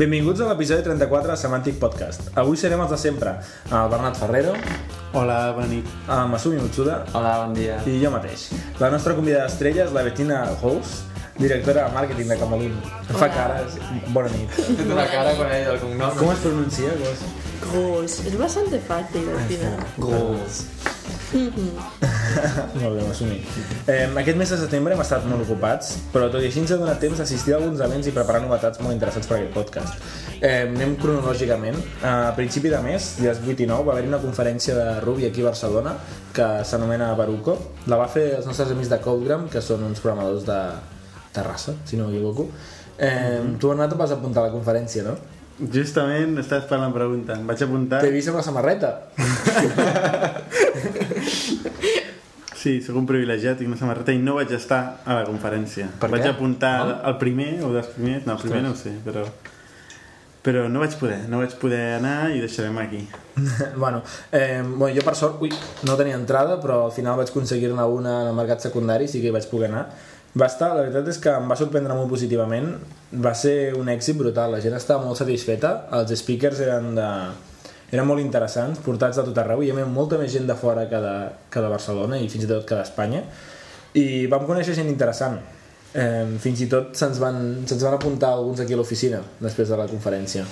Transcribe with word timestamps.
Benvinguts 0.00 0.40
a 0.40 0.46
l'episodi 0.48 0.80
34 0.86 1.28
de 1.28 1.36
Semantic 1.36 1.74
Podcast. 1.76 2.30
Avui 2.40 2.56
serem 2.56 2.80
els 2.80 2.92
de 2.94 2.96
sempre, 2.96 3.34
amb 3.68 3.82
el 3.82 3.90
Bernat 3.92 4.16
Ferrero, 4.16 4.54
Hola, 5.12 5.50
bona 5.52 5.66
nit. 5.68 5.90
amb 6.08 6.32
Masumi 6.32 6.56
Utsuda 6.62 7.02
Hola, 7.12 7.34
bon 7.42 7.52
dia. 7.52 7.76
i 7.84 7.98
jo 8.00 8.08
mateix. 8.14 8.46
La 8.80 8.88
nostra 8.94 9.12
convidada 9.18 9.50
estrella 9.50 9.84
és 9.84 9.92
la 9.92 10.04
Bettina 10.06 10.38
Hous, 10.62 11.02
directora 11.36 11.84
de 11.84 11.94
màrqueting 11.98 12.32
de 12.32 12.38
Camolín. 12.40 12.78
Em 13.10 13.20
fa 13.20 13.28
cares. 13.28 13.76
Bona 14.14 14.32
nit. 14.32 14.48
He 14.56 14.78
fet 14.80 14.86
una 14.86 15.04
cara 15.04 15.34
quan 15.36 15.52
he 15.52 15.58
dit 15.66 15.68
el 15.74 15.80
cognom. 15.84 16.16
Com 16.16 16.32
es 16.32 16.44
pronuncia? 16.46 16.96
Gos? 17.04 17.26
Gos. 17.74 18.18
Es 18.24 18.38
bastante 18.38 18.80
fácil 18.80 19.28
al 19.28 19.44
final. 19.52 19.84
Gos. 19.98 20.64
Molt 21.30 22.94
bé, 22.96 23.02
Masumi. 23.06 23.38
Eh, 23.86 24.06
aquest 24.22 24.38
mes 24.38 24.50
de 24.50 24.58
setembre 24.58 24.94
hem 24.94 25.02
estat 25.02 25.26
molt 25.30 25.44
ocupats, 25.44 25.92
però 26.14 26.28
tot 26.30 26.42
i 26.42 26.48
així 26.48 26.62
ens 26.62 26.72
ha 26.74 26.78
donat 26.80 27.00
temps 27.02 27.20
d'assistir 27.20 27.54
a 27.54 27.58
alguns 27.60 27.82
events 27.84 28.08
i 28.10 28.14
preparar 28.14 28.42
novetats 28.44 28.82
molt 28.82 28.94
interessants 28.96 29.30
per 29.30 29.38
aquest 29.38 29.54
podcast. 29.54 30.02
Eh, 30.40 30.66
anem 30.66 30.96
cronològicament. 31.00 31.78
A 32.06 32.32
principi 32.38 32.72
de 32.72 32.80
mes, 32.84 33.10
dies 33.20 33.42
8 33.46 33.64
i 33.66 33.68
9, 33.70 33.86
va 33.86 33.94
haver-hi 33.94 34.10
una 34.10 34.22
conferència 34.22 34.74
de 34.78 34.86
Ruby 35.04 35.28
aquí 35.30 35.44
a 35.44 35.50
Barcelona 35.50 35.94
que 36.34 36.48
s'anomena 36.66 37.12
Baruco. 37.18 37.56
La 37.90 37.98
va 38.00 38.08
fer 38.10 38.26
els 38.38 38.46
nostres 38.50 38.72
amics 38.74 38.90
de 38.90 39.00
Codegram, 39.04 39.48
que 39.52 39.62
són 39.62 39.84
uns 39.86 40.02
programadors 40.02 40.46
de 40.48 40.60
Terrassa, 41.34 41.76
si 41.86 41.98
no 41.98 42.08
m'equivoco. 42.08 42.48
Eh, 42.98 43.40
Tu, 43.58 43.68
Bernat, 43.68 43.92
et 43.94 43.98
vas 43.98 44.10
apuntar 44.16 44.42
a 44.42 44.48
la 44.50 44.54
conferència, 44.54 45.06
no? 45.06 45.14
Justament 45.60 46.38
estava 46.40 46.62
esperant 46.62 46.88
la 46.88 46.94
pregunta. 46.94 47.36
Em 47.36 47.50
vaig 47.50 47.64
apuntar... 47.66 48.00
T'he 48.00 48.14
vist 48.14 48.32
amb 48.32 48.40
la 48.40 48.46
samarreta. 48.46 48.94
Sí, 52.60 52.74
sóc 52.84 52.92
un 53.00 53.06
privilegiat, 53.08 53.56
tinc 53.56 53.70
una 53.70 53.78
samarreta 53.80 54.12
i 54.12 54.18
no 54.20 54.34
vaig 54.36 54.50
estar 54.52 55.00
a 55.08 55.14
la 55.16 55.22
conferència. 55.24 55.86
Per 56.02 56.10
vaig 56.12 56.26
què? 56.26 56.32
apuntar 56.34 56.74
el 57.08 57.14
primer 57.16 57.54
o 57.64 57.70
dels 57.72 57.88
primers, 57.94 58.26
no, 58.28 58.34
el 58.34 58.42
primer 58.42 58.60
no 58.66 58.74
ho 58.74 58.76
sé, 58.76 58.92
però... 59.06 59.22
Però 60.44 60.64
no 60.72 60.80
vaig 60.80 60.94
poder, 60.96 61.18
no 61.28 61.40
vaig 61.40 61.52
poder 61.60 61.80
anar 61.98 62.30
i 62.32 62.40
deixarem 62.40 62.76
aquí. 62.80 63.00
bueno, 63.82 64.00
eh, 64.32 64.62
bueno, 64.64 64.92
jo 64.96 65.04
per 65.04 65.16
sort, 65.16 65.40
ui, 65.44 65.52
no 65.88 65.96
tenia 66.00 66.16
entrada, 66.16 66.56
però 66.60 66.86
al 66.86 66.94
final 66.96 67.18
vaig 67.20 67.32
aconseguir-ne 67.32 67.84
una 67.96 68.14
en 68.22 68.30
el 68.34 68.36
mercat 68.36 68.64
secundari, 68.64 69.08
sí 69.08 69.20
que 69.20 69.28
hi 69.28 69.34
vaig 69.36 69.48
poder 69.52 69.68
anar. 69.68 69.84
Va 70.38 70.46
estar, 70.46 70.70
la 70.76 70.84
veritat 70.84 71.08
és 71.10 71.18
que 71.18 71.30
em 71.34 71.48
va 71.50 71.56
sorprendre 71.58 71.94
molt 71.98 72.10
positivament, 72.12 72.68
va 73.24 73.32
ser 73.34 73.72
un 73.74 73.88
èxit 73.90 74.18
brutal, 74.18 74.52
la 74.54 74.60
gent 74.62 74.76
estava 74.78 75.02
molt 75.02 75.18
satisfeta, 75.18 75.72
els 75.98 76.12
speakers 76.20 76.60
eren 76.66 76.92
de 76.94 77.08
eren 77.90 78.06
molt 78.06 78.22
interessants, 78.22 78.78
portats 78.84 79.18
de 79.18 79.24
tot 79.26 79.38
arreu, 79.42 79.64
hi 79.64 79.72
havia 79.72 79.86
molta 79.90 80.18
més 80.20 80.30
gent 80.30 80.46
de 80.46 80.54
fora 80.54 80.86
que 80.90 81.00
de, 81.02 81.14
que 81.50 81.62
de 81.62 81.70
Barcelona 81.72 82.20
i 82.22 82.28
fins 82.30 82.46
i 82.46 82.50
tot 82.50 82.62
que 82.68 82.78
d'Espanya, 82.78 83.24
i 83.98 84.26
vam 84.30 84.46
conèixer 84.46 84.76
gent 84.78 84.90
interessant. 84.92 85.40
Eh, 85.90 86.36
fins 86.38 86.60
i 86.62 86.68
tot 86.70 86.94
se'ns 86.94 87.18
van, 87.18 87.40
se 87.66 87.80
van 87.82 87.96
apuntar 87.96 88.30
alguns 88.36 88.62
aquí 88.62 88.76
a 88.76 88.78
l'oficina 88.78 89.18
després 89.42 89.72
de 89.72 89.78
la 89.80 89.88
conferència. 89.90 90.44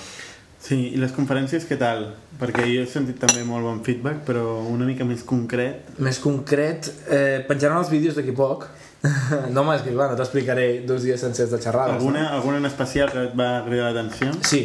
Sí, 0.59 0.75
i 0.91 0.99
les 0.99 1.13
conferències 1.15 1.63
què 1.63 1.77
tal? 1.79 2.09
Perquè 2.41 2.65
jo 2.67 2.81
he 2.83 2.87
sentit 2.91 3.21
també 3.21 3.45
molt 3.47 3.63
bon 3.63 3.79
feedback, 3.85 4.25
però 4.27 4.57
una 4.67 4.83
mica 4.83 5.07
més 5.07 5.23
concret. 5.23 5.87
Més 6.03 6.19
concret, 6.19 6.91
eh, 7.07 7.39
penjaran 7.47 7.79
els 7.79 7.91
vídeos 7.93 8.19
d'aquí 8.19 8.35
poc. 8.35 8.67
no, 9.53 9.61
home, 9.61 9.77
és 9.77 9.85
que 9.85 9.93
clar, 9.93 10.09
no 10.11 10.17
t'explicaré 10.19 10.67
dos 10.87 11.05
dies 11.07 11.21
sencers 11.23 11.53
de 11.53 11.59
xerrades. 11.63 11.95
Alguna, 11.99 12.27
alguna 12.35 12.59
en 12.59 12.67
especial 12.67 13.11
que 13.13 13.29
et 13.29 13.37
va 13.39 13.63
cridar 13.67 13.93
l'atenció? 13.93 14.33
No? 14.33 14.43
Sí, 14.43 14.63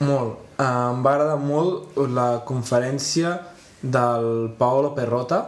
molt. 0.00 0.40
Eh, 0.56 0.64
em 0.64 1.02
va 1.04 1.12
agradar 1.12 1.36
molt 1.42 1.98
la 2.16 2.28
conferència 2.48 3.34
del 3.82 4.54
Paolo 4.58 4.94
Perrota, 4.96 5.42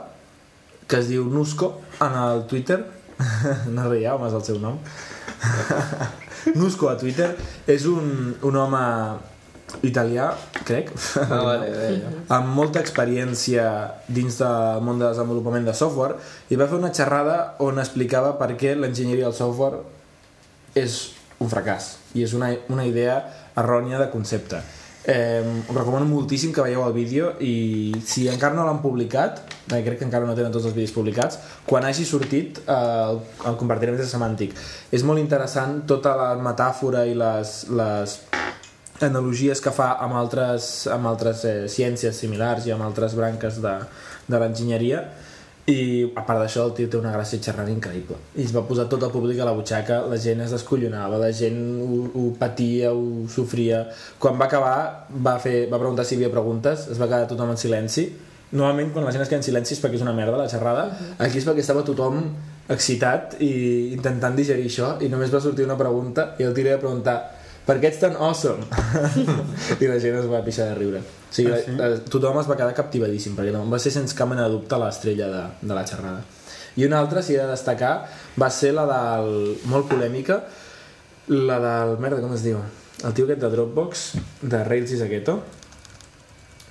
que 0.89 1.01
es 1.01 1.09
diu 1.09 1.25
Nusco, 1.33 1.73
en 2.05 2.21
el 2.21 2.45
Twitter. 2.51 2.83
no 3.75 3.89
rieu, 3.89 4.21
és 4.29 4.37
el 4.37 4.45
seu 4.47 4.61
nom. 4.61 4.77
Nusco 6.61 6.93
a 6.93 6.97
Twitter. 7.01 7.33
És 7.67 7.89
un, 7.89 8.37
un 8.45 8.61
home 8.61 8.84
italià, 9.83 10.30
crec. 10.64 10.91
Ah, 11.22 11.43
vale, 11.44 11.69
bé. 11.70 11.91
amb 12.37 12.54
molta 12.56 12.81
experiència 12.84 13.66
dins 14.09 14.41
del 14.41 14.82
món 14.84 15.00
de 15.00 15.09
desenvolupament 15.10 15.69
de 15.69 15.76
software 15.76 16.19
i 16.48 16.59
va 16.59 16.69
fer 16.70 16.81
una 16.81 16.93
xerrada 16.94 17.38
on 17.65 17.81
explicava 17.82 18.34
per 18.41 18.54
què 18.60 18.75
l'enginyeria 18.76 19.28
del 19.28 19.37
software 19.37 19.84
és 20.78 20.98
un 21.38 21.50
fracàs 21.50 21.94
i 22.19 22.25
és 22.26 22.34
una, 22.34 22.50
una 22.72 22.84
idea 22.88 23.20
errònia 23.59 24.00
de 24.00 24.10
concepte. 24.12 24.62
Eh, 25.09 25.41
us 25.41 25.72
recomano 25.72 26.04
moltíssim 26.04 26.50
que 26.53 26.60
veieu 26.60 26.82
el 26.84 26.93
vídeo 26.93 27.31
i 27.41 27.94
si 28.04 28.26
encara 28.28 28.53
no 28.59 28.66
l'han 28.66 28.82
publicat, 28.82 29.41
eh, 29.70 29.81
crec 29.87 30.03
que 30.03 30.04
encara 30.04 30.26
no 30.28 30.34
tenen 30.37 30.53
tots 30.53 30.66
els 30.69 30.75
vídeos 30.76 30.93
publicats, 30.93 31.38
quan 31.64 31.87
hagi 31.88 32.04
sortit 32.04 32.60
eh, 32.66 32.75
el, 32.75 33.22
el 33.48 33.56
compartirem 33.56 33.97
des 33.97 34.04
de 34.04 34.10
semàntic. 34.10 34.53
És 34.93 35.06
molt 35.09 35.22
interessant 35.22 35.81
tota 35.88 36.12
la 36.19 36.28
metàfora 36.43 37.06
i 37.09 37.16
les, 37.16 37.54
les 37.72 38.19
analogies 39.06 39.60
que 39.62 39.72
fa 39.75 39.92
amb 40.03 40.16
altres, 40.19 40.86
amb 40.91 41.09
altres 41.10 41.44
eh, 41.47 41.56
ciències 41.70 42.16
similars 42.16 42.66
i 42.66 42.75
amb 42.75 42.86
altres 42.86 43.16
branques 43.19 43.60
de, 43.62 43.75
de 44.28 44.41
l'enginyeria. 44.42 45.03
I 45.69 45.81
a 46.16 46.22
part 46.25 46.41
d'això 46.41 46.62
el 46.64 46.72
tio 46.76 46.88
té 46.88 46.97
una 46.97 47.10
gràcia 47.12 47.42
xerrant 47.44 47.69
increïble. 47.69 48.16
I 48.41 48.47
es 48.47 48.54
va 48.56 48.62
posar 48.64 48.87
tot 48.88 49.03
el 49.04 49.12
públic 49.12 49.41
a 49.42 49.48
la 49.48 49.53
butxaca 49.53 49.98
la 50.08 50.16
gent 50.16 50.41
es 50.41 50.54
descollonava, 50.54 51.19
la 51.20 51.28
gent 51.37 51.58
ho, 51.84 51.98
ho 52.08 52.25
patia, 52.41 52.94
ho 52.97 53.26
sofria. 53.28 53.82
Quan 54.19 54.41
va 54.41 54.48
acabar 54.48 54.78
va, 55.12 55.37
fer, 55.42 55.66
va 55.69 55.81
preguntar 55.81 56.08
si 56.08 56.16
hi 56.16 56.22
havia 56.22 56.32
preguntes 56.32 56.88
es 56.88 56.97
va 56.97 57.10
quedar 57.10 57.28
tothom 57.28 57.53
en 57.53 57.60
silenci. 57.60 58.06
Normalment 58.48 58.94
quan 58.94 59.04
la 59.04 59.12
gent 59.12 59.26
es 59.26 59.28
queda 59.28 59.42
en 59.42 59.44
silenci 59.44 59.76
és 59.76 59.82
perquè 59.82 60.00
és 60.00 60.06
una 60.06 60.16
merda 60.16 60.41
la 60.41 60.48
xerrada. 60.48 60.88
Aquí 61.20 61.37
és 61.37 61.44
perquè 61.44 61.60
estava 61.60 61.84
tothom 61.84 62.22
excitat 62.72 63.37
i 63.44 63.92
intentant 63.92 64.37
digerir 64.37 64.70
això 64.72 64.94
i 65.04 65.12
només 65.12 65.32
va 65.32 65.44
sortir 65.44 65.69
una 65.69 65.76
pregunta 65.76 66.31
i 66.41 66.48
el 66.48 66.56
tio 66.56 66.64
li 66.64 66.72
va 66.72 66.81
preguntar 66.81 67.19
per 67.69 67.77
què 67.83 67.91
ets 67.93 68.01
tan 68.01 68.17
awesome? 68.17 68.65
I 69.83 69.87
la 69.91 69.99
gent 70.01 70.17
es 70.23 70.27
va 70.31 70.41
pixar 70.47 70.71
de 70.71 70.79
riure. 70.81 71.03
O 71.05 71.34
sigui, 71.37 71.53
Ah, 71.53 71.61
sí? 71.61 71.75
sí? 71.77 72.09
tothom 72.11 72.39
es 72.41 72.49
va 72.49 72.56
quedar 72.56 72.73
captivadíssim, 72.75 73.34
perquè 73.37 73.53
no, 73.53 73.67
va 73.69 73.79
ser 73.83 73.93
sense 73.93 74.17
cap 74.17 74.31
mena 74.33 74.47
de 74.49 74.55
dubte 74.56 74.79
l'estrella 74.81 75.29
de, 75.34 75.43
de 75.69 75.77
la 75.77 75.84
xerrada. 75.87 76.23
I 76.81 76.87
una 76.87 76.99
altra, 77.03 77.21
si 77.27 77.34
he 77.34 77.39
de 77.43 77.47
destacar, 77.51 77.93
va 78.41 78.49
ser 78.55 78.73
la 78.73 78.87
del... 78.89 79.56
molt 79.69 79.89
polèmica, 79.91 80.41
la 81.29 81.59
del... 81.61 81.97
merda, 82.01 82.23
com 82.25 82.33
es 82.37 82.45
diu? 82.47 82.61
El 83.05 83.12
tio 83.15 83.27
aquest 83.29 83.43
de 83.45 83.51
Dropbox, 83.53 84.05
de 84.43 84.62
Rails 84.67 84.95
i 84.95 84.99
Zagueto. 85.03 85.37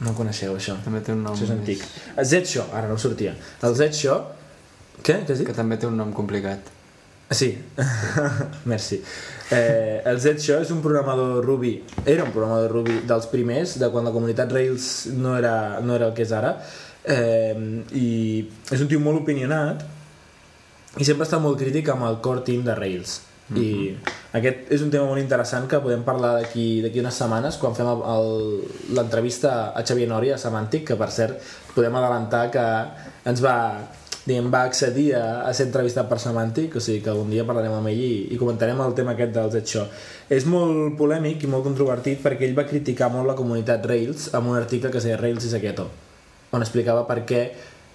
No 0.06 0.12
coneixeu, 0.18 0.56
això. 0.58 0.76
També 0.86 1.00
té 1.06 1.14
un 1.14 1.22
nom 1.26 1.34
Això 1.38 1.46
és 1.48 1.52
més- 1.52 1.60
antic. 1.60 1.86
Z-Show, 2.24 2.68
ara 2.78 2.90
no 2.90 2.98
sortia. 3.02 3.36
El 3.66 3.76
Z-Show... 3.78 4.20
Què? 5.04 5.20
Què 5.28 5.32
has 5.36 5.40
dit? 5.40 5.48
Que 5.48 5.54
també 5.58 5.78
té 5.78 5.86
un 5.88 5.96
nom 5.98 6.10
complicat. 6.14 6.72
Sí, 7.30 7.58
merci. 8.66 9.02
Eh, 9.52 10.02
el 10.06 10.20
Z-Show 10.20 10.62
és 10.64 10.72
un 10.72 10.80
programador 10.84 11.44
Ruby, 11.44 11.74
era 12.06 12.24
un 12.24 12.32
programador 12.32 12.72
Ruby 12.72 13.02
dels 13.08 13.28
primers, 13.32 13.78
de 13.80 13.90
quan 13.92 14.08
la 14.08 14.14
comunitat 14.16 14.52
Rails 14.52 15.08
no 15.16 15.38
era, 15.38 15.80
no 15.84 15.96
era 15.96 16.08
el 16.08 16.16
que 16.16 16.24
és 16.24 16.32
ara, 16.36 16.56
eh, 17.04 17.56
i 17.96 18.10
és 18.72 18.84
un 18.84 18.92
tio 18.92 19.00
molt 19.04 19.24
opinionat 19.24 19.84
i 20.98 21.08
sempre 21.08 21.28
està 21.28 21.40
molt 21.44 21.60
crític 21.60 21.92
amb 21.92 22.08
el 22.08 22.22
core 22.24 22.46
team 22.48 22.64
de 22.68 22.76
Rails. 22.76 23.22
I 23.56 23.94
aquest 24.36 24.72
és 24.76 24.82
un 24.84 24.90
tema 24.92 25.08
molt 25.08 25.22
interessant 25.22 25.70
que 25.72 25.80
podem 25.80 26.02
parlar 26.04 26.34
d'aquí 26.36 26.82
d'aquí 26.84 27.00
unes 27.00 27.16
setmanes 27.16 27.56
quan 27.62 27.78
fem 27.78 27.88
l'entrevista 28.98 29.72
a 29.72 29.84
Xavier 29.88 30.10
Nori 30.12 30.34
a 30.36 30.40
Semantic, 30.42 30.84
que 30.90 30.98
per 31.00 31.08
cert 31.16 31.40
podem 31.76 31.96
adelantar 31.96 32.50
que 32.52 32.66
ens 33.32 33.44
va 33.44 33.56
diguem, 34.28 34.50
va 34.52 34.66
accedir 34.68 35.14
a, 35.16 35.48
a 35.48 35.54
ser 35.56 35.70
entrevistat 35.70 36.10
per 36.10 36.20
Semantic, 36.20 36.76
o 36.76 36.84
sigui 36.84 37.00
que 37.06 37.12
algun 37.14 37.32
dia 37.32 37.46
parlarem 37.48 37.78
amb 37.78 37.92
ell 37.92 38.02
i, 38.04 38.12
i 38.36 38.40
comentarem 38.40 38.82
el 38.84 38.96
tema 38.98 39.16
aquest 39.16 39.32
del 39.38 39.54
Z-Show. 39.54 39.88
És 40.38 40.46
molt 40.50 40.98
polèmic 41.00 41.46
i 41.48 41.52
molt 41.52 41.66
controvertit 41.70 42.20
perquè 42.26 42.50
ell 42.50 42.58
va 42.58 42.68
criticar 42.68 43.10
molt 43.14 43.30
la 43.32 43.38
comunitat 43.40 43.88
Rails 43.88 44.30
amb 44.38 44.52
un 44.52 44.60
article 44.60 44.92
que 44.92 45.00
es 45.00 45.08
deia 45.08 45.20
Rails 45.22 45.48
i 45.48 45.54
Saqueto, 45.54 45.88
on 46.52 46.66
explicava 46.66 47.08
per 47.08 47.22
què 47.30 47.42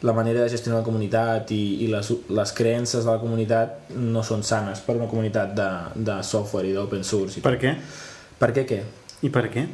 la 0.03 0.15
manera 0.17 0.43
de 0.43 0.51
gestionar 0.51 0.81
la 0.81 0.87
comunitat 0.87 1.53
i, 1.55 1.61
i 1.85 1.91
les, 1.93 2.09
les 2.35 2.53
creences 2.59 3.05
de 3.05 3.11
la 3.13 3.21
comunitat 3.23 3.93
no 3.95 4.25
són 4.27 4.43
sanes 4.43 4.83
per 4.83 4.97
una 4.99 5.07
comunitat 5.11 5.55
de, 5.55 5.69
de 5.95 6.19
software 6.27 6.67
i 6.67 6.75
d'open 6.75 7.07
source. 7.07 7.39
I 7.39 7.45
Per 7.45 7.55
què? 7.61 7.77
per 8.43 8.51
què 8.57 8.67
què? 8.67 8.81
I 9.23 9.31
per 9.31 9.47
què? 9.53 9.69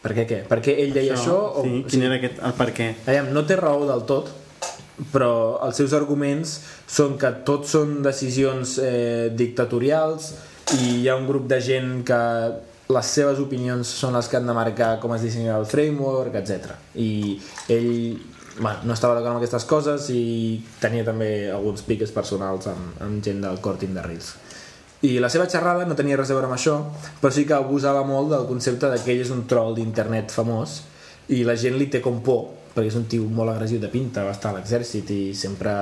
Per 0.00 0.14
què 0.16 0.24
què? 0.26 0.40
Per 0.48 0.58
què 0.64 0.74
ell 0.82 0.94
deia 0.96 1.14
això? 1.14 1.36
o, 1.60 1.62
sí, 1.62 1.82
quin 1.92 2.06
era 2.08 2.16
aquest, 2.16 2.40
el 2.42 2.54
per 2.58 2.70
què? 2.74 2.88
Aviam, 3.04 3.28
no 3.36 3.44
té 3.46 3.58
raó 3.60 3.84
del 3.86 4.02
tot, 4.08 4.32
però 5.12 5.60
els 5.64 5.78
seus 5.80 5.94
arguments 5.96 6.58
són 6.88 7.16
que 7.20 7.30
tots 7.46 7.76
són 7.76 8.00
decisions 8.04 8.76
eh, 8.82 9.30
dictatorials 9.32 10.32
i 10.78 11.00
hi 11.00 11.08
ha 11.08 11.16
un 11.18 11.26
grup 11.28 11.48
de 11.50 11.60
gent 11.64 12.02
que 12.06 12.20
les 12.90 13.06
seves 13.06 13.38
opinions 13.42 13.88
són 14.00 14.16
les 14.18 14.28
que 14.28 14.38
han 14.38 14.48
de 14.50 14.54
marcar 14.56 14.96
com 15.02 15.14
es 15.14 15.24
dissenya 15.24 15.56
el 15.58 15.66
framework, 15.70 16.34
etc. 16.40 16.74
I 16.98 17.38
ell 17.70 17.90
bueno, 18.58 18.78
no 18.84 18.94
estava 18.94 19.14
d'acord 19.14 19.36
amb 19.36 19.40
aquestes 19.40 19.64
coses 19.70 20.10
i 20.12 20.60
tenia 20.82 21.06
també 21.06 21.50
alguns 21.50 21.84
piques 21.86 22.12
personals 22.12 22.68
amb, 22.70 22.96
amb 23.00 23.24
gent 23.24 23.42
del 23.44 23.60
core 23.62 23.80
team 23.80 23.94
de 23.96 24.04
Rails. 24.04 24.34
I 25.06 25.16
la 25.22 25.30
seva 25.32 25.46
xerrada 25.48 25.86
no 25.88 25.96
tenia 25.96 26.18
res 26.18 26.28
a 26.28 26.36
veure 26.36 26.50
amb 26.50 26.58
això, 26.58 26.76
però 27.22 27.32
sí 27.32 27.46
que 27.48 27.56
abusava 27.56 28.02
molt 28.04 28.34
del 28.34 28.44
concepte 28.50 28.90
que 29.00 29.14
ell 29.14 29.22
és 29.24 29.32
un 29.32 29.46
troll 29.48 29.72
d'internet 29.78 30.34
famós 30.34 30.82
i 31.32 31.40
la 31.46 31.56
gent 31.56 31.78
li 31.80 31.86
té 31.88 32.02
com 32.04 32.18
por, 32.26 32.50
perquè 32.74 32.86
és 32.88 32.96
un 32.96 33.04
tio 33.10 33.22
molt 33.24 33.50
agressiu 33.50 33.78
de 33.80 33.88
pinta, 33.88 34.24
va 34.24 34.30
estar 34.32 34.50
a 34.54 34.58
l'exèrcit 34.58 35.10
i 35.10 35.34
sempre 35.34 35.74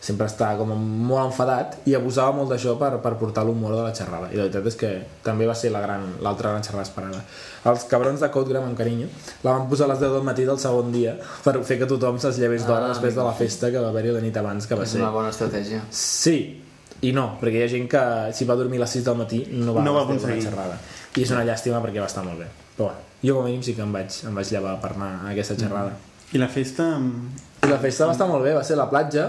sempre 0.00 0.28
està 0.30 0.52
com 0.56 0.70
molt 0.78 1.32
enfadat 1.32 1.72
i 1.90 1.94
abusava 1.98 2.30
molt 2.30 2.52
d'això 2.52 2.76
per, 2.78 3.00
per 3.02 3.16
portar 3.18 3.42
l'humor 3.44 3.72
de 3.74 3.80
la 3.82 3.90
xerrada 3.92 4.28
i 4.30 4.36
la 4.38 4.44
veritat 4.44 4.66
és 4.70 4.76
que 4.78 4.90
també 5.24 5.44
va 5.48 5.56
ser 5.58 5.72
la 5.74 5.80
gran- 5.82 6.12
l'altra 6.22 6.52
gran, 6.52 6.60
gran 6.60 6.62
xerrada 6.62 6.84
esperada 6.86 7.24
els 7.72 7.82
cabrons 7.90 8.20
de 8.22 8.28
Codegram 8.30 8.68
amb 8.68 8.78
carinyo 8.78 9.08
la 9.42 9.56
van 9.56 9.66
posar 9.68 9.88
a 9.88 9.92
les 9.94 9.98
10 9.98 10.12
del 10.14 10.22
matí 10.22 10.44
del 10.46 10.58
segon 10.62 10.92
dia 10.94 11.16
per 11.42 11.56
fer 11.64 11.80
que 11.80 11.86
tothom 11.90 12.16
se'ls 12.22 12.38
llevés 12.38 12.62
d'hora 12.64 12.84
Ah, 12.84 12.88
després 12.94 13.16
de 13.16 13.24
la 13.26 13.32
festa 13.34 13.72
que 13.74 13.80
va 13.82 13.88
haver-hi 13.90 14.12
la 14.14 14.20
nit 14.22 14.36
abans 14.36 14.66
que 14.70 14.76
va 14.78 14.84
És 14.86 14.90
ser 14.94 15.00
una 15.02 15.10
bona 15.10 15.30
estratègia. 15.34 15.82
Sí, 15.90 16.62
i 17.02 17.10
no, 17.12 17.32
perquè 17.42 17.58
hi 17.58 17.62
ha 17.66 17.68
gent 17.74 17.88
que 17.90 18.32
si 18.32 18.44
va 18.46 18.54
dormir 18.54 18.78
a 18.78 18.86
les 18.86 18.90
6 18.90 19.04
del 19.04 19.16
matí 19.18 19.46
no 19.50 19.74
va, 19.74 19.82
No 19.82 19.94
va 19.98 20.06
fer 20.06 20.14
una 20.14 20.20
aconseguir. 20.22 20.44
xerrada. 20.46 20.78
I 21.16 21.22
és 21.26 21.30
una 21.34 21.42
llàstima 21.44 21.82
perquè 21.82 21.98
va 21.98 22.06
estar 22.06 22.22
molt 22.24 22.38
bé. 22.38 22.46
Però 22.76 22.86
bueno, 22.86 23.00
jo 23.24 23.34
com 23.34 23.42
a 23.42 23.46
mínim 23.48 23.62
sí 23.66 23.74
que 23.74 23.82
em 23.82 23.92
vaig, 23.92 24.14
em 24.30 24.34
vaig 24.34 24.46
llevar 24.52 24.80
per 24.80 24.92
anar 24.94 25.26
a 25.26 25.30
aquesta 25.32 25.56
xerrada. 25.58 25.90
I 26.32 26.38
la 26.38 26.48
festa... 26.48 26.96
mm, 26.98 27.44
I 27.66 27.70
la 27.70 27.78
festa 27.82 28.06
va 28.06 28.14
estar 28.14 28.28
molt 28.30 28.44
bé, 28.44 28.54
va 28.54 28.64
ser 28.64 28.76
a 28.76 28.82
la 28.82 28.88
platja 28.90 29.28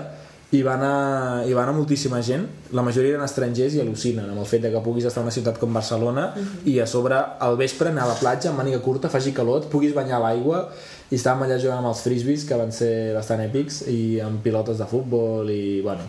i 0.54 0.63
va 0.66 0.74
anar, 0.74 1.46
hi 1.46 1.54
va 1.54 1.62
anar 1.62 1.75
moltíssima 1.78 2.19
gent. 2.25 2.48
La 2.74 2.81
majoria 2.86 3.13
eren 3.13 3.25
estrangers 3.25 3.75
i 3.78 3.81
al·lucinen 3.84 4.31
amb 4.31 4.42
el 4.42 4.48
fet 4.50 4.63
de 4.66 4.72
que 4.74 4.81
puguis 4.86 5.06
estar 5.06 5.22
a 5.22 5.28
una 5.28 5.34
ciutat 5.34 5.60
com 5.62 5.74
Barcelona 5.74 6.31
i 6.66 6.80
a 6.81 6.88
sobre 6.90 7.18
al 7.18 7.57
vespre 7.57 7.92
anar 7.92 8.07
a 8.07 8.12
la 8.13 8.18
platja 8.18 8.50
amb 8.50 8.62
màniga 8.62 8.81
curta, 8.81 9.12
faci 9.13 9.34
calor, 9.34 9.62
et 9.63 9.69
puguis 9.69 9.94
banyar 9.94 10.18
a 10.18 10.24
l'aigua. 10.25 10.63
I 11.10 11.18
estàvem 11.18 11.46
allà 11.46 11.60
jugant 11.62 11.84
amb 11.84 11.92
els 11.92 12.01
frisbees 12.06 12.46
que 12.50 12.57
van 12.57 12.74
ser 12.74 13.13
bastant 13.18 13.45
èpics 13.45 13.84
i 13.90 14.00
amb 14.25 14.42
pilotes 14.45 14.81
de 14.81 14.90
futbol 14.90 15.50
i 15.54 15.81
bueno, 15.86 16.06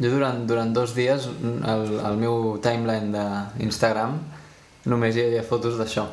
Jo 0.00 0.08
durant, 0.08 0.46
durant 0.48 0.70
dos 0.72 0.94
dies, 0.96 1.26
al, 1.68 1.82
al 2.00 2.16
meu 2.16 2.56
timeline 2.64 3.12
d'Instagram, 3.12 4.16
només 4.88 5.16
hi 5.16 5.26
havia 5.26 5.42
fotos 5.44 5.76
d'això. 5.76 6.06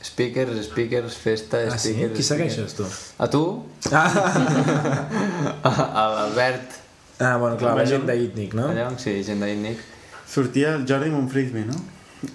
Speakers, 0.00 0.60
speakers, 0.68 1.16
festa, 1.18 1.58
ah, 1.66 1.78
sí? 1.78 1.90
speakers... 1.92 2.12
Qui 2.14 2.22
speakers. 2.22 2.54
segueixes 2.54 2.74
tu? 2.78 2.84
A 3.18 3.26
tu, 3.32 3.42
a 5.64 6.04
l'Albert, 6.14 6.76
Ah, 7.20 7.36
bueno, 7.36 7.56
clar, 7.58 7.72
la 7.76 7.82
gent 7.84 8.04
d'Itnic, 8.06 8.52
no? 8.54 8.68
allà, 8.70 8.92
sí, 9.02 9.16
gent 9.26 9.40
d'Itnic. 9.42 9.80
Sortia 10.30 10.76
el 10.76 10.84
Jordi 10.86 11.08
amb 11.10 11.18
un 11.18 11.26
frisbee, 11.32 11.64
no? 11.66 11.74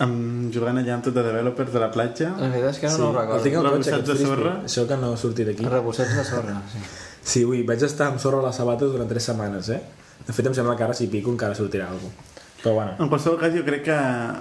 Amb, 0.03 0.49
jugant 0.51 0.75
allà 0.81 0.97
amb 0.97 1.05
tots 1.05 1.15
els 1.21 1.27
developers 1.29 1.71
de 1.71 1.79
la 1.79 1.87
platja. 1.93 2.33
La 2.35 2.49
veritat 2.51 2.73
és 2.75 2.81
que 2.81 2.89
no, 2.91 2.97
Sí, 2.97 2.99
no 2.99 3.07
ho 3.07 3.13
el 3.13 3.17
recordo. 3.21 3.43
tinc 3.45 3.55
al 3.61 3.69
cotxe, 3.69 3.91
de 3.95 4.03
frisbee. 4.09 4.27
sorra. 4.27 4.53
Això 4.67 4.83
que 4.89 4.97
no 4.99 5.13
ha 5.13 5.17
sortit 5.21 5.47
aquí. 5.53 5.63
Rebossets 5.71 6.17
de 6.19 6.25
sorra, 6.27 6.57
sí. 6.73 6.83
Sí, 7.23 7.45
ui, 7.47 7.61
vaig 7.63 7.83
estar 7.87 8.09
amb 8.11 8.19
sorra 8.19 8.41
a 8.43 8.47
les 8.49 8.59
sabates 8.59 8.91
durant 8.91 9.07
3 9.07 9.23
setmanes, 9.31 9.69
eh? 9.71 9.79
De 10.27 10.33
fet, 10.35 10.45
em 10.51 10.53
sembla 10.59 10.75
que 10.75 10.83
ara 10.83 10.93
si 10.99 11.07
pico 11.07 11.31
encara 11.31 11.55
sortirà 11.55 11.87
alguna 11.87 12.11
cosa. 12.11 12.32
Però 12.63 12.73
bueno, 12.77 12.91
En 13.03 13.09
qualsevol 13.11 13.37
cas, 13.41 13.51
jo 13.51 13.63
crec 13.67 13.81
que 13.89 13.95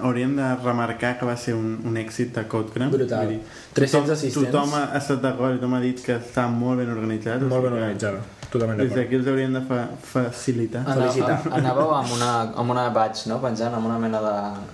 hauríem 0.07 0.35
de 0.37 0.55
remarcar 0.63 1.17
que 1.19 1.25
va 1.27 1.35
ser 1.35 1.55
un, 1.59 1.73
un 1.83 1.97
èxit 1.99 2.31
de 2.37 2.45
CodeCram. 2.47 2.89
Brutal. 2.93 3.25
Vull 3.25 3.33
dir, 3.35 3.41
300 3.75 3.91
tothom, 3.99 4.13
assistents. 4.15 4.51
Tothom 4.53 4.73
ha 4.79 4.83
estat 5.01 5.21
d'acord 5.25 5.57
i 5.57 5.59
tothom 5.59 5.75
ha 5.75 5.81
dit 5.83 5.99
que 6.05 6.15
està 6.21 6.47
molt 6.47 6.79
ben 6.79 6.89
organitzat. 6.95 7.43
molt 7.43 7.67
ben 7.67 7.73
organitzada. 7.73 8.23
Totalment 8.53 8.77
Des 8.79 8.93
d'aquí 8.93 9.15
els 9.17 9.27
haurien 9.27 9.53
de 9.57 9.61
fa 9.67 9.79
facilitar. 10.13 10.85
Anava, 10.85 11.11
Felicitar. 11.11 11.39
anàveu 11.59 11.91
amb 11.99 12.11
una, 12.15 12.31
amb 12.63 12.69
una 12.77 12.89
badge, 12.95 13.27
no? 13.27 13.39
Penjant 13.41 13.73
amb 13.75 13.85
una 13.89 13.97
mena 13.99 14.21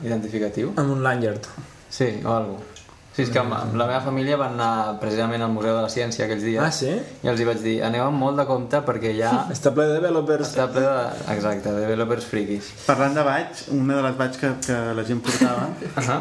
d'identificatiu. 0.01 0.73
Amb 0.75 0.91
un 0.97 1.01
lanyard. 1.03 1.47
Sí, 1.89 2.19
o 2.25 2.29
alguna 2.35 2.59
Sí, 3.19 3.25
és 3.27 3.31
que 3.35 3.39
amb, 3.41 3.51
amb 3.51 3.73
la 3.75 3.85
meva 3.89 3.99
família 4.05 4.37
van 4.39 4.53
anar 4.55 4.93
precisament 5.01 5.41
al 5.43 5.51
Museu 5.51 5.75
de 5.75 5.81
la 5.83 5.89
Ciència 5.91 6.23
aquells 6.23 6.45
dies 6.47 6.61
Ah, 6.63 6.69
sí? 6.71 6.93
i 7.23 7.27
els 7.27 7.41
hi 7.41 7.47
vaig 7.49 7.59
dir, 7.59 7.73
aneu 7.83 8.05
amb 8.05 8.15
molt 8.23 8.39
de 8.39 8.45
compte 8.47 8.79
perquè 8.87 9.11
ja 9.17 9.33
Està 9.55 9.73
ple 9.75 9.89
de 9.89 9.97
developers. 9.99 10.47
està 10.53 10.69
ple 10.71 10.85
de... 10.85 11.33
Exacte, 11.35 11.73
de 11.75 11.81
developers 11.83 12.25
friquis. 12.31 12.69
Parlant 12.87 13.17
de 13.19 13.25
badge, 13.27 13.67
una 13.75 13.97
de 13.99 14.05
les 14.07 14.15
badge 14.23 14.39
que, 14.39 14.53
que 14.69 14.79
la 14.95 15.03
gent 15.03 15.19
portava 15.25 15.67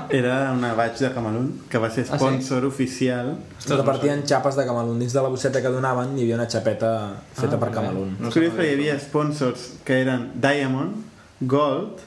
era 0.20 0.50
una 0.56 0.72
badge 0.74 1.06
de 1.06 1.12
Camalún, 1.14 1.52
que 1.70 1.78
va 1.78 1.90
ser 1.94 2.06
Ah, 2.10 2.18
sí? 2.18 2.24
sponsor 2.24 2.64
oficial. 2.66 3.36
Es 3.62 3.70
repartien 3.70 4.26
xapes 4.26 4.56
de 4.58 4.66
Camalún. 4.66 4.98
Dins 4.98 5.12
de 5.14 5.22
la 5.22 5.28
bosseta 5.30 5.62
que 5.62 5.68
donaven 5.70 6.16
hi 6.18 6.24
havia 6.26 6.34
una 6.42 6.48
xapeta 6.50 6.92
feta 7.38 7.54
Ah, 7.54 7.60
per. 7.62 7.70
Camalún. 7.78 8.16
No 8.18 8.28
és 8.32 8.34
curiós 8.34 8.54
perquè 8.58 8.72
hi 8.72 8.78
havia 8.80 8.98
sponsors 8.98 9.68
que 9.86 10.00
eren 10.02 10.32
Diamond, 10.34 11.04
Gold, 11.46 12.00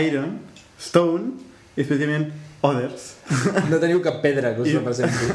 Iron, 0.00 0.38
Stone 0.80 1.34
i 1.76 1.82
especialment 1.84 2.30
Others. 2.62 3.04
No 3.70 3.78
teniu 3.80 4.02
cap 4.04 4.18
pedra 4.20 4.54
que 4.54 4.62
us 4.62 4.68
I- 4.68 4.76
representi. 4.78 5.30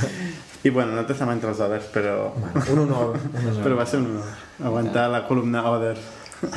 I 0.64 0.70
bueno, 0.70 0.92
no 0.92 1.02
t'estem 1.08 1.30
entre 1.32 1.48
els 1.50 1.60
Others, 1.64 1.86
però, 1.94 2.32
Bueno, 2.36 2.64
un 2.74 2.78
honor. 2.84 3.14
Un 3.16 3.46
honor. 3.50 3.62
però 3.64 3.76
va 3.78 3.86
ser 3.88 3.98
un 4.02 4.10
honor 4.12 4.28
aguantar 4.68 5.08
la 5.10 5.22
columna 5.26 5.62
Others. 5.70 6.00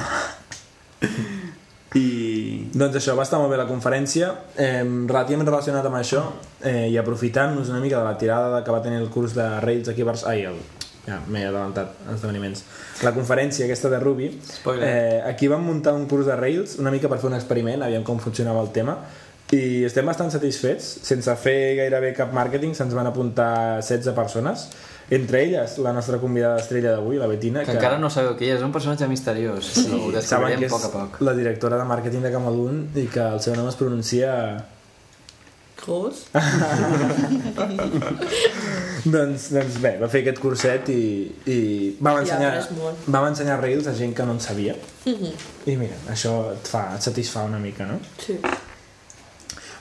I... 1.93 2.69
Doncs 2.73 2.95
això, 2.97 3.13
va 3.17 3.21
estar 3.27 3.37
molt 3.39 3.51
bé 3.53 3.57
la 3.59 3.67
conferència. 3.69 4.31
Eh, 4.57 4.81
relativament 4.81 5.47
relacionat 5.49 5.85
amb 5.85 5.99
això 5.99 6.23
eh, 6.65 6.87
i 6.89 6.97
aprofitant-nos 6.97 7.69
una 7.69 7.81
mica 7.83 7.99
de 8.01 8.05
la 8.07 8.15
tirada 8.17 8.49
de 8.57 8.63
que 8.65 8.73
va 8.73 8.81
tenir 8.81 8.97
el 9.01 9.09
curs 9.13 9.35
de 9.37 9.45
Rails 9.61 9.91
aquí 9.93 10.01
a 10.01 10.07
Barcelona. 10.09 10.33
Ai, 10.33 10.47
el... 10.49 10.57
ja, 11.05 11.19
m'he 11.27 11.43
adelantat 11.45 11.93
als 12.07 12.15
esdeveniments. 12.21 12.63
La 13.05 13.11
conferència 13.13 13.65
aquesta 13.67 13.91
de 13.93 13.99
Ruby. 14.01 14.31
Spoiler. 14.55 14.87
Eh, 14.89 15.19
aquí 15.29 15.49
vam 15.51 15.61
muntar 15.67 15.93
un 15.93 16.07
curs 16.09 16.25
de 16.25 16.35
Rails 16.39 16.77
una 16.81 16.91
mica 16.95 17.11
per 17.11 17.19
fer 17.21 17.29
un 17.29 17.37
experiment, 17.37 17.83
aviam 17.85 18.03
com 18.07 18.17
funcionava 18.23 18.63
el 18.65 18.71
tema 18.73 18.97
i 19.53 19.83
estem 19.85 20.05
bastant 20.09 20.31
satisfets 20.33 20.87
sense 21.05 21.33
fer 21.43 21.75
gairebé 21.77 22.13
cap 22.17 22.31
màrqueting 22.33 22.73
se'ns 22.77 22.93
van 22.97 23.05
apuntar 23.09 23.81
16 23.83 24.13
persones 24.17 24.67
entre 25.13 25.43
elles 25.43 25.77
la 25.83 25.91
nostra 25.93 26.17
convidada 26.17 26.57
estrella 26.61 26.91
d'avui, 26.95 27.17
la 27.21 27.27
Betina 27.27 27.61
Que 27.67 27.75
encara 27.75 27.99
no 28.01 28.09
sabeu 28.09 28.33
qui 28.39 28.47
és, 28.49 28.55
és 28.57 28.63
un 28.65 28.71
personatge 28.71 29.05
misteriós. 29.11 29.67
Sí, 29.75 29.89
ho 29.91 30.09
saben 30.21 30.55
descobrirem 30.55 30.59
que 30.63 30.69
poc 30.71 30.85
a 30.87 30.91
poc. 30.93 31.19
la 31.21 31.33
directora 31.37 31.77
de 31.77 31.83
màrqueting 31.85 32.23
de 32.23 32.31
Camalún 32.33 32.87
i 32.95 33.05
que 33.11 33.19
el 33.21 33.41
seu 33.43 33.53
nom 33.55 33.67
es 33.69 33.75
pronuncia 33.77 34.31
Gros. 35.83 36.21
doncs, 39.03 39.49
doncs 39.51 39.77
bé, 39.83 39.91
va 40.01 40.07
fer 40.11 40.21
aquest 40.23 40.39
curset 40.39 40.87
i, 40.93 40.99
i 41.51 41.57
vam, 41.99 42.21
ensenyar, 42.23 42.53
molt. 42.77 43.07
vam 43.11 43.27
ensenyar 43.31 43.57
Rails 43.61 43.89
a 43.91 43.93
gent 43.97 44.13
que 44.15 44.23
no 44.27 44.37
en 44.37 44.39
sabia 44.43 44.75
Mhm. 45.05 45.33
i 45.67 45.75
mira, 45.75 45.97
això 46.09 46.53
et 46.53 46.67
fa, 46.71 46.85
et 46.95 47.01
satisfà 47.03 47.43
una 47.45 47.59
mica, 47.59 47.85
no? 47.85 47.99
Sí. 48.17 48.37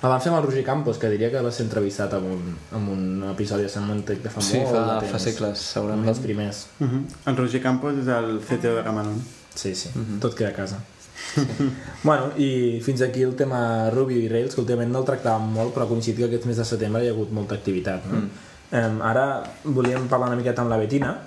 Fer 0.03 0.31
amb 0.33 0.39
el 0.41 0.47
Roger 0.49 0.65
Campos, 0.67 0.99
que 0.99 1.09
diria 1.13 1.31
que 1.31 1.41
va 1.41 1.51
ser 1.55 1.63
entrevistat 1.69 2.15
en 2.17 2.25
un, 2.27 2.41
en 2.75 2.89
un 2.91 3.03
episodi 3.31 3.63
de 3.63 3.69
Sant 3.71 3.85
Montec 3.87 4.23
de 4.25 4.31
fa 4.35 4.43
Sí, 4.43 4.59
molt 4.59 4.75
fa, 4.75 4.81
de 4.99 5.07
fa 5.07 5.19
temps. 5.19 5.23
segles, 5.23 5.53
Un 5.53 5.69
segurament. 5.69 6.07
dels 6.07 6.19
primers. 6.19 6.67
Uh 6.81 6.87
-huh. 6.89 7.03
El 7.31 7.37
Roger 7.37 7.63
Campos 7.63 7.95
és 7.99 8.09
el 8.09 8.41
CTO 8.41 8.75
de 8.77 8.83
Camalún. 8.83 9.23
Sí, 9.55 9.75
sí, 9.75 9.91
tot 10.21 10.35
queda 10.35 10.49
a 10.49 10.53
casa. 10.53 10.79
bueno, 12.03 12.33
i 12.37 12.81
fins 12.83 13.01
aquí 13.03 13.23
el 13.23 13.37
tema 13.37 13.91
Ruby 13.91 14.25
i 14.25 14.29
Rails, 14.29 14.55
que 14.55 14.61
últimament 14.61 14.91
no 14.91 15.01
el 15.01 15.05
tractàvem 15.05 15.53
molt, 15.53 15.75
però 15.75 15.85
ha 15.85 15.89
coincidit 15.89 16.19
que 16.19 16.25
aquest 16.25 16.47
mes 16.47 16.57
de 16.57 16.65
setembre 16.65 17.05
hi 17.05 17.09
ha 17.09 17.13
hagut 17.13 17.31
molta 17.31 17.55
activitat. 17.55 18.05
No? 18.07 18.19
Mm. 18.19 18.31
Um, 18.73 19.03
ara 19.03 19.43
volíem 19.65 20.09
parlar 20.09 20.29
una 20.29 20.37
miqueta 20.37 20.63
amb 20.63 20.71
la 20.71 20.79
Betina. 20.79 21.19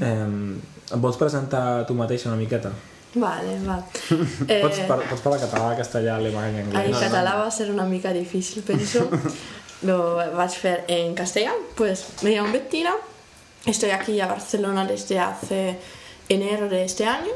Um, 0.00 0.58
em 0.92 1.00
vols 1.00 1.16
presentar 1.16 1.84
tu 1.86 1.94
mateixa 1.94 2.28
una 2.28 2.38
miqueta? 2.38 2.70
Vale, 3.16 3.58
va. 3.66 3.78
Eh, 4.48 4.60
Pots, 4.62 4.78
par 4.88 5.00
pots 5.08 5.22
parlar 5.24 5.40
català, 5.40 5.74
castellà, 5.78 6.16
alemany, 6.20 6.58
anglès? 6.62 6.98
català 7.00 7.36
va 7.40 7.50
ser 7.50 7.70
una 7.72 7.84
mica 7.88 8.12
difícil, 8.12 8.62
penso. 8.62 9.06
Lo 9.88 9.96
vaig 10.36 10.50
fer 10.56 10.84
en 10.88 11.14
castellà. 11.14 11.52
Pues 11.76 12.04
me 12.22 12.30
llamo 12.34 12.52
Bettina. 12.52 12.92
Estoy 13.66 13.90
aquí 13.90 14.20
a 14.20 14.26
Barcelona 14.28 14.84
desde 14.86 15.18
hace 15.18 15.78
enero 16.28 16.68
de 16.68 16.84
este 16.84 17.04
año. 17.06 17.32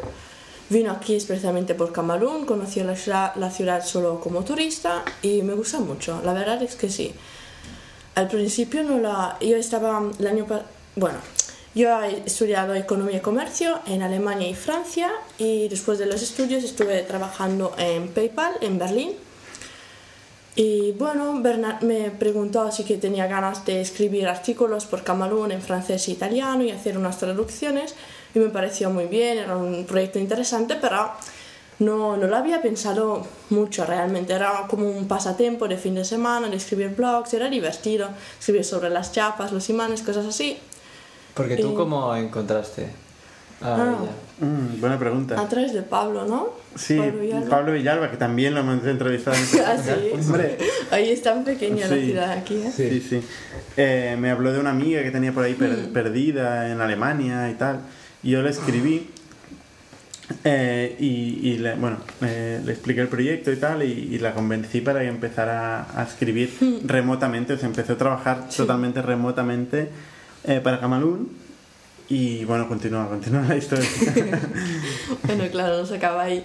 Vino 0.69 0.93
aquí 0.93 1.17
especialmente 1.17 1.75
por 1.75 1.91
Camalún, 1.93 2.45
conocí 2.47 2.81
la 2.85 2.95
ciudad, 2.95 3.35
la 3.37 3.51
ciudad 3.51 3.85
solo 3.85 4.21
como 4.21 4.45
turista 4.45 5.03
y 5.23 5.43
me 5.43 5.55
gusta 5.55 5.81
mucho. 5.81 6.21
La 6.25 6.33
verdad 6.33 6.63
es 6.63 6.77
que 6.77 6.89
sí. 6.89 7.13
Al 8.15 8.29
principio 8.29 8.85
no 8.85 8.99
la... 8.99 9.37
Yo 9.41 9.57
estaba 9.57 10.01
el 10.19 10.27
año 10.27 10.47
pa- 10.47 10.63
Bueno, 10.95 11.19
yo 11.75 12.03
he 12.03 12.23
estudiado 12.27 12.75
Economía 12.75 13.19
y 13.19 13.21
Comercio 13.21 13.81
en 13.87 14.03
Alemania 14.03 14.49
y 14.49 14.55
Francia 14.55 15.11
y 15.39 15.69
después 15.69 15.99
de 15.99 16.07
los 16.07 16.21
estudios 16.23 16.65
estuve 16.65 17.03
trabajando 17.03 17.73
en 17.79 18.09
PayPal 18.09 18.55
en 18.61 18.79
Berlín. 18.79 19.13
Y 20.57 20.93
bueno, 20.93 21.41
Bernard 21.41 21.83
me 21.83 22.11
preguntó 22.11 22.71
si 22.73 22.83
que 22.85 22.97
tenía 22.97 23.29
ganas 23.29 23.65
de 23.65 23.81
escribir 23.81 24.27
artículos 24.27 24.85
por 24.85 25.05
Camalún 25.05 25.53
en 25.53 25.63
francés 25.63 26.09
e 26.09 26.11
italiano 26.11 26.65
y 26.65 26.73
hacer 26.73 26.99
unas 26.99 27.19
traducciones 27.19 27.95
y 28.35 28.41
me 28.41 28.49
pareció 28.49 28.91
muy 28.91 29.07
bien, 29.07 29.39
era 29.39 29.57
un 29.57 29.87
proyecto 29.87 30.19
interesante, 30.19 30.77
pero 30.81 31.13
no, 31.79 32.17
no 32.17 32.27
lo 32.27 32.37
había 32.37 32.61
pensado 32.61 33.27
mucho 33.49 33.87
realmente, 33.87 34.33
era 34.33 34.67
como 34.69 34.89
un 34.91 35.07
pasatiempo 35.07 35.69
de 35.69 35.79
fin 35.79 35.95
de 35.95 36.05
semana, 36.05 36.49
de 36.49 36.57
escribir 36.57 36.91
blogs, 36.91 37.33
era 37.33 37.49
divertido, 37.49 38.09
escribir 38.39 38.65
sobre 38.65 38.91
las 38.91 39.13
chapas, 39.13 39.53
los 39.53 39.71
imanes, 39.71 40.03
cosas 40.03 40.27
así. 40.27 40.59
Porque 41.35 41.57
tú, 41.57 41.71
Eh, 41.73 41.75
¿cómo 41.75 42.15
encontraste 42.17 42.87
a 43.63 43.75
Ah. 43.75 43.97
ella? 44.01 44.49
Mm, 44.49 44.81
buena 44.81 44.99
pregunta. 44.99 45.41
A 45.41 45.49
través 45.49 45.73
de 45.75 45.83
Pablo, 45.83 46.25
¿no? 46.27 46.49
Sí, 46.77 46.97
Pablo 46.97 47.19
Villalba. 47.21 47.49
Pablo 47.49 47.73
Villalba, 47.73 48.11
que 48.11 48.17
también 48.17 48.55
lo 48.55 48.61
hemos 48.61 48.85
entrevistado. 48.87 49.37
en 49.37 49.43
Ah, 49.67 49.77
sí. 49.77 50.11
Hombre. 50.15 50.59
Ahí 50.91 51.11
es 51.11 51.23
tan 51.23 51.45
pequeña 51.45 51.87
la 51.87 51.97
Sí. 51.97 52.05
ciudad 52.07 52.33
aquí, 52.33 52.55
¿eh? 52.57 52.73
Sí, 52.75 53.01
sí. 53.07 53.23
Eh, 53.77 54.17
me 54.19 54.31
habló 54.31 54.53
de 54.53 54.59
una 54.61 54.71
amiga 54.71 55.03
que 55.03 55.11
tenía 55.11 55.33
por 55.33 55.45
ahí 55.45 55.55
per- 55.55 55.91
perdida 55.93 56.71
en 56.71 56.81
Alemania 56.81 57.51
y 57.51 57.55
tal. 57.55 57.81
Y 58.23 58.31
yo 58.31 58.43
le 58.43 58.51
escribí 58.51 59.11
eh, 60.45 60.97
y, 61.01 61.51
y 61.51 61.59
le, 61.59 61.75
bueno, 61.75 61.99
eh, 62.23 62.61
le 62.65 62.73
expliqué 62.73 63.01
el 63.01 63.09
proyecto 63.09 63.51
y 63.51 63.57
tal 63.57 63.83
y, 63.83 63.87
y 64.15 64.19
la 64.19 64.33
convencí 64.33 64.81
para 64.81 65.01
que 65.01 65.09
empezara 65.09 65.87
a 65.99 66.03
escribir 66.05 66.51
remotamente. 66.87 67.55
O 67.55 67.59
sea, 67.59 67.67
empezó 67.69 67.95
a 67.95 67.99
trabajar 67.99 68.49
totalmente 68.49 69.03
remotamente 69.03 69.89
eh, 70.45 70.61
para 70.63 70.81
Camalún 70.81 71.29
Y 72.09 72.45
bueno, 72.45 72.67
continúa, 72.69 73.09
continúa 73.09 73.43
la 73.43 73.57
historia. 73.57 73.89
Bueno, 75.25 75.45
claro, 75.51 75.79
no 75.79 75.87
se 75.87 75.97
acaba 75.97 76.23
ahí. 76.23 76.45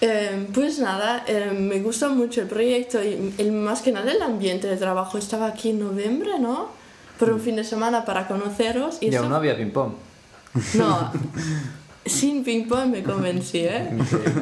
Eh, 0.00 0.48
pues 0.52 0.78
nada, 0.80 1.24
eh, 1.26 1.50
me 1.56 1.80
gusta 1.80 2.08
mucho 2.08 2.40
el 2.42 2.48
proyecto 2.48 3.02
y 3.02 3.34
el, 3.38 3.52
más 3.52 3.82
que 3.82 3.92
nada 3.92 4.10
el 4.12 4.20
ambiente 4.22 4.66
de 4.68 4.76
trabajo. 4.76 5.18
Estaba 5.18 5.46
aquí 5.46 5.70
en 5.70 5.80
noviembre, 5.80 6.38
¿no? 6.40 6.68
Por 7.18 7.30
un 7.32 7.40
fin 7.40 7.56
de 7.56 7.64
semana 7.64 8.04
para 8.04 8.26
conoceros. 8.26 8.98
Y 9.00 9.08
eso- 9.08 9.20
aún 9.20 9.30
no 9.30 9.36
havia 9.36 9.56
ping-pong. 9.56 9.92
No, 10.74 11.10
sin 12.04 12.42
ping-pong 12.44 12.90
me 12.90 13.02
convencí, 13.02 13.58
¿eh? 13.60 13.90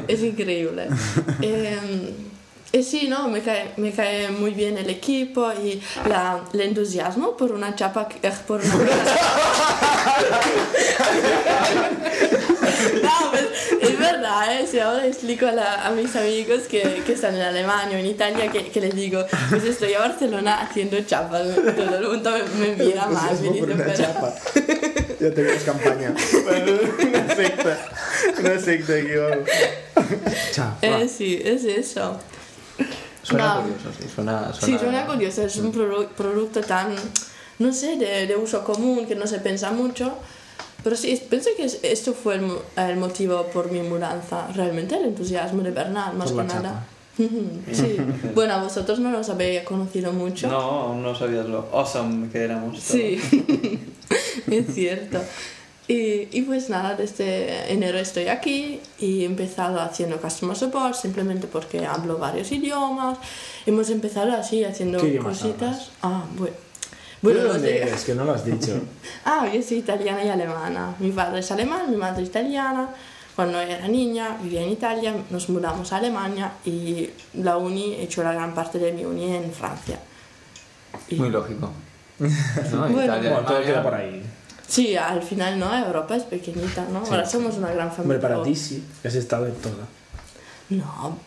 Es 0.09 0.23
increíble. 0.23 0.89
Eh, 1.43 1.79
eh, 2.73 2.83
sí, 2.83 3.09
no, 3.09 3.29
me 3.29 3.41
cae, 3.41 3.73
me 3.77 3.93
cae 3.93 4.31
muy 4.31 4.53
bien 4.53 4.79
el 4.79 4.89
equipo 4.91 5.53
y 5.53 5.81
la, 6.09 6.41
el 6.53 6.61
entusiasmo 6.61 7.37
por 7.37 7.53
una 7.53 7.75
chapa, 7.75 8.09
eh, 8.23 8.33
por 8.47 8.61
una... 8.61 8.75
No, 13.03 13.31
pues, 13.31 13.45
es 13.81 13.99
verdad, 13.99 14.61
¿eh? 14.61 14.67
Si 14.67 14.79
ahora 14.79 15.07
explico 15.07 15.47
a, 15.47 15.53
la- 15.53 15.87
a 15.87 15.91
mis 15.91 16.15
amigos 16.17 16.63
que, 16.63 17.03
que 17.05 17.13
están 17.13 17.35
en 17.35 17.43
Alemania 17.43 17.97
o 17.97 18.01
en 18.01 18.07
Italia 18.07 18.51
que, 18.51 18.69
que 18.71 18.81
les 18.81 18.95
digo, 18.95 19.25
pues 19.51 19.65
estoy 19.65 19.95
a 19.95 20.01
Barcelona 20.01 20.61
haciendo 20.63 20.99
chapas, 21.03 21.43
todo 21.55 21.97
el 21.99 22.07
mundo 22.09 22.31
me, 22.59 22.69
me 22.75 22.85
mira 22.85 23.07
más, 23.07 23.41
me 23.41 23.51
dice, 23.51 23.63
una 23.65 23.77
pero... 23.77 23.95
chapa. 23.95 24.35
Ya 25.21 25.31
tenemos 25.35 25.63
campaña. 25.65 26.15
una 27.09 27.35
secta. 27.37 27.79
Una 28.39 28.59
secta 28.59 28.93
aquí, 28.95 29.15
vamos. 29.17 29.49
Chapa. 30.53 30.79
Eh, 30.83 31.09
sí, 31.09 31.41
es 31.45 31.65
eso. 31.65 32.19
Suena 33.23 33.55
No. 33.57 33.61
curioso, 33.63 33.91
sí. 33.99 34.07
Suena, 34.15 34.53
Sí, 34.53 34.79
suena 34.79 35.07
curioso, 35.07 35.43
es 35.43 35.57
un 35.59 35.73
produ- 35.73 36.09
producto 36.09 36.61
tan, 36.63 36.95
no 37.59 37.73
sé, 37.73 37.97
de, 37.97 38.27
de 38.27 38.37
uso 38.37 38.65
común 38.65 39.07
que 39.07 39.15
no 39.15 39.27
se 39.27 39.39
piensa 39.41 39.71
mucho. 39.73 40.15
Pero 40.83 40.97
sí, 40.97 41.21
pienso 41.29 41.51
que 41.57 41.65
es- 41.65 41.79
esto 41.83 42.15
fue 42.15 42.37
el, 42.37 42.51
el 42.77 42.97
motivo 42.97 43.45
por 43.53 43.71
mi 43.71 43.81
mudanza, 43.83 44.47
realmente 44.55 44.97
el 44.97 45.05
entusiasmo 45.05 45.63
de 45.63 45.71
Bernard, 45.71 46.15
más 46.15 46.33
Por 46.33 46.47
que 46.47 46.55
nada. 46.55 46.87
Sí, 47.73 47.99
bueno, 48.35 48.55
a 48.55 48.63
vosotros 48.63 48.99
no 48.99 49.11
los 49.11 49.29
habéis 49.29 49.63
conocido 49.65 50.11
mucho. 50.13 50.49
No, 50.49 50.57
aún 50.59 51.03
no 51.03 51.15
sabías 51.15 51.45
lo 51.45 51.69
awesome 51.73 52.31
que 52.31 52.39
éramos. 52.45 52.81
Sí, 52.81 53.21
es 54.51 54.75
cierto. 54.75 55.19
Y, 55.93 56.29
y 56.31 56.43
pues 56.43 56.71
nada, 56.71 56.95
desde 56.95 57.73
enero 57.73 57.99
estoy 57.99 58.29
aquí 58.29 58.79
y 59.01 59.23
he 59.23 59.25
empezado 59.25 59.81
haciendo 59.81 60.19
customer 60.21 60.57
support 60.57 60.95
simplemente 60.95 61.49
porque 61.49 61.85
hablo 61.85 62.17
varios 62.17 62.53
idiomas. 62.53 63.19
Hemos 63.67 63.91
empezado 63.91 64.33
así 64.33 64.63
haciendo 64.65 65.01
¿Qué 65.01 65.19
cositas. 65.19 65.91
Ah, 66.03 66.23
bueno. 66.37 66.55
¿Tú 67.21 67.29
de 67.29 67.35
Bueno, 67.35 67.43
no 67.49 67.53
dónde 67.55 67.69
sé. 67.69 67.83
eres? 67.83 68.05
Que 68.05 68.15
no 68.15 68.25
lo 68.25 68.33
has 68.35 68.45
dicho. 68.45 68.81
Ah, 69.25 69.49
yo 69.53 69.61
soy 69.63 69.79
italiana 69.79 70.25
y 70.25 70.29
alemana. 70.29 70.95
Mi 71.01 71.11
padre 71.11 71.41
es 71.41 71.51
alemán, 71.51 71.91
mi 71.91 71.97
madre 71.97 72.23
es 72.23 72.29
italiana. 72.29 72.89
Cuando 73.35 73.59
era 73.61 73.89
niña 73.89 74.37
vivía 74.43 74.63
en 74.63 74.71
Italia, 74.71 75.15
nos 75.31 75.49
mudamos 75.49 75.93
a 75.93 75.97
Alemania 75.97 76.53
y 76.65 77.11
la 77.35 77.57
uni, 77.57 77.95
he 77.95 78.03
hecho 78.05 78.23
la 78.23 78.33
gran 78.33 78.55
parte 78.55 78.79
de 78.79 78.93
mi 78.93 79.05
uni 79.05 79.35
en 79.35 79.51
Francia. 79.53 79.99
Y- 81.09 81.17
Muy 81.17 81.31
lógico. 81.31 81.71
¿No? 82.19 82.79
Bueno, 82.89 83.03
Italia, 83.05 83.31
Bueno, 83.33 83.47
todo 83.49 83.63
queda 83.63 83.83
por 83.83 83.95
ahí. 83.95 84.23
Sí, 84.71 84.95
al 84.97 85.23
final 85.23 85.59
no, 85.59 85.77
Europa 85.77 86.15
es 86.15 86.23
pequeñita, 86.23 86.87
¿no? 86.93 87.01
Ahora 87.01 87.27
somos 87.27 87.57
una 87.57 87.73
gran 87.73 87.91
familia. 87.91 88.17
Hombre, 88.17 88.19
para 88.21 88.43
ti 88.45 88.55
sí. 88.55 88.85
Has 89.05 89.17
estado 89.17 89.47
en 89.47 89.55
toda. 89.55 89.85
No. 90.69 91.19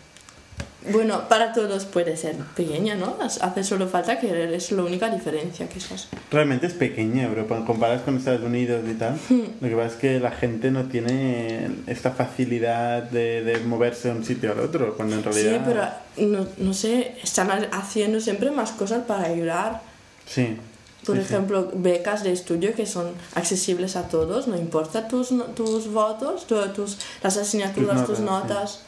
Bueno, 0.92 1.28
para 1.28 1.52
todos 1.52 1.86
puede 1.86 2.16
ser 2.16 2.36
pequeña, 2.56 2.96
¿no? 2.96 3.18
Hace 3.20 3.64
solo 3.64 3.88
falta 3.88 4.18
querer, 4.20 4.54
es 4.54 4.72
la 4.72 4.84
única 4.84 5.10
diferencia 5.10 5.68
quizás. 5.68 6.08
Realmente 6.32 6.68
es 6.68 6.74
pequeña 6.74 7.24
Europa, 7.24 7.62
comparas 7.66 8.02
con 8.02 8.18
Estados 8.18 8.44
Unidos 8.44 8.82
y 8.90 8.94
tal. 8.94 9.18
Lo 9.62 9.68
que 9.70 9.76
pasa 9.76 9.88
es 9.88 9.96
que 9.96 10.20
la 10.22 10.32
gente 10.32 10.72
no 10.72 10.86
tiene 10.86 11.70
esta 11.88 12.12
facilidad 12.12 13.04
de, 13.04 13.44
de 13.44 13.60
moverse 13.60 14.10
de 14.10 14.16
un 14.16 14.26
sitio 14.26 14.54
al 14.54 14.60
otro, 14.62 14.96
cuando 14.96 15.16
en 15.16 15.24
realidad... 15.24 15.52
Sí, 15.52 15.62
pero 15.66 16.30
no, 16.30 16.48
no 16.58 16.74
sé, 16.74 17.18
están 17.22 17.50
haciendo 17.72 18.20
siempre 18.22 18.52
más 18.52 18.72
cosas 18.72 19.04
para 19.04 19.26
ayudar. 19.26 19.82
Sí. 20.26 20.58
Por 21.06 21.16
sí, 21.18 21.22
sí. 21.24 21.34
ejemplo, 21.34 21.70
becas 21.74 22.24
de 22.24 22.32
estudio 22.32 22.74
que 22.74 22.86
son 22.86 23.12
accesibles 23.36 23.96
a 23.96 24.08
todos, 24.08 24.48
no 24.48 24.56
importa 24.58 25.08
tus, 25.08 25.30
tus 25.56 25.92
votos, 25.92 26.48
tu- 26.48 26.56
tus, 26.70 26.98
las 27.22 27.38
asignaturas, 27.38 28.06
tus 28.06 28.18
Tus 28.18 28.20
notas, 28.20 28.50
notas. 28.50 28.80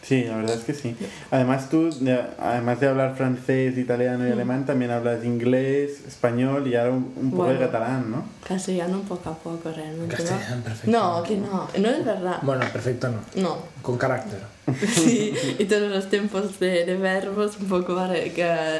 Sí, 0.00 0.22
la 0.24 0.36
verdad 0.36 0.54
es 0.56 0.62
que 0.64 0.72
sí. 0.74 0.96
Además 1.32 1.68
tú, 1.68 1.90
de- 1.90 2.24
además 2.38 2.78
de 2.80 2.86
hablar 2.88 3.16
francés, 3.16 3.76
italiano 3.76 4.24
Mm. 4.24 4.28
y 4.28 4.30
alemán, 4.32 4.64
también 4.64 4.92
hablas 4.92 5.24
inglés, 5.24 6.02
español 6.06 6.66
y 6.68 6.76
ahora 6.76 6.92
un, 6.92 7.12
un 7.16 7.30
poco 7.32 7.48
de 7.48 7.56
Bueno. 7.56 7.66
catalán, 7.66 8.10
¿no? 8.12 8.24
Castellano 8.46 9.00
poco 9.02 9.28
a 9.30 9.34
poco 9.34 9.70
realmente. 9.72 10.16
¿no? 10.16 10.24
Castellano, 10.30 10.62
perfecto. 10.62 10.90
No, 10.90 11.22
que 11.24 11.36
no, 11.36 11.68
no 11.78 11.88
es 11.88 12.04
verdad. 12.04 12.38
Bueno, 12.42 12.64
perfecto 12.72 13.08
no. 13.08 13.42
No, 13.42 13.56
Con 13.82 13.98
carácter. 13.98 14.40
Sí, 14.94 15.34
y 15.58 15.64
todos 15.64 15.90
los 15.90 16.08
tiempos 16.08 16.58
de, 16.60 16.86
de 16.86 16.96
verbos 16.96 17.56
un 17.60 17.66
poco 17.68 17.94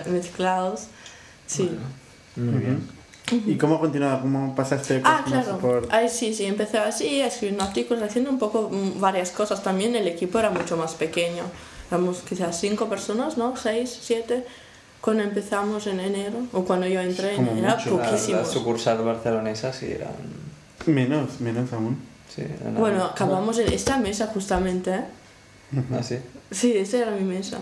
mezclados. 0.07 0.85
Sí. 1.47 1.71
Muy 2.38 2.59
bien. 2.61 2.99
¿Y 3.47 3.57
cómo 3.57 3.78
continuaba? 3.78 4.21
¿Cómo 4.21 4.54
pasaste 4.54 5.02
Ah, 5.04 5.23
claro. 5.26 5.52
support? 5.54 5.87
Ay, 5.90 6.09
sí, 6.09 6.33
sí, 6.33 6.47
empecé 6.47 6.78
así, 6.78 7.21
escribiendo 7.21 7.64
artículos, 7.64 8.02
haciendo 8.02 8.30
un 8.30 8.38
poco 8.38 8.71
mm, 8.73 9.00
varias 9.00 9.30
cosas. 9.30 9.62
También 9.62 9.95
el 9.97 10.09
equipo 10.09 10.38
era 10.38 10.50
mucho 10.50 10.76
más 10.76 10.95
pequeño. 10.95 11.45
Éramos 11.90 12.21
quizás 12.26 12.59
cinco 12.59 12.88
personas, 12.88 13.37
¿no? 13.37 13.57
Seis, 13.57 13.99
siete. 14.00 14.45
Cuando 15.00 15.23
empezamos 15.23 15.87
en 15.87 16.00
enero, 16.00 16.38
o 16.52 16.64
cuando 16.64 16.87
yo 16.87 17.00
entré, 17.00 17.37
Como 17.37 17.52
era 17.52 17.76
mucho. 17.76 17.99
La, 17.99 18.45
sucursal 18.45 18.99
barcelonesa 18.99 19.73
sí 19.73 19.87
eran... 19.92 20.12
Menos, 20.87 21.40
menos 21.40 21.73
aún. 21.73 21.99
Sí, 22.35 22.42
Bueno, 22.76 23.04
acabamos 23.04 23.59
en 23.59 23.73
esta 23.73 23.97
mesa 23.99 24.26
justamente, 24.28 24.90
¿eh? 24.95 25.04
Ah, 25.92 26.02
sí. 26.02 26.18
Sí, 26.50 26.76
esta 26.76 26.99
era 26.99 27.11
mi 27.12 27.25
mesa. 27.25 27.59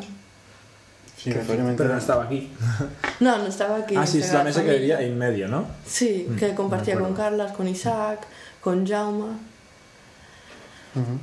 Sí. 1.32 1.40
Pero 1.76 1.88
no 1.88 1.98
estaba 1.98 2.24
aquí. 2.24 2.50
No, 3.20 3.38
no 3.38 3.46
estaba 3.46 3.76
aquí. 3.78 3.94
Ah, 3.96 4.06
sí, 4.06 4.18
es 4.18 4.32
la 4.32 4.44
mesa 4.44 4.62
que 4.62 4.72
vivía 4.78 5.00
en 5.00 5.16
medio, 5.16 5.48
¿no? 5.48 5.64
Sí, 5.86 6.26
Mm, 6.28 6.36
que 6.36 6.54
compartía 6.54 6.98
con. 6.98 7.14
Carlas, 7.14 7.52
con 7.52 7.66
Isaac, 7.66 8.26
con 8.60 8.86
Jauma. 8.86 9.38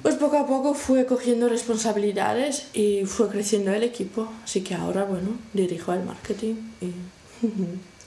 Pues 0.03 0.15
poco 0.15 0.38
a 0.38 0.45
poco 0.45 0.75
fue 0.75 1.05
cogiendo 1.07 1.50
responsabilidades 1.50 2.67
y 2.74 3.05
fue 3.05 3.27
creciendo 3.29 3.72
el 3.74 3.81
equipo. 3.81 4.27
Así 4.43 4.62
que 4.62 4.75
ahora, 4.75 5.03
bueno, 5.03 5.29
dirijo 5.53 5.93
el 5.93 6.03
marketing 6.03 6.55
y 6.81 6.93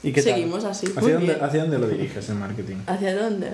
¿Y 0.07 0.13
qué 0.13 0.21
tal? 0.21 0.33
seguimos 0.33 0.63
así. 0.63 0.87
Muy 0.87 0.97
¿Hacia 0.97 1.13
dónde, 1.15 1.33
bien. 1.33 1.43
¿Hacia 1.43 1.61
dónde 1.63 1.77
lo 1.79 1.87
diriges 1.87 2.29
el 2.29 2.35
marketing? 2.35 2.75
¿Hacia 2.87 3.15
dónde? 3.17 3.51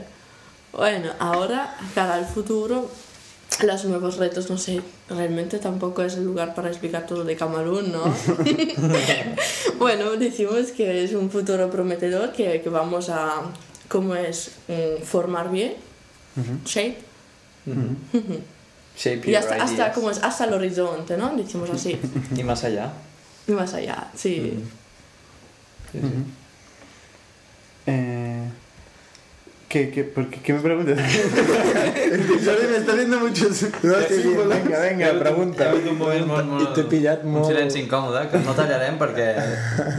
Bueno, 0.73 1.09
ahora, 1.19 1.75
cara 1.95 2.15
al 2.15 2.25
futuro, 2.25 2.89
los 3.61 3.85
nuevos 3.85 4.17
retos, 4.17 4.49
no 4.49 4.57
sé, 4.57 4.81
realmente 5.09 5.59
tampoco 5.59 6.01
es 6.01 6.15
el 6.15 6.25
lugar 6.25 6.55
para 6.55 6.69
explicar 6.69 7.05
todo 7.05 7.23
de 7.23 7.35
Camerún, 7.35 7.91
¿no? 7.91 8.03
bueno, 9.79 10.11
decimos 10.11 10.71
que 10.71 11.03
es 11.03 11.13
un 11.13 11.29
futuro 11.29 11.69
prometedor, 11.69 12.31
que, 12.31 12.61
que 12.61 12.69
vamos 12.69 13.09
a, 13.09 13.43
¿cómo 13.87 14.15
es? 14.15 14.51
Mm, 14.67 15.03
formar 15.03 15.51
bien, 15.51 15.75
shape, 16.65 16.97
Shape 18.95 19.31
y 19.31 19.35
hasta, 19.35 19.55
hasta, 19.55 19.91
como 19.91 20.11
es, 20.11 20.21
hasta 20.21 20.45
el 20.45 20.53
horizonte, 20.53 21.17
¿no? 21.17 21.35
Decimos 21.35 21.69
así. 21.69 21.99
Y 22.37 22.43
más 22.43 22.63
allá. 22.63 22.91
Y 23.47 23.51
más 23.51 23.73
allá, 23.73 24.09
sí. 24.15 24.63
Sí, 25.91 25.99
sí. 25.99 26.07
¿Qué, 29.73 29.89
qué, 29.89 30.03
por 30.03 30.29
qué, 30.29 30.39
¿Qué 30.45 30.53
me 30.53 30.59
preguntas? 30.61 30.99
Episodio 30.99 32.69
me 32.69 32.77
está 32.77 32.91
haciendo 32.93 33.19
muchos 33.19 33.61
No, 33.81 33.93
sí, 34.07 34.21
sí, 34.21 34.35
venga, 34.47 34.79
venga, 34.79 35.19
pregunta. 35.19 35.69
Hagut 35.71 35.87
un 35.91 35.97
moment 35.97 36.27
molt, 36.29 36.45
molt... 36.51 36.61
I 36.61 36.73
t'he 36.77 36.83
pillat 36.91 37.23
Un 37.25 37.33
molt- 37.39 37.49
silenci 37.49 37.81
incòmode, 37.81 38.21
que 38.31 38.37
no 38.45 38.53
tallarem 38.57 38.99
perquè 39.01 39.27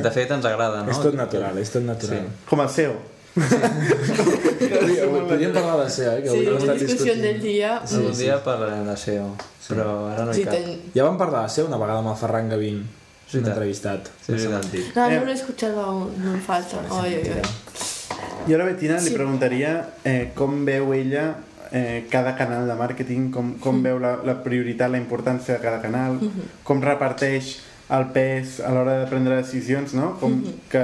de 0.05 0.11
fet 0.15 0.31
ens 0.37 0.47
agrada, 0.47 0.85
no? 0.87 0.91
És 0.95 1.01
tot 1.03 1.19
natural, 1.19 1.59
és 1.59 1.75
tot 1.75 1.83
natural. 1.89 2.29
Com 2.49 2.63
el 2.65 2.71
SEO. 2.77 2.95
Podríem, 3.35 5.15
podríem 5.29 5.53
parlar 5.53 5.77
de 5.85 5.91
SEO, 5.91 6.13
eh? 6.19 6.23
Que 6.23 6.29
Sí, 6.31 6.37
avui 6.37 6.47
una 6.53 6.59
estat 6.63 6.79
discussió 6.79 7.13
del 7.15 7.23
discutint. 7.23 7.43
dia. 7.43 7.73
Sí, 7.87 7.97
Algun 7.99 8.19
dia 8.19 8.37
parlarem 8.45 8.85
de 8.93 8.97
SEO, 8.97 9.27
però 9.69 9.89
ara 10.13 10.25
no 10.29 10.31
hi 10.31 10.39
Sí, 10.39 10.45
cap. 10.47 10.55
ten- 10.55 10.79
Ja 10.95 11.03
vam 11.09 11.19
parlar 11.19 11.43
de 11.49 11.55
SEO 11.57 11.67
una 11.67 11.81
vegada 11.83 11.99
amb 12.05 12.13
el 12.15 12.21
Ferran 12.23 12.49
Gavín. 12.55 12.85
Sí, 13.27 13.39
un 13.39 13.47
entrevistat. 13.49 14.07
Sí, 14.25 14.33
No 14.33 14.39
sí, 14.39 14.47
dit. 14.71 14.95
No, 14.95 15.09
Eh, 15.11 15.19
no 15.19 15.25
lo 15.25 15.31
he 15.33 15.35
escuchado 15.35 15.81
aún, 15.81 16.15
me 16.33 16.39
falta. 16.41 16.77
Ay, 17.03 17.15
ay, 17.25 17.33
ay. 17.35 17.43
I 18.47 18.53
ara, 18.55 18.65
Bettina, 18.65 18.99
li 19.01 19.09
Sí. 19.09 19.15
preguntaria 19.15 19.89
eh, 20.05 20.31
com 20.35 20.65
veu 20.65 20.93
ella 20.95 21.37
eh, 21.73 22.05
cada 22.11 22.37
canal 22.37 22.67
de 22.69 22.75
màrqueting, 22.75 23.31
com, 23.33 23.55
com 23.59 23.83
veu 23.83 23.99
la, 23.99 24.17
la 24.25 24.35
prioritat, 24.45 24.91
la 24.93 24.99
importància 25.01 25.55
de 25.57 25.61
cada 25.63 25.81
canal, 25.83 26.19
com 26.63 26.83
reparteix 26.83 27.57
el 27.91 28.07
pes 28.15 28.61
a 28.61 28.71
l'hora 28.73 28.99
de 29.01 29.07
prendre 29.11 29.37
decisions, 29.41 29.95
no? 29.97 30.13
Com 30.21 30.39
que, 30.71 30.83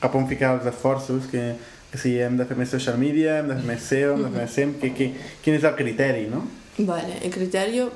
cap 0.00 0.14
on 0.18 0.26
ficar 0.28 0.54
els 0.56 0.66
esforços, 0.66 1.28
que, 1.30 1.54
que 1.92 1.98
si 2.00 2.16
hem 2.20 2.36
de 2.40 2.44
fer 2.48 2.56
més 2.58 2.72
social 2.72 2.98
media, 2.98 3.38
hem 3.40 3.48
de 3.52 3.56
fer 3.60 3.68
més 3.70 3.82
SEO, 3.86 4.14
hem 4.16 4.24
de 4.24 4.30
fer 4.32 4.40
més 4.42 4.50
SEM, 4.56 4.74
que, 4.80 4.90
que, 4.96 5.12
quin 5.44 5.54
és 5.60 5.64
el 5.68 5.76
criteri, 5.78 6.26
no? 6.32 6.42
Vale, 6.78 7.18
el 7.22 7.30
criterio, 7.30 7.90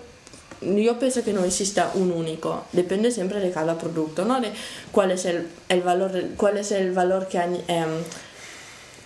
yo 0.61 0.99
pienso 0.99 1.25
que 1.25 1.33
no 1.33 1.43
exista 1.45 1.91
un 1.95 2.13
único, 2.13 2.65
depende 2.73 3.11
siempre 3.11 3.41
de 3.41 3.51
cada 3.51 3.77
producto, 3.79 4.25
¿no? 4.25 4.41
De 4.41 4.53
cuál 4.93 5.11
es 5.11 5.25
el, 5.25 5.49
el 5.69 5.81
valor, 5.83 6.13
cuál 6.37 6.59
es 6.59 6.71
el 6.73 6.93
valor 6.93 7.27
que, 7.29 7.39
añ- 7.39 7.65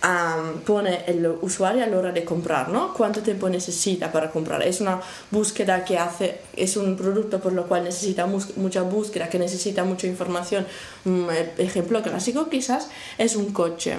am, 0.01 0.61
pone 0.61 1.03
el 1.07 1.25
usuario 1.41 1.83
a 1.83 1.87
la 1.87 1.97
hora 1.97 2.11
de 2.11 2.25
comprar, 2.25 2.69
¿no? 2.69 2.93
¿Cuánto 2.93 3.21
tiempo 3.21 3.49
necesita 3.49 4.11
para 4.11 4.31
comprar? 4.31 4.61
Es 4.63 4.81
una 4.81 4.99
búsqueda 5.29 5.85
que 5.85 5.97
hace, 5.97 6.41
es 6.55 6.75
un 6.75 6.97
producto 6.97 7.39
por 7.39 7.53
lo 7.53 7.67
cual 7.67 7.83
necesita 7.83 8.25
mucha 8.25 8.81
búsqueda, 8.81 9.29
que 9.29 9.39
necesita 9.39 9.83
mucha 9.83 10.07
información. 10.07 10.65
Un 11.05 11.27
ejemplo 11.57 12.01
clásico 12.01 12.49
quizás 12.49 12.89
es 13.17 13.35
un 13.35 13.53
coche. 13.53 13.95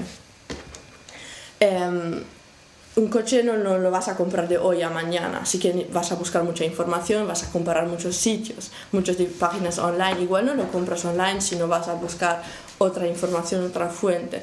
Em, 1.60 2.22
un 2.94 3.08
coche 3.08 3.42
no, 3.42 3.56
no 3.56 3.78
lo 3.78 3.90
vas 3.90 4.08
a 4.08 4.16
comprar 4.16 4.48
de 4.48 4.58
hoy 4.58 4.82
a 4.82 4.90
mañana, 4.90 5.40
así 5.42 5.58
que 5.58 5.88
vas 5.92 6.12
a 6.12 6.16
buscar 6.16 6.42
mucha 6.42 6.64
información, 6.64 7.26
vas 7.26 7.42
a 7.44 7.50
comparar 7.50 7.86
muchos 7.86 8.16
sitios, 8.16 8.70
muchas 8.90 9.16
páginas 9.38 9.78
online. 9.78 10.20
Igual 10.20 10.46
no 10.46 10.54
lo 10.54 10.70
compras 10.70 11.04
online, 11.06 11.40
sino 11.40 11.68
vas 11.68 11.88
a 11.88 11.94
buscar 11.94 12.42
otra 12.78 13.06
información, 13.06 13.64
otra 13.64 13.88
fuente. 13.88 14.42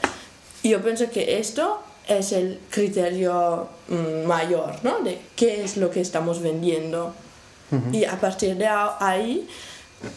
Yo 0.64 0.82
pienso 0.82 1.10
que 1.10 1.40
esto 1.40 1.82
es 2.08 2.32
el 2.32 2.60
criterio 2.70 3.70
mm, 3.88 4.28
mayor, 4.28 4.74
¿no? 4.84 5.00
De 5.00 5.20
qué 5.36 5.64
es 5.64 5.78
lo 5.78 5.90
que 5.90 6.02
estamos 6.02 6.42
vendiendo. 6.42 7.14
Y 7.94 8.04
a 8.06 8.20
partir 8.20 8.56
de 8.58 8.66
ahí 8.68 9.48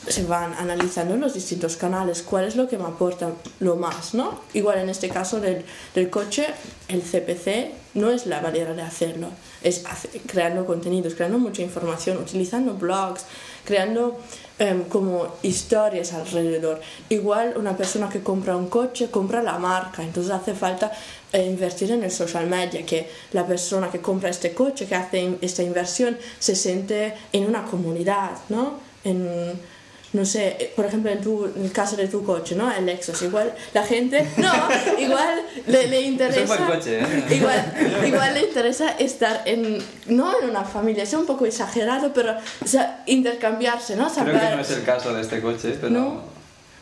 se 0.07 0.25
van 0.25 0.55
analizando 0.55 1.17
los 1.17 1.35
distintos 1.35 1.77
canales, 1.77 2.23
cuál 2.23 2.45
es 2.45 2.55
lo 2.57 2.69
que 2.69 2.79
me 2.79 2.85
aporta 2.85 3.31
lo 3.61 3.77
más, 3.77 4.15
¿no? 4.15 4.41
Igual 4.55 4.79
en 4.79 4.89
este 4.89 5.09
caso 5.09 5.41
del, 5.41 5.65
del 5.95 6.09
coche, 6.09 6.47
el 6.89 7.03
CPC 7.03 7.73
no 7.95 8.11
es 8.11 8.27
la 8.27 8.41
manera 8.41 8.75
de 8.75 8.83
hacerlo, 8.83 9.29
es 9.63 9.85
hace- 9.87 10.09
creando 10.27 10.65
contenidos, 10.67 11.15
creando 11.15 11.39
mucha 11.39 11.63
información, 11.63 12.19
utilizando 12.19 12.75
blogs, 12.75 13.25
creando 13.65 14.19
em, 14.59 14.85
como 14.85 15.27
historias 15.43 16.13
alrededor. 16.13 16.81
Igual 17.09 17.55
una 17.57 17.77
persona 17.77 18.09
que 18.09 18.21
compra 18.23 18.57
un 18.57 18.69
coche 18.69 19.11
compra 19.11 19.43
la 19.43 19.59
marca, 19.59 20.03
entonces 20.05 20.33
hace 20.33 20.55
falta 20.55 20.93
eh, 21.33 21.45
invertir 21.47 21.91
en 21.91 22.05
el 22.05 22.11
social 22.13 22.47
media, 22.47 22.87
que 22.87 23.11
la 23.33 23.45
persona 23.47 23.91
que 23.91 24.01
compra 24.01 24.31
este 24.31 24.53
coche, 24.55 24.87
que 24.87 24.95
hace 24.95 25.37
esta 25.41 25.63
inversión, 25.65 26.17
se 26.39 26.55
siente 26.55 27.15
en 27.33 27.47
una 27.47 27.65
comunidad, 27.65 28.31
¿no? 28.49 28.75
No 30.13 30.27
sé, 30.27 30.57
eh, 30.59 30.73
por 30.77 30.85
ejemplo, 30.85 31.11
en, 31.11 31.21
tu, 31.21 31.47
en 31.47 31.65
el 31.65 31.73
caso 31.73 31.97
de 31.97 32.07
tu 32.07 32.23
coche, 32.25 32.55
¿no? 32.55 32.71
El 32.71 32.85
Lexus, 32.85 33.23
igual 33.23 33.55
la 33.73 33.83
gente, 33.83 34.27
no, 34.37 34.53
igual 34.99 35.41
le, 35.67 35.87
le 35.87 36.01
interesa... 36.03 36.67
Coche, 36.67 37.01
¿eh? 37.01 37.25
Igual, 37.31 37.75
igual 38.07 38.35
le 38.35 38.41
interesa 38.43 38.91
estar 38.99 39.43
en, 39.47 39.79
no 40.07 40.39
en 40.39 40.51
una 40.51 40.65
familia, 40.65 41.05
es 41.05 41.15
un 41.15 41.25
poco 41.25 41.47
exagerado, 41.47 42.13
pero 42.13 42.37
o 42.63 42.67
sea, 42.67 43.03
intercambiarse, 43.07 43.97
¿no? 43.97 44.05
Creo 44.05 44.15
Saber, 44.15 44.51
que 44.51 44.57
no 44.57 44.63
es 44.63 44.71
el 44.71 44.85
caso 44.85 45.15
de 45.15 45.23
este 45.23 45.41
coche, 45.41 45.77
pero... 45.81 45.91
No. 45.91 46.33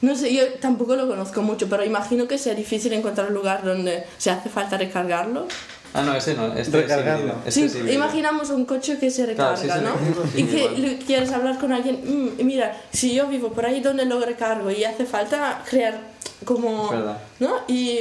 No 0.02 0.16
sé, 0.16 0.32
yo 0.32 0.42
tampoco 0.60 0.96
lo 0.96 1.06
conozco 1.06 1.42
mucho, 1.42 1.68
pero 1.68 1.84
imagino 1.84 2.26
que 2.26 2.38
sea 2.38 2.54
difícil 2.54 2.92
encontrar 2.94 3.28
un 3.28 3.34
lugar 3.34 3.62
donde 3.62 4.04
se 4.16 4.30
hace 4.30 4.48
falta 4.48 4.78
recargarlo. 4.78 5.46
Ah, 5.92 6.02
no, 6.02 6.14
ese 6.14 6.34
no, 6.34 6.46
este 6.54 6.78
es 6.84 6.90
híbrido. 6.90 7.34
Este 7.44 7.50
Sí, 7.50 7.62
es 7.64 7.74
híbrido. 7.74 7.94
imaginamos 7.94 8.50
un 8.50 8.64
coche 8.64 8.98
que 8.98 9.10
se 9.10 9.26
recarga, 9.26 9.60
Claro, 9.60 9.92
sí, 9.92 10.02
sí, 10.04 10.14
¿no? 10.14 10.30
sí, 10.30 10.40
Y 10.40 10.44
que 10.44 10.98
quieres 11.04 11.32
hablar 11.32 11.58
con 11.58 11.72
alguien, 11.72 12.00
"Mm, 12.38 12.44
mira, 12.44 12.80
si 12.92 13.12
yo 13.14 13.26
vivo 13.26 13.52
por 13.52 13.66
ahí, 13.66 13.80
¿dónde 13.80 14.04
lo 14.04 14.20
recargo? 14.20 14.70
Y 14.70 14.84
hace 14.84 15.04
falta 15.04 15.62
crear 15.68 15.98
como... 16.44 16.84
Es 16.84 16.90
verdad. 16.92 17.18
¿no? 17.40 17.54
Y, 17.66 17.98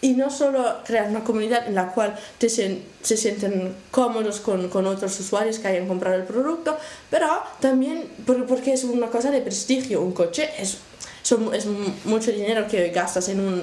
y 0.00 0.14
no 0.14 0.30
solo 0.30 0.76
crear 0.86 1.08
una 1.10 1.24
comunidad 1.24 1.66
en 1.68 1.74
la 1.74 1.88
cual 1.92 2.14
te 2.38 2.46
sen- 2.46 2.80
se 3.02 3.16
sienten 3.18 3.74
cómodos 3.90 4.40
con, 4.40 4.68
con 4.68 4.86
otros 4.86 5.18
usuarios 5.20 5.58
que 5.58 5.68
hayan 5.68 5.86
comprado 5.88 6.16
el 6.16 6.24
producto, 6.24 6.76
pero 7.10 7.28
también 7.60 8.04
por- 8.26 8.46
porque 8.46 8.72
es 8.72 8.84
una 8.84 9.08
cosa 9.08 9.30
de 9.30 9.40
prestigio. 9.42 10.00
Un 10.00 10.12
coche 10.12 10.48
es, 10.58 10.78
son- 11.22 11.54
es 11.54 11.66
mu- 11.66 11.90
mucho 12.06 12.30
dinero 12.32 12.66
que 12.66 12.88
gastas 12.90 13.28
en 13.28 13.40
un, 13.40 13.62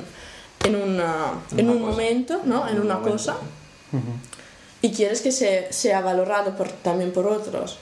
en 0.65 0.75
una- 0.75 1.33
en 1.57 1.65
Una 1.69 1.71
un 1.73 1.79
cosa. 1.79 1.91
momento, 1.91 2.41
¿no? 2.45 2.63
En 2.67 2.73
En 2.75 2.79
un 2.81 2.85
una 2.85 2.95
momento. 2.95 3.11
cosa. 3.17 3.35
Y 4.81 4.91
quieres 4.91 5.21
que 5.21 5.31
se, 5.31 5.71
sea 5.71 6.01
valorado 6.01 6.55
por, 6.55 6.69
también 6.69 7.11
por 7.11 7.27
otros. 7.27 7.77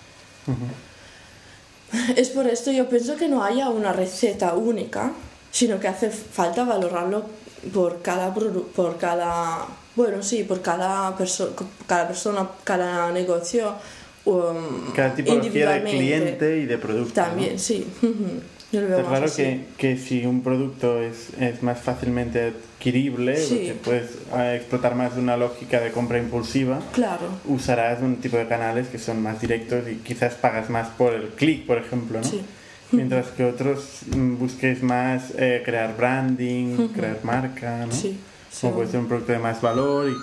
Es 2.15 2.29
por 2.29 2.47
esto 2.47 2.71
yo 2.71 2.87
pienso 2.87 3.17
que 3.17 3.27
no 3.27 3.43
haya 3.43 3.69
una 3.69 3.91
receta 3.91 4.53
única, 4.53 5.11
sino 5.51 5.79
que 5.79 5.87
hace 5.87 6.09
falta 6.09 6.63
valorarlo 6.63 7.25
por 7.73 8.01
cada 8.01 8.33
por 8.33 8.97
cada 8.97 9.67
bueno 9.95 10.23
sí 10.23 10.43
por 10.43 10.61
cada 10.61 11.15
persona 11.15 11.51
cada 11.85 12.07
persona 12.07 12.49
cada 12.63 13.11
negocio 13.11 13.75
um, 14.25 14.91
Cada 14.95 15.13
tipología 15.13 15.69
de 15.71 15.83
cliente 15.83 16.57
y 16.57 16.65
de 16.65 16.77
producto. 16.79 17.21
¿no? 17.21 17.27
también 17.27 17.59
sí 17.59 17.85
yo 18.71 18.81
lo 18.81 18.87
veo 18.87 18.97
Está 18.99 19.09
más 19.09 19.19
claro 19.19 19.25
así. 19.25 19.43
que, 19.43 19.65
que 19.77 19.97
si 19.97 20.25
un 20.25 20.41
producto 20.43 20.99
es, 21.01 21.29
es 21.39 21.61
más 21.63 21.79
fácilmente 21.79 22.53
adquirible, 22.53 23.35
Sí. 23.37 23.55
porque 23.55 23.79
puedes 23.83 24.11
eh, 24.37 24.55
explotar 24.57 24.95
más 24.95 25.15
de 25.15 25.21
una 25.21 25.37
lógica 25.37 25.79
de 25.79 25.91
compra 25.91 26.17
impulsiva, 26.19 26.79
claro 26.93 27.27
usarás 27.45 28.01
un 28.01 28.17
tipo 28.17 28.37
de 28.37 28.47
canales 28.47 28.87
que 28.87 28.97
son 28.99 29.21
más 29.21 29.39
directos 29.41 29.87
y 29.89 29.95
quizás 29.97 30.33
pagas 30.35 30.69
más 30.69 30.87
por 30.89 31.13
el 31.13 31.27
clic, 31.29 31.65
por 31.65 31.77
ejemplo, 31.77 32.19
¿no? 32.19 32.23
Sí. 32.23 32.41
Mientras 32.93 33.27
que 33.27 33.45
otros 33.45 33.99
mm, 34.13 34.35
busques 34.37 34.83
más 34.83 35.31
eh, 35.37 35.61
crear 35.63 35.95
branding, 35.95 36.89
crear 36.89 37.19
marca, 37.23 37.85
¿no? 37.85 37.91
sí, 37.93 38.19
sí. 38.51 38.61
Como 38.61 38.73
puede 38.75 38.89
ser 38.91 38.99
un 38.99 39.07
producto 39.07 39.31
de 39.31 39.39
más 39.39 39.61
valor 39.61 40.09
y, 40.09 40.13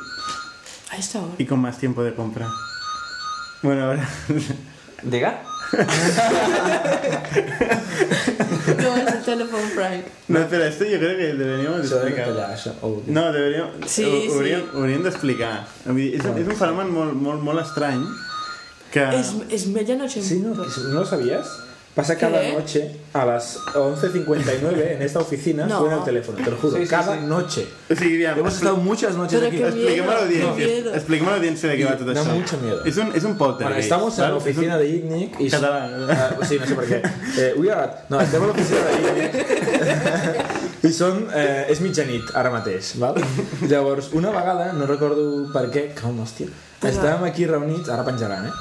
ahí 0.91 1.01
está 1.01 1.19
ahora 1.21 1.33
y 1.39 1.45
con 1.47 1.61
más 1.61 1.79
tiempo 1.79 2.03
de 2.05 2.15
compra. 2.15 2.47
Bueno, 3.63 3.85
ahora 3.85 4.09
¿Diga? 5.03 5.43
No 8.79 8.97
es 8.97 9.15
el 9.15 9.23
teléfono 9.25 9.63
Frank 9.75 10.05
No, 10.29 10.39
espera, 10.41 10.67
esto 10.69 10.85
yo 10.85 10.99
creo 10.99 11.17
que 11.17 11.35
deberíamos 11.35 11.89
de 11.91 11.97
explicar. 11.97 12.29
No, 13.07 13.33
deberíem, 13.33 13.67
Sí, 13.87 14.05
ho, 14.05 14.21
sí. 14.21 14.29
hauríem, 14.33 14.63
hauríem 14.75 15.03
d'explicar. 15.05 15.67
És, 15.87 16.25
és 16.25 16.49
un 16.49 16.57
fenomen 16.57 16.91
molt, 16.93 17.15
molt, 17.17 17.43
molt 17.45 17.61
estrany 17.63 18.03
que... 18.93 19.05
es, 19.21 19.35
es 19.51 19.67
medianoche 19.69 20.21
en 20.21 20.25
Sí, 20.25 20.41
no, 20.41 20.55
¿no 20.55 21.01
lo 21.01 21.07
sabías? 21.07 21.47
Pasa 21.99 22.15
cada 22.17 22.41
¿Qué? 22.41 22.53
noche 22.53 22.95
a 23.13 23.25
las 23.27 23.59
11.59 23.75 24.93
en 24.95 25.03
esta 25.03 25.19
oficina 25.19 25.67
No. 25.67 25.81
suena 25.81 25.97
el 25.99 26.05
teléfono, 26.05 26.39
te 26.39 26.49
lo 26.49 26.57
juro. 26.57 26.77
Sí, 26.77 26.85
sí, 26.85 26.89
cada 26.89 27.15
sí. 27.19 27.25
noche. 27.27 27.67
Sigui, 27.89 28.15
aviam, 28.25 28.39
Hemos 28.39 28.55
estado 28.55 28.77
muchas 28.77 29.17
noches 29.17 29.41
Pero 29.41 29.49
aquí. 29.49 29.59
qué 29.59 29.65
expliquem 29.67 30.05
a 30.05 30.07
miedo, 30.07 30.21
l'audiència 30.23 30.57
qué 30.57 30.67
miedo. 30.75 30.95
expliquem 30.95 31.27
a 31.29 31.31
l'audiència 31.33 31.69
de 31.71 31.75
què 31.75 31.81
Y 31.81 31.85
va 31.91 31.97
tot 31.99 32.07
da 32.07 32.15
això. 32.23 32.35
mucho 32.39 32.57
miedo. 32.63 32.85
És 32.87 32.97
un, 33.03 33.11
és 33.19 33.25
un 33.25 33.35
poltergeist. 33.37 33.67
Bueno, 33.67 33.83
estamos 33.83 34.13
en 34.15 34.17
saps? 34.23 34.31
la 34.31 34.37
oficina 34.37 34.75
És 34.75 34.81
de 34.81 34.89
ITNIC 34.97 35.41
y... 35.41 35.51
Català. 35.51 35.81
Ah, 36.09 36.47
sí, 36.47 36.59
no 36.61 36.67
sé 36.67 36.75
por 36.77 36.87
qué. 36.87 37.03
Eh, 37.39 37.55
uy, 37.59 37.69
ara- 37.69 38.05
no, 38.09 38.21
estem 38.21 38.43
a 38.43 38.47
l'oficina 38.47 38.81
de 38.87 38.93
ITNIC 39.03 40.85
i 40.85 40.93
són... 40.95 41.25
Eh, 41.35 41.67
és 41.73 41.81
mitjanit, 41.83 42.31
ara 42.39 42.51
mateix, 42.55 42.93
val? 43.03 43.19
Llavors, 43.67 44.13
una 44.15 44.31
vegada, 44.31 44.73
no 44.73 44.87
recordo 44.87 45.49
per 45.53 45.67
què, 45.75 45.89
calma, 45.99 46.23
hòstia, 46.23 46.47
estàvem 46.87 47.25
aquí 47.27 47.47
reunits, 47.51 47.91
ara 47.91 48.05
penjaran, 48.07 48.47
eh? 48.47 48.53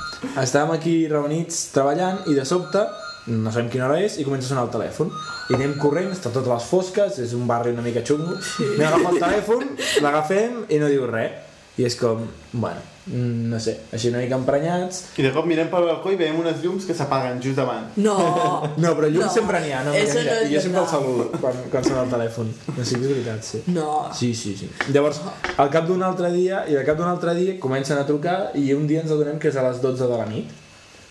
Estàvem 0.42 0.74
aquí 0.74 0.96
reunits 1.12 1.68
treballant 1.76 2.24
i 2.26 2.34
de 2.34 2.46
sobte 2.50 2.82
no 3.28 3.52
sabem 3.52 3.70
quina 3.74 3.88
hora 3.88 4.02
és 4.04 4.18
i 4.20 4.26
comença 4.28 4.48
a 4.48 4.54
sonar 4.54 4.68
el 4.68 4.74
telèfon. 4.76 5.12
I 5.52 5.58
anem 5.58 5.78
corrent, 5.82 6.12
està 6.16 6.32
totes 6.34 6.52
les 6.52 6.68
fosques 6.72 7.20
és 7.24 7.34
un 7.38 7.48
barri 7.48 7.76
una 7.76 7.86
mica 7.86 8.04
xungo. 8.08 8.38
Anem 8.74 8.86
a 8.88 8.94
agafar 8.94 9.16
el 9.16 9.24
telèfon, 9.26 9.66
l'agafem 10.04 10.62
i 10.70 10.80
no 10.84 10.92
diu 10.92 11.10
res. 11.12 11.44
I 11.78 11.86
és 11.86 11.94
com, 12.00 12.24
bueno 12.54 12.82
no 13.08 13.60
sé, 13.60 13.74
així 13.94 14.10
una 14.12 14.20
mica 14.20 14.36
emprenyats. 14.36 15.04
I 15.20 15.24
de 15.24 15.32
cop 15.36 15.46
mirem 15.48 15.70
pel 15.72 15.86
balcó 15.88 16.12
i 16.12 16.18
veiem 16.20 16.40
unes 16.42 16.60
llums 16.64 16.86
que 16.88 16.96
s'apaguen 16.98 17.40
just 17.44 17.56
davant. 17.60 17.94
no. 17.96 18.18
No, 18.84 18.94
però 18.98 19.08
llum 19.08 19.24
No, 19.24 19.30
sempre 19.32 19.62
n'hi 19.64 19.72
ha, 19.72 19.84
no, 19.86 19.94
mira, 19.94 20.14
mira, 20.14 20.36
no 20.44 20.52
jo 20.52 20.62
sempre 20.62 20.82
el 20.82 20.88
saludo 20.88 21.30
quan, 21.40 21.56
quan 21.72 21.86
sona 21.86 22.04
el 22.04 22.12
telèfon. 22.12 22.52
No 22.76 22.84
sé, 22.84 23.00
és 23.00 23.08
veritat, 23.08 23.44
sí. 23.44 23.62
No. 23.74 23.88
Sí, 24.14 24.34
sí, 24.36 24.56
sí. 24.60 24.70
Llavors, 24.92 25.22
al 25.58 25.72
cap 25.74 25.88
d'un 25.88 26.04
altre 26.04 26.32
dia, 26.36 26.66
i 26.68 26.76
al 26.78 26.86
cap 26.88 27.00
d'un 27.00 27.10
altre 27.10 27.34
dia 27.38 27.58
comencen 27.64 27.98
a 27.98 28.06
trucar 28.06 28.52
i 28.60 28.74
un 28.76 28.88
dia 28.90 29.02
ens 29.06 29.14
adonem 29.14 29.40
que 29.40 29.50
és 29.52 29.58
a 29.58 29.66
les 29.70 29.82
12 29.84 30.08
de 30.12 30.18
la 30.20 30.28
nit 30.30 30.52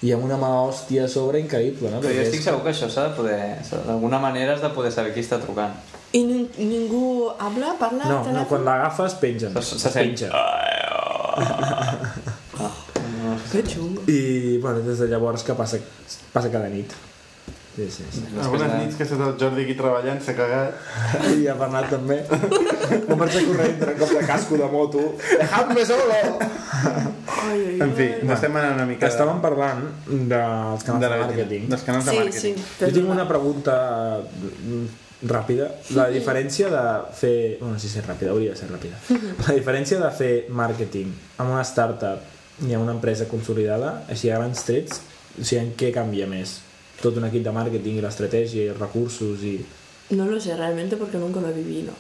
i 0.03 0.13
amb 0.13 0.25
una 0.25 0.37
mala 0.37 0.61
hòstia 0.69 1.05
a 1.05 1.09
sobre 1.09 1.41
increïble, 1.41 1.91
no? 1.91 2.01
Però 2.01 2.13
jo 2.13 2.21
estic 2.23 2.41
és- 2.41 2.45
segur 2.45 2.63
que 2.63 2.71
això 2.71 2.89
s'ha 2.91 3.09
de 3.09 3.15
poder... 3.17 3.57
D'alguna 3.87 4.19
manera 4.19 4.55
has 4.55 4.61
de 4.63 4.69
poder 4.71 4.93
saber 4.93 5.13
qui 5.15 5.21
està 5.21 5.39
trucant. 5.41 5.73
y 6.13 6.23
nin- 6.25 6.49
ningú 6.59 7.31
habla 7.39 7.75
parla 7.79 8.05
No, 8.05 8.25
no, 8.33 8.47
quan 8.49 8.65
l'agafes 8.65 9.15
pengen. 9.15 9.53
Se- 9.55 9.63
se 9.79 9.89
es 9.89 9.95
sent. 9.95 10.21
pengen. 10.21 10.31
que 13.53 13.63
chungo 13.65 14.03
I, 14.07 14.59
bueno, 14.59 14.81
des 14.81 14.99
de 14.99 15.09
llavors 15.09 15.43
que 15.45 15.55
passa, 15.55 15.79
passa 16.33 16.51
cada 16.51 16.69
nit. 16.69 16.91
Sí, 17.77 17.87
sí, 17.93 18.05
sí. 18.11 18.23
Algunes 18.41 18.71
nits 18.81 18.95
que 18.97 19.05
ha 19.05 19.07
estat 19.07 19.21
el 19.21 19.35
Jordi 19.41 19.65
aquí 19.67 19.75
treballant, 19.77 20.21
s'ha 20.25 20.33
cagat. 20.39 20.79
I 21.37 21.47
a 21.53 21.55
Bernat 21.61 21.91
també. 21.93 22.23
Va 23.11 23.19
marxar 23.21 23.43
corrent 23.45 23.83
en 23.85 23.99
cop 24.01 24.15
de 24.17 24.23
casco 24.31 24.57
de 24.57 24.69
moto. 24.73 25.03
Dejadme 25.43 25.85
solo! 25.85 26.17
Ay, 27.37 27.61
ay, 27.69 27.81
En 27.85 27.93
fi, 27.99 28.07
ens 28.23 28.33
estem 28.39 28.57
anant 28.57 28.79
una 28.79 28.87
mica... 28.89 29.11
Estàvem 29.11 29.43
parlant 29.45 29.83
dels 30.09 30.87
canals 30.87 31.03
de 31.05 31.11
de, 31.13 31.19
màrqueting. 31.23 31.67
dels 31.71 31.85
canals 31.87 32.09
de 32.09 32.15
Sí, 32.15 32.21
màrqueting. 32.23 32.57
sí, 32.65 32.79
Jo 32.81 32.93
tinc 32.97 33.11
una 33.13 33.27
pregunta 33.29 33.75
mm, 34.25 34.87
ràpida. 35.31 35.69
La 35.99 36.09
diferència 36.15 36.71
de 36.73 36.85
fer... 37.21 37.37
Bueno, 37.61 37.79
sí, 37.83 37.91
ser 37.93 38.07
ràpida, 38.09 38.33
hauria 38.33 38.55
de 38.57 38.61
ser 38.63 38.71
ràpida. 38.73 38.97
La 39.47 39.53
diferència 39.59 40.01
de 40.01 40.11
fer 40.17 40.33
màrqueting 40.49 41.13
amb 41.37 41.53
una 41.53 41.65
startup 41.69 42.25
i 42.65 42.73
amb 42.73 42.87
una 42.89 42.97
empresa 42.97 43.29
consolidada, 43.29 43.99
així 44.09 44.31
a 44.33 44.41
grans 44.41 44.65
trets, 44.65 45.03
o 45.37 45.45
sigui, 45.45 45.61
en 45.61 45.75
què 45.77 45.93
canvia 45.93 46.25
més? 46.31 46.63
Tot 47.03 47.17
un 47.17 47.29
equip 47.29 47.45
de 47.45 47.53
màrqueting 47.53 47.99
i 47.99 48.05
l'estratègia 48.05 48.65
i 48.65 48.69
els 48.73 48.81
recursos 48.81 49.43
i... 49.45 49.59
No 50.17 50.27
lo 50.27 50.41
sé 50.41 50.57
realmente 50.57 50.97
porque 50.97 51.19
nunca 51.19 51.41
lo 51.41 51.49
he 51.49 51.53
vivido. 51.53 51.93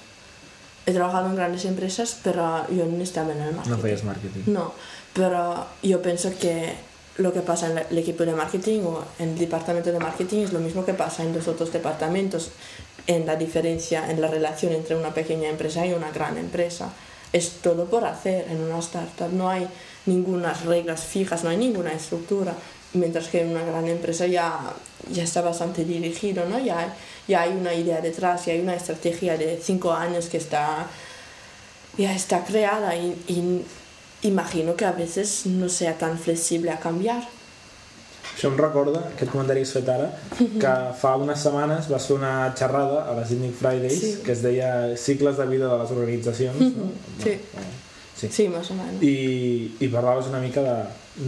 he 0.86 0.92
trabajado 0.92 1.28
en 1.28 1.36
grandes 1.36 1.64
empresas, 1.64 2.16
pero 2.22 2.64
yo 2.70 2.86
no 2.86 3.02
estaba 3.02 3.32
en 3.32 3.42
el 3.42 3.54
marketing. 3.54 3.70
No 3.76 3.78
feies 3.78 4.04
màrqueting. 4.04 4.44
No, 4.46 4.72
pero 5.12 5.66
yo 5.82 6.00
pienso 6.00 6.30
que 6.38 6.74
lo 7.18 7.32
que 7.32 7.40
pasa 7.40 7.70
en 7.70 7.78
el 7.78 7.98
equipo 7.98 8.24
de 8.24 8.32
marketing 8.32 8.82
o 8.82 9.04
en 9.18 9.30
el 9.30 9.38
departamento 9.38 9.90
de 9.90 9.98
marketing 9.98 10.44
es 10.44 10.52
lo 10.52 10.60
mismo 10.60 10.84
que 10.84 10.94
pasa 10.94 11.24
en 11.24 11.34
los 11.34 11.48
otros 11.48 11.72
departamentos, 11.72 12.50
en 13.08 13.26
la 13.26 13.34
diferencia, 13.34 14.08
en 14.10 14.20
la 14.20 14.28
relación 14.28 14.72
entre 14.72 14.94
una 14.94 15.12
pequeña 15.12 15.48
empresa 15.48 15.84
y 15.84 15.92
una 15.92 16.12
gran 16.12 16.38
empresa. 16.38 16.92
Es 17.32 17.50
todo 17.62 17.86
por 17.86 18.04
hacer 18.04 18.46
en 18.48 18.60
una 18.60 18.78
startup, 18.78 19.32
no 19.32 19.50
hay 19.50 19.66
ninguna 20.06 20.52
reglas 20.52 21.04
fijas, 21.04 21.42
no 21.42 21.50
hay 21.50 21.56
ninguna 21.56 21.92
estructura, 21.92 22.54
mientras 22.94 23.28
que 23.28 23.42
en 23.42 23.50
una 23.50 23.64
gran 23.64 23.86
empresa 23.88 24.26
ya, 24.26 24.58
ya 25.10 25.22
está 25.22 25.40
bastante 25.42 25.84
dirigido, 25.84 26.44
¿no? 26.46 26.58
ya, 26.58 26.94
ya 27.28 27.42
hay 27.42 27.52
una 27.52 27.74
idea 27.74 28.00
detrás, 28.00 28.46
ya 28.46 28.52
hay 28.54 28.60
una 28.60 28.74
estrategia 28.74 29.36
de 29.36 29.60
cinco 29.62 29.92
años 29.92 30.26
que 30.28 30.38
está, 30.38 30.86
ya 31.98 32.14
está 32.14 32.44
creada 32.44 32.96
y, 32.96 33.16
y 33.28 33.62
imagino 34.26 34.76
que 34.76 34.84
a 34.84 34.92
veces 34.92 35.46
no 35.46 35.68
sea 35.68 35.98
tan 35.98 36.18
flexible 36.18 36.70
a 36.70 36.78
cambiar. 36.78 37.22
Això 38.36 38.50
em 38.50 38.56
recorda, 38.58 39.00
aquest 39.14 39.30
comentari 39.32 39.62
que 39.62 39.64
has 39.64 39.72
fet 39.72 39.86
ara, 39.88 40.08
que 40.36 40.72
fa 41.00 41.14
unes 41.16 41.40
setmanes 41.40 41.86
vas 41.88 42.04
fer 42.04 42.16
una 42.18 42.32
xerrada 42.58 42.98
a 43.08 43.14
les 43.16 43.30
Inic 43.32 43.54
Fridays 43.56 43.94
Sí. 44.02 44.10
que 44.26 44.32
es 44.34 44.42
deia 44.44 44.94
Cicles 45.00 45.38
de 45.38 45.46
vida 45.48 45.70
de 45.72 45.78
les 45.80 45.90
organitzacions. 45.94 46.60
No? 46.76 46.90
Sí. 47.22 47.38
Bueno, 47.54 47.70
sí. 48.16 48.28
Sí, 48.32 48.48
más 48.48 48.70
o 48.70 48.74
menos. 48.74 49.02
I, 49.02 49.76
i 49.80 49.88
parlaves 49.88 50.26
una 50.26 50.40
mica 50.40 50.62
de, 50.62 50.76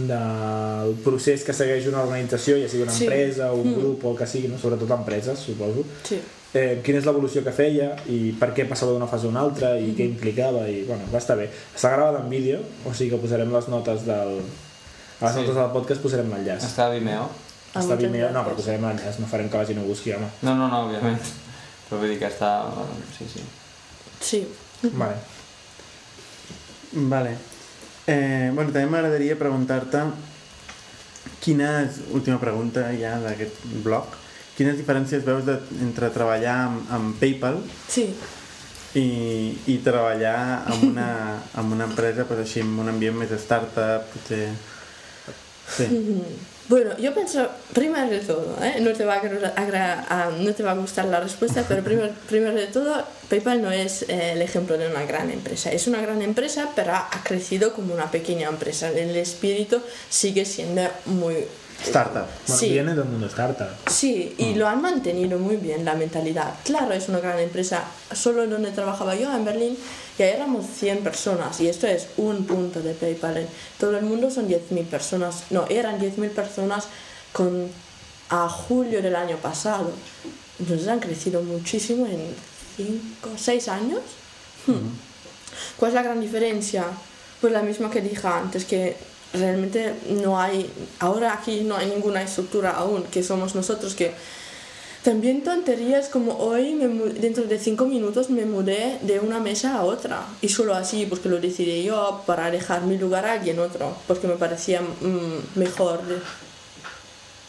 del 0.09 0.95
procés 1.03 1.43
que 1.43 1.53
segueix 1.53 1.87
una 1.87 2.01
organització, 2.03 2.57
ja 2.61 2.67
sigui 2.69 2.83
una 2.83 2.91
Sí. 2.93 3.05
empresa, 3.05 3.51
un 3.53 3.67
Mm. 3.71 3.79
grup 3.79 4.05
o 4.05 4.11
el 4.11 4.17
que 4.17 4.27
sigui, 4.27 4.47
no? 4.47 4.57
sobretot 4.57 4.89
empreses, 4.91 5.39
suposo. 5.39 5.83
Sí. 6.03 6.19
Eh, 6.53 6.81
quina 6.83 6.97
és 6.97 7.05
l'evolució 7.05 7.43
que 7.43 7.51
feia 7.53 7.95
i 8.09 8.31
per 8.39 8.55
què 8.55 8.67
passava 8.67 8.91
d'una 8.91 9.05
fase 9.07 9.27
a 9.27 9.29
una 9.29 9.41
altra 9.41 9.75
i 9.79 9.91
què 9.93 10.05
implicava 10.09 10.67
i 10.67 10.83
bueno, 10.83 11.03
va 11.13 11.19
estar 11.19 11.37
bé. 11.37 11.49
Està 11.75 11.91
gravat 11.93 12.23
en 12.23 12.29
vídeo, 12.29 12.59
o 12.85 12.93
sigui 12.93 13.11
que 13.11 13.17
posarem 13.21 13.53
les 13.53 13.67
notes 13.69 14.05
del... 14.07 14.39
A 15.21 15.25
les 15.25 15.33
Sí. 15.35 15.41
notes 15.41 15.55
del 15.55 15.69
podcast 15.75 16.01
posarem 16.01 16.31
l'enllaç. 16.31 16.63
Està 16.65 16.87
a 16.87 16.89
Vimeo? 16.89 17.29
Ah, 17.75 17.81
Està 17.81 17.89
moltes 17.89 18.05
Vimeo, 18.09 18.31
no, 18.33 18.41
però 18.47 18.55
posarem 18.55 18.81
l'enllaç, 18.81 19.19
no 19.19 19.27
farem 19.27 19.47
que 19.49 19.57
la 19.57 19.65
gent 19.65 19.77
ho 19.79 19.83
busqui, 19.85 20.11
home. 20.13 20.25
No, 20.41 20.55
no, 20.55 20.67
no, 20.67 20.87
òbviament. 20.87 21.19
Però 21.89 21.99
vull 21.99 22.09
dir 22.09 22.17
que 22.17 22.25
està... 22.25 22.63
Sí, 23.17 23.25
sí. 23.31 23.41
Sí. 24.21 24.47
Vale. 24.93 25.15
Vale. 26.93 27.35
Eh, 28.09 28.49
bueno, 28.55 28.71
també 28.73 28.87
m'agradaria 28.89 29.37
preguntar-te 29.37 30.01
quina 31.43 31.83
és, 31.83 31.99
última 32.15 32.39
pregunta 32.41 32.87
ja 32.97 33.17
d'aquest 33.21 33.61
blog, 33.85 34.15
quines 34.57 34.79
diferències 34.79 35.23
veus 35.27 35.45
de, 35.47 35.59
entre 35.85 36.09
treballar 36.15 36.55
amb, 36.65 36.89
amb 36.95 37.19
PayPal 37.21 37.61
Sí. 37.87 38.07
i, 38.97 39.05
i 39.71 39.77
treballar 39.85 40.65
amb 40.65 40.89
una, 40.89 41.09
amb 41.61 41.77
una 41.77 41.87
empresa 41.91 42.25
pues, 42.27 42.41
així, 42.43 42.65
amb 42.65 42.81
un 42.83 42.91
ambient 42.95 43.17
més 43.21 43.31
startup, 43.45 44.09
potser... 44.15 44.47
Bueno, 46.69 46.95
yo 46.99 47.15
pienso, 47.15 47.49
primero 47.73 48.07
de 48.11 48.19
todo, 48.19 48.55
¿eh? 48.63 48.75
no, 48.79 48.93
te 48.93 49.03
va 49.03 49.15
a, 49.15 50.29
no 50.29 50.53
te 50.53 50.61
va 50.61 50.71
a 50.71 50.75
gustar 50.75 51.05
la 51.05 51.19
respuesta, 51.19 51.65
pero 51.67 51.83
primero, 51.83 52.11
primero 52.27 52.53
de 52.53 52.67
todo, 52.67 53.03
PayPal 53.27 53.63
no 53.63 53.71
es 53.71 54.03
eh, 54.03 54.33
el 54.33 54.41
ejemplo 54.43 54.77
de 54.77 54.87
una 54.87 55.03
gran 55.03 55.31
empresa. 55.31 55.71
Es 55.71 55.87
una 55.87 55.99
gran 55.99 56.21
empresa, 56.21 56.69
pero 56.75 56.93
ha 56.93 57.09
crecido 57.23 57.73
como 57.73 57.91
una 57.95 58.11
pequeña 58.11 58.49
empresa. 58.49 58.89
El 58.89 59.15
espíritu 59.15 59.81
sigue 60.09 60.45
siendo 60.45 60.83
muy... 61.05 61.37
Startup. 61.83 62.25
Bueno, 62.47 62.59
Sí. 62.59 62.69
viene 62.69 62.93
del 62.93 63.05
mundo 63.05 63.27
startup. 63.27 63.67
Sí, 63.89 64.35
y 64.37 64.55
lo 64.55 64.67
han 64.67 64.81
mantenido 64.81 65.39
muy 65.39 65.55
bien 65.57 65.85
la 65.85 65.95
mentalidad. 65.95 66.53
Claro, 66.63 66.93
es 66.93 67.09
una 67.09 67.19
gran 67.19 67.39
empresa. 67.39 67.83
Solo 68.13 68.45
donde 68.47 68.71
trabajaba 68.71 69.15
yo, 69.15 69.33
en 69.33 69.45
Berlín, 69.45 69.77
ya 70.17 70.25
éramos 70.25 70.65
100 70.65 70.99
personas 70.99 71.59
y 71.61 71.69
esto 71.69 71.87
es 71.87 72.07
un 72.17 72.45
punto 72.45 72.81
de 72.81 72.93
PayPal. 72.93 73.37
En 73.37 73.47
todo 73.79 73.97
el 73.97 74.03
mundo 74.05 74.29
son 74.29 74.47
10.000 74.47 74.85
personas. 74.85 75.43
No, 75.49 75.65
eran 75.69 75.99
10.000 75.99 76.29
personas 76.31 76.87
con, 77.31 77.69
a 78.29 78.49
julio 78.49 79.01
del 79.01 79.15
año 79.15 79.37
pasado. 79.37 79.91
Entonces 80.59 80.87
han 80.87 80.99
crecido 80.99 81.41
muchísimo 81.41 82.05
en 82.05 82.19
5, 82.75 83.29
6 83.37 83.67
años. 83.69 84.01
Hmm. 84.67 84.89
¿Cuál 85.77 85.89
es 85.91 85.95
la 85.95 86.03
gran 86.03 86.19
diferencia? 86.19 86.85
Pues 87.39 87.53
la 87.53 87.61
misma 87.61 87.89
que 87.89 88.01
dije 88.01 88.27
antes, 88.27 88.65
que 88.65 88.97
realmente 89.33 89.93
no 90.23 90.39
hay, 90.39 90.69
ahora 90.99 91.33
aquí 91.33 91.61
no 91.61 91.75
hay 91.77 91.87
ninguna 91.87 92.21
estructura 92.21 92.71
aún, 92.71 93.03
que 93.03 93.23
somos 93.23 93.55
nosotros 93.55 93.95
que 93.95 94.13
también 95.03 95.43
tonterías 95.43 96.09
como 96.09 96.37
hoy, 96.37 96.73
me 96.73 96.87
dentro 97.13 97.45
de 97.45 97.57
cinco 97.57 97.85
minutos 97.85 98.29
me 98.29 98.45
mudé 98.45 98.99
de 99.01 99.19
una 99.19 99.39
mesa 99.39 99.75
a 99.75 99.83
otra. 99.83 100.25
Y 100.41 100.49
solo 100.49 100.75
así, 100.75 101.05
porque 101.05 101.29
lo 101.29 101.39
decidí 101.39 101.83
yo 101.83 102.21
para 102.25 102.51
dejar 102.51 102.81
mi 102.81 102.97
lugar 102.97 103.25
a 103.25 103.33
alguien 103.33 103.59
otro, 103.59 103.95
porque 104.07 104.27
me 104.27 104.35
parecía 104.35 104.81
mm, 104.81 105.57
mejor. 105.57 106.01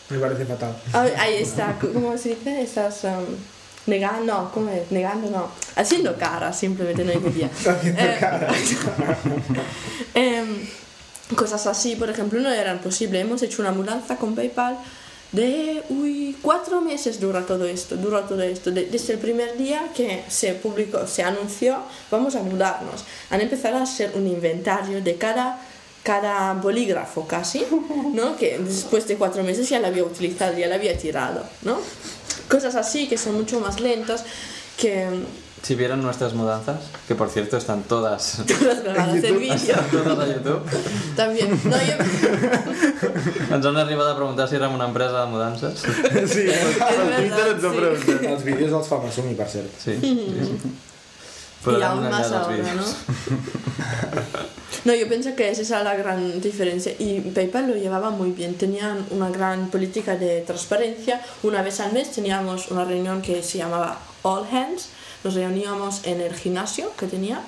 Me 0.09 0.19
parece 0.19 0.45
fatal. 0.47 0.77
Ah, 0.93 1.07
ahí 1.19 1.35
está, 1.43 1.77
¿cómo 1.81 2.17
se 2.17 2.31
dice? 2.31 2.63
Estás 2.63 3.03
um, 3.03 3.25
negando, 3.87 4.33
no, 4.33 4.53
¿cómo 4.53 4.71
es? 4.71 4.91
Negando, 4.93 5.29
no. 5.31 5.49
Haciendo 5.75 6.17
cara, 6.17 6.53
simplemente 6.53 7.05
no 7.05 7.11
entendía. 7.13 7.51
Eh, 7.85 8.21
em, 10.15 10.69
cosas 11.37 11.67
así, 11.67 11.97
por 11.97 12.11
ejemplo, 12.11 12.41
no 12.41 12.51
eran 12.53 12.81
posibles. 12.81 13.23
Hemos 13.23 13.43
hecho 13.43 13.63
una 13.63 13.73
mudanza 13.73 14.17
con 14.17 14.35
PayPal 14.35 14.77
de, 15.33 15.83
uy, 15.91 16.37
cuatro 16.43 16.81
meses 16.81 17.21
dura 17.21 17.47
todo 17.47 17.65
esto, 17.67 17.97
dura 17.97 18.23
todo 18.27 18.43
esto. 18.43 18.71
De- 18.71 18.87
desde 18.87 19.13
el 19.15 19.19
primer 19.21 19.57
día 19.57 19.91
que 19.95 20.25
se 20.29 20.55
publicó, 20.55 21.07
se 21.07 21.23
anunció, 21.23 21.79
vamos 22.11 22.35
a 22.35 22.43
mudarnos. 22.43 23.05
Han 23.31 23.41
empezado 23.41 23.77
a 23.79 23.83
hacer 23.83 24.13
un 24.15 24.27
inventario 24.27 25.01
de 25.03 25.17
cada 25.17 25.61
cada 26.03 26.55
bolígrafo 26.55 27.27
casi, 27.27 27.63
¿no? 28.15 28.35
Que 28.39 28.59
después 28.59 29.07
de 29.07 29.17
cuatro 29.17 29.43
meses 29.45 29.69
ya 29.69 29.79
la 29.81 29.89
había 29.89 30.03
utilizado, 30.03 30.57
ya 30.57 30.67
la 30.67 30.77
había 30.77 30.97
tirado, 30.97 31.45
¿no? 31.61 31.79
Cosas 32.49 32.75
así 32.75 33.07
que 33.07 33.19
son 33.19 33.35
mucho 33.35 33.61
más 33.61 33.81
lentas 33.81 34.25
que 34.79 35.07
Si 35.63 35.75
vieron 35.75 36.03
nuestras 36.03 36.33
mudanzas, 36.33 36.79
que 37.07 37.15
por 37.15 37.29
cierto 37.29 37.57
están 37.57 37.83
todas, 37.83 38.43
las 38.65 38.83
grabadas 38.83 39.23
en 39.23 39.39
vídeo. 39.39 39.55
están 39.55 39.91
todas 39.91 40.19
a 40.19 40.33
YouTube, 40.33 40.63
También. 41.17 41.61
No, 41.65 41.77
yo, 41.77 41.95
ens 43.55 43.67
han 43.67 43.77
arribat 43.77 44.09
a 44.09 44.17
preguntar 44.17 44.49
si 44.49 44.57
érem 44.57 44.75
una 44.75 44.87
empresa 44.87 45.25
de 45.25 45.27
mudances. 45.31 45.81
Sí, 46.27 46.47
al 46.81 47.17
Twitter 47.17 47.49
ens 47.55 47.65
ho 47.65 47.73
pregunten. 47.73 48.31
Els 48.33 48.45
vídeos 48.45 48.73
els 48.73 48.89
fa 48.89 49.03
Masumi, 49.05 49.35
per 49.35 49.49
cert. 49.49 49.69
Sí, 49.85 49.99
sí, 50.01 50.47
sí. 50.49 50.73
y 51.61 51.65
Posarem 51.65 51.89
aún 51.89 52.07
un 52.07 52.15
ahora, 52.15 52.75
¿no? 52.75 52.85
No, 54.85 54.95
yo 54.95 55.09
pienso 55.09 55.37
que 55.37 55.51
esa 55.51 55.61
es 55.61 55.71
la 55.71 55.95
gran 55.95 56.41
diferencia 56.41 56.95
y 56.99 57.21
PayPal 57.21 57.69
lo 57.69 57.75
llevaba 57.77 58.09
muy 58.09 58.31
bien. 58.33 58.55
Tenían 58.55 59.05
una 59.11 59.29
gran 59.29 59.69
política 59.69 60.17
de 60.17 60.41
transparencia. 60.41 61.21
Una 61.43 61.61
vez 61.63 61.81
al 61.81 61.93
mes 61.93 62.13
teníamos 62.13 62.71
una 62.71 62.87
reunión 62.87 63.21
que 63.21 63.43
se 63.43 63.59
llamaba 63.59 63.99
All 64.23 64.47
Hands. 64.51 64.89
Nos 65.25 65.35
reuníamos 65.35 66.01
en 66.05 66.21
el 66.21 66.35
gimnasio 66.35 66.91
que 66.97 67.07
tenía 67.07 67.41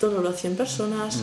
todos 0.00 0.22
los 0.22 0.36
100 0.40 0.56
personas. 0.56 1.16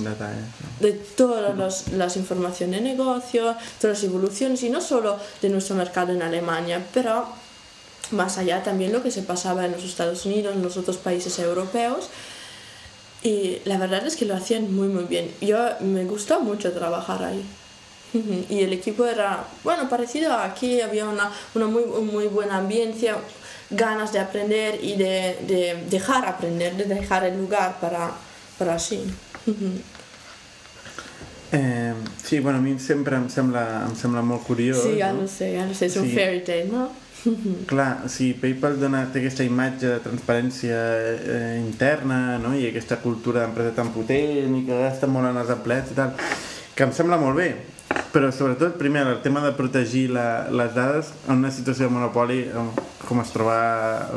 De 0.79 0.93
todas 0.93 1.55
los- 1.57 1.89
las 1.89 2.15
informaciones 2.17 2.81
de 2.81 2.89
negocio, 2.89 3.55
todas 3.81 3.97
las 3.97 4.03
evoluciones, 4.03 4.63
y 4.63 4.69
no 4.69 4.79
solo 4.81 5.17
de 5.41 5.49
nuestro 5.49 5.75
mercado 5.75 6.13
en 6.13 6.21
Alemania, 6.21 6.85
pero 6.93 7.27
más 8.11 8.37
allá 8.37 8.63
también 8.63 8.91
lo 8.93 9.03
que 9.03 9.11
se 9.11 9.21
pasaba 9.21 9.65
en 9.65 9.73
los 9.73 9.83
Estados 9.83 10.25
Unidos, 10.25 10.55
en 10.55 10.61
los 10.63 10.77
otros 10.77 10.97
países 10.97 11.37
europeos. 11.39 12.09
Y 13.21 13.57
la 13.65 13.77
verdad 13.77 14.05
es 14.07 14.15
que 14.15 14.25
lo 14.25 14.35
hacían 14.35 14.73
muy 14.73 14.87
muy 14.87 15.03
bien. 15.03 15.29
Yo 15.41 15.57
me 15.81 16.05
gustó 16.05 16.39
mucho 16.39 16.71
trabajar 16.71 17.23
ahí. 17.23 17.43
Y 18.49 18.61
el 18.63 18.73
equipo 18.73 19.05
era, 19.05 19.43
bueno, 19.63 19.87
parecido 19.89 20.33
a 20.33 20.45
aquí, 20.45 20.81
había 20.81 21.05
una, 21.07 21.29
una 21.53 21.67
muy, 21.67 21.83
muy 21.83 22.25
buena 22.27 22.57
ambiente, 22.57 23.13
ganas 23.69 24.11
de 24.13 24.19
aprender 24.19 24.79
y 24.83 24.95
de, 24.97 25.37
de 25.47 25.83
dejar 25.89 26.25
aprender, 26.25 26.75
de 26.75 26.85
dejar 26.85 27.23
el 27.25 27.37
lugar 27.37 27.77
para, 27.79 28.11
para 28.57 28.75
así. 28.75 29.03
Eh, 31.51 31.93
sí, 32.23 32.39
bueno, 32.39 32.59
a 32.59 32.61
mi 32.61 32.77
sempre 32.77 33.15
em 33.15 33.27
sembla, 33.27 33.85
em 33.89 33.95
sembla 33.97 34.21
molt 34.21 34.43
curiós. 34.45 34.83
Sí, 34.83 34.99
ja 34.99 35.11
no? 35.13 35.25
sé, 35.27 35.55
ja 35.57 35.63
lo 35.65 35.73
sé, 35.73 35.87
és 35.89 35.95
un 35.97 36.05
Sí. 36.05 36.13
fairy 36.13 36.43
tale, 36.45 36.65
no? 36.69 36.91
Clar, 37.65 38.03
si 38.07 38.33
PayPal 38.37 38.77
dona, 38.79 39.01
té 39.11 39.17
aquesta 39.23 39.43
imatge 39.43 39.87
de 39.89 39.97
transparència 40.03 40.77
eh, 40.77 41.57
interna 41.59 42.37
no? 42.37 42.53
i 42.53 42.67
aquesta 42.69 42.99
cultura 43.01 43.41
d'empresa 43.47 43.73
tan 43.75 43.89
potent 43.95 44.55
i 44.59 44.61
que 44.67 44.77
gasta 44.77 45.09
molt 45.09 45.31
en 45.31 45.41
els 45.41 45.49
empleats 45.49 45.91
i 45.91 45.97
tal, 45.97 46.13
que 46.75 46.85
em 46.85 46.93
sembla 46.93 47.17
molt 47.17 47.35
bé, 47.41 47.49
però 48.13 48.31
sobretot, 48.33 48.75
primer, 48.77 49.05
el 49.07 49.21
tema 49.21 49.41
de 49.45 49.51
protegir 49.57 50.09
la, 50.13 50.47
les 50.49 50.73
dades 50.75 51.11
en 51.27 51.37
una 51.43 51.51
situació 51.53 51.87
de 51.87 51.93
monopoli 51.93 52.39
eh, 52.49 52.63
com 53.07 53.21
es 53.21 53.31
troba 53.33 53.57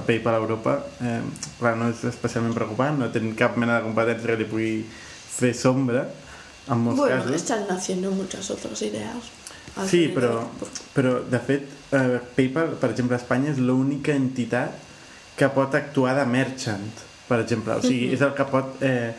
PayPal 0.07 0.35
a 0.37 0.41
Europa, 0.43 0.75
eh, 1.01 1.21
clar, 1.59 1.75
no 1.81 1.89
és 1.93 2.03
especialment 2.09 2.55
preocupant, 2.57 2.99
no 3.01 3.09
tenen 3.13 3.35
cap 3.39 3.57
mena 3.61 3.79
de 3.79 3.87
competència 3.87 4.29
que 4.33 4.39
li 4.43 4.49
pugui 4.51 4.73
fer 5.33 5.53
sombra, 5.57 6.07
en 6.69 6.79
molts 6.85 7.01
Bueno, 7.01 7.23
casos. 7.23 7.37
están 7.37 7.65
haciendo 7.71 8.11
muchas 8.13 8.51
otras 8.51 8.81
ideas. 8.83 9.31
Sí, 9.89 10.11
però, 10.15 10.43
però 10.93 11.15
de 11.25 11.39
fet, 11.41 11.69
eh, 11.97 12.19
PayPal, 12.37 12.75
per 12.81 12.91
exemple, 12.93 13.17
a 13.17 13.21
Espanya 13.23 13.53
és 13.55 13.59
l'única 13.59 14.13
entitat 14.13 14.75
que 15.37 15.49
pot 15.49 15.75
actuar 15.75 16.15
de 16.19 16.27
merchant. 16.29 16.91
per 17.29 17.39
exemple. 17.41 17.73
O 17.73 17.81
sigui, 17.81 18.11
és 18.13 18.21
el 18.21 18.35
que 18.37 18.45
pot... 18.45 18.75
Eh, 18.85 19.15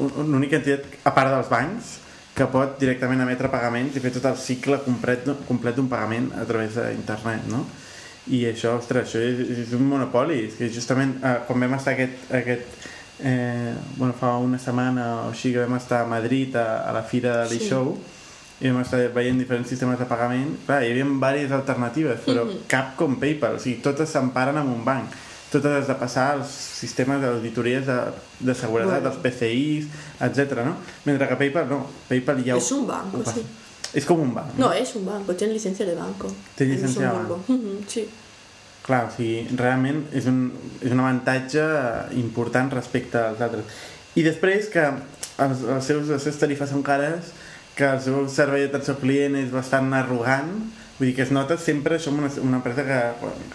un- 0.00 0.30
l'única 0.32 0.56
entitat, 0.56 0.86
a 1.04 1.10
part 1.12 1.28
dels 1.34 1.48
bancs, 1.50 1.98
que 2.34 2.46
pot 2.50 2.78
directament 2.80 3.20
emetre 3.24 3.50
pagaments 3.52 3.96
i 3.96 4.02
fer 4.02 4.12
tot 4.14 4.28
el 4.30 4.38
cicle 4.40 4.78
complet, 4.84 5.26
complet 5.48 5.76
d'un 5.76 5.88
pagament 5.90 6.30
a 6.38 6.46
través 6.48 6.78
d'internet, 6.78 7.48
no? 7.50 7.64
I 8.30 8.44
això, 8.50 8.76
ostres, 8.78 9.08
això 9.08 9.20
és, 9.24 9.40
és 9.64 9.74
un 9.74 9.86
monopoli. 9.88 10.44
És 10.46 10.56
que 10.58 10.68
justament 10.70 11.16
eh, 11.18 11.38
quan 11.48 11.64
vam 11.64 11.74
estar 11.78 11.96
aquest, 11.96 12.28
aquest 12.36 12.88
eh, 13.24 13.74
bueno, 13.96 14.14
fa 14.14 14.36
una 14.38 14.58
setmana 14.58 15.06
o 15.26 15.28
així 15.30 15.52
que 15.52 15.64
vam 15.64 15.76
estar 15.76 16.04
a 16.04 16.08
Madrid 16.08 16.56
a, 16.56 16.82
a 16.88 16.92
la 16.96 17.02
fira 17.02 17.36
de 17.40 17.50
l'e-show 17.50 17.92
i 18.60 18.68
vam 18.68 18.82
estar 18.82 19.00
veient 19.14 19.40
diferents 19.40 19.68
sistemes 19.72 19.98
de 19.98 20.06
pagament 20.08 20.52
clar, 20.66 20.82
hi 20.84 20.92
havia 20.92 21.08
diverses 21.08 21.56
alternatives 21.56 22.24
però 22.26 22.44
cap 22.68 22.94
com 22.96 23.16
PayPal, 23.20 23.56
o 23.56 23.62
sigui, 23.62 23.80
totes 23.84 24.12
s'emparen 24.12 24.60
amb 24.60 24.72
un 24.72 24.84
banc 24.84 25.16
totes 25.50 25.72
has 25.80 25.88
de 25.88 25.94
passar 25.98 26.26
als 26.36 26.48
sistemes 26.80 27.20
d'auditories 27.22 27.86
de, 27.86 27.98
de 28.40 28.54
seguretat, 28.54 29.00
Bueno. 29.02 29.10
dels 29.10 29.20
PCIs, 29.24 29.86
etc. 30.20 30.62
no? 30.64 30.76
Mentre 31.04 31.28
que 31.28 31.36
PayPal 31.36 31.68
no, 31.68 31.86
PayPal 32.08 32.42
ja 32.46 32.56
Es 32.56 32.70
un 32.72 32.86
passa. 32.86 33.32
sí. 33.34 33.44
És 33.92 34.04
com 34.06 34.20
un 34.22 34.32
banc. 34.34 34.54
No, 34.56 34.72
es 34.72 34.94
un 34.94 35.04
banco, 35.04 35.34
tiene 35.34 35.52
licencia 35.52 35.84
de 35.84 35.96
banco. 35.96 36.28
Té 36.54 36.62
en 36.64 36.70
llicència 36.76 37.00
de 37.00 37.06
Luxemburgo. 37.06 37.40
Ujú, 37.48 37.84
Sí. 37.90 38.08
Clar, 38.86 39.04
o 39.08 39.10
sigui, 39.16 39.48
realment 39.58 40.04
és 40.16 40.26
un, 40.30 40.52
és 40.80 40.92
un 40.94 41.00
avantatge 41.02 41.64
important 42.16 42.70
respecte 42.72 43.18
als 43.18 43.40
altres. 43.44 43.64
I 44.14 44.22
després 44.22 44.68
que 44.72 44.84
els, 44.86 45.64
els 45.66 45.84
seus, 45.84 46.06
les 46.08 46.22
seves 46.22 46.38
tarifes 46.40 46.70
són 46.72 46.82
cares, 46.86 47.32
que 47.76 47.84
el 47.86 48.00
seu 48.02 48.24
servei 48.28 48.66
d'atenció 48.66 48.94
al 48.94 49.00
client 49.02 49.36
és 49.40 49.50
bastant 49.52 49.92
arrogant, 49.94 50.50
vull 50.98 51.08
dir 51.10 51.14
que 51.16 51.22
es 51.26 51.30
nota 51.34 51.56
sempre 51.58 51.98
som 51.98 52.18
una, 52.22 52.30
una 52.42 52.58
empresa 52.62 52.84
que, 52.88 53.00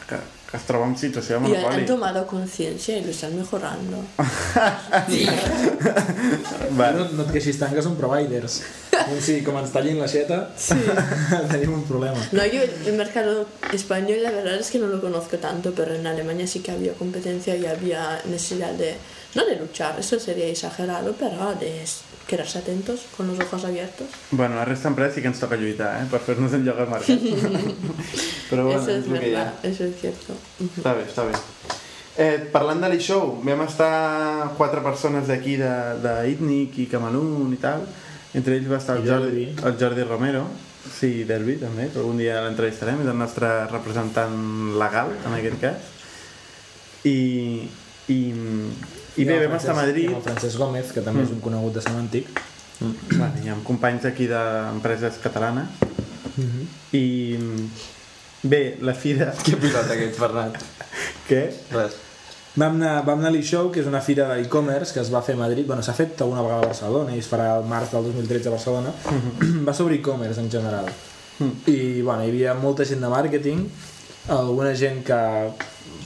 que, 0.10 0.20
que 0.56 0.62
es 0.62 0.68
troba 0.70 0.88
en 0.88 0.98
situació 0.98 1.40
de 1.40 1.50
Y 1.50 1.56
han 1.56 1.62
monopoli. 1.62 1.86
tomado 1.86 2.26
conciencia 2.28 2.98
y 2.98 3.04
lo 3.04 3.12
están 3.12 3.36
mejorando. 3.36 3.98
Va, 6.80 6.92
No, 6.96 7.06
no 7.12 7.24
et 7.26 7.32
queixis 7.36 7.58
tant 7.60 7.74
que 7.76 7.82
són 7.84 7.96
providers. 8.00 8.62
Sí, 9.22 9.42
com 9.46 9.58
ens 9.60 9.72
tallin 9.74 10.00
la 10.00 10.08
xeta, 10.08 10.38
sí. 10.58 10.76
tenim 11.52 11.74
un 11.76 11.84
problema. 11.88 12.20
No, 12.32 12.46
yo 12.48 12.62
el 12.64 12.94
mercado 12.96 13.46
español 13.74 14.24
la 14.24 14.32
verdad 14.32 14.56
es 14.56 14.72
que 14.72 14.80
no 14.80 14.88
lo 14.88 15.02
conozco 15.02 15.38
tanto, 15.38 15.74
pero 15.76 15.94
en 15.96 16.08
Alemania 16.08 16.48
sí 16.48 16.60
que 16.62 16.72
había 16.72 16.94
competencia 16.94 17.56
y 17.56 17.66
había 17.66 18.22
necesidad 18.26 18.72
de, 18.72 18.96
no 19.36 19.46
de 19.46 19.58
luchar, 19.58 20.00
eso 20.00 20.20
sería 20.20 20.48
exagerado, 20.48 21.14
pero 21.20 21.54
de 21.56 21.84
quedarse 22.28 22.60
atentos 22.60 23.02
con 23.16 23.28
los 23.28 23.40
ojos 23.40 23.66
abiertos. 23.66 24.08
bueno, 24.32 24.56
la 24.56 24.66
resta 24.66 24.90
d'empreses 24.90 25.16
sí 25.16 25.22
que 25.22 25.28
ens 25.28 25.40
toca 25.40 25.56
lluitar, 25.56 26.02
eh? 26.02 26.08
Per 26.10 26.20
fer-nos 26.20 26.54
un 26.54 26.66
lloc 26.66 26.80
al 26.80 26.90
mercat. 26.90 27.20
Però 28.50 28.66
bueno, 28.66 28.82
eso 28.82 28.92
es 28.92 29.06
el 29.06 29.16
ha. 29.16 29.20
verdad, 29.20 29.54
eso 29.64 29.84
es 29.84 30.00
cierto. 30.00 30.34
Està 30.78 30.96
bé, 30.96 31.06
està 31.06 31.26
bé. 31.28 31.38
Eh, 32.18 32.48
parlant 32.52 32.82
de 32.82 32.90
l'e-show, 32.90 33.42
vam 33.44 33.66
estar 33.68 34.56
quatre 34.58 34.82
persones 34.82 35.28
d'aquí 35.28 35.58
de, 35.60 35.74
de 36.02 36.14
Itnic 36.32 36.80
i 36.80 36.88
Camalún 36.88 37.54
i 37.54 37.60
tal. 37.62 37.86
Entre 38.34 38.58
ells 38.58 38.72
va 38.72 38.80
estar 38.82 38.98
el 38.98 39.08
Jordi, 39.08 39.50
el 39.52 39.76
Jordi 39.80 40.04
Romero, 40.04 40.48
sí, 40.92 41.24
Derby 41.28 41.58
també, 41.62 41.90
que 41.92 42.00
algun 42.02 42.18
dia 42.20 42.42
l'entrevistarem, 42.44 43.04
és 43.04 43.12
el 43.12 43.20
nostre 43.20 43.50
representant 43.72 44.76
legal, 44.80 45.14
en 45.28 45.38
aquest 45.38 45.62
cas. 45.62 45.92
I, 47.06 47.20
i, 48.12 48.20
i 49.16 49.26
bé, 49.26 49.40
vam 49.48 49.56
estar 49.56 49.72
a 49.72 49.80
Madrid, 49.80 50.10
i 50.10 50.14
El 50.14 50.24
Francesc 50.24 50.60
Gómez, 50.60 50.92
que 50.92 51.04
també 51.04 51.24
és 51.24 51.32
un 51.32 51.42
conegut 51.44 51.78
de 51.78 51.84
Sant 51.84 51.96
Antic. 52.00 52.32
bueno, 52.80 53.44
i 53.46 53.52
amb 53.54 53.64
companys 53.64 54.06
aquí 54.10 54.28
d'empreses 54.28 55.22
catalanes. 55.24 55.70
I 56.92 57.38
bé, 58.44 58.78
la 58.82 58.94
fira... 58.94 59.32
Que 59.44 59.56
pilota 59.56 59.96
aquest, 59.96 60.20
Bernat. 60.20 60.60
Què? 61.30 61.46
Res. 61.72 61.96
Vam 62.56 62.78
anar, 62.80 63.02
vam 63.04 63.20
anar 63.20 63.34
a 63.34 63.36
l'e-show, 63.36 63.68
que 63.72 63.82
és 63.82 63.88
una 63.88 64.00
fira 64.04 64.30
d'e-commerce 64.30 64.96
que 64.96 65.02
es 65.02 65.10
va 65.12 65.20
fer 65.24 65.34
a 65.36 65.40
Madrid, 65.42 65.66
bueno, 65.68 65.84
s'ha 65.84 65.96
fet 65.96 66.22
alguna 66.24 66.44
vegada 66.44 66.64
a 66.64 66.70
Barcelona 66.70 67.16
i 67.16 67.20
es 67.20 67.28
farà 67.28 67.50
el 67.58 67.66
març 67.68 67.92
del 67.92 68.08
2013 68.08 68.48
a 68.48 68.54
Barcelona. 68.54 68.94
va 69.68 69.76
sobre 69.76 69.98
e-commerce 70.00 70.40
en 70.40 70.52
general. 70.52 70.88
I 71.68 72.02
bueno, 72.02 72.24
hi 72.24 72.32
havia 72.32 72.54
molta 72.56 72.88
gent 72.88 73.04
de 73.04 73.12
màrqueting, 73.12 73.66
alguna 74.32 74.72
gent 74.80 75.02
que 75.04 75.20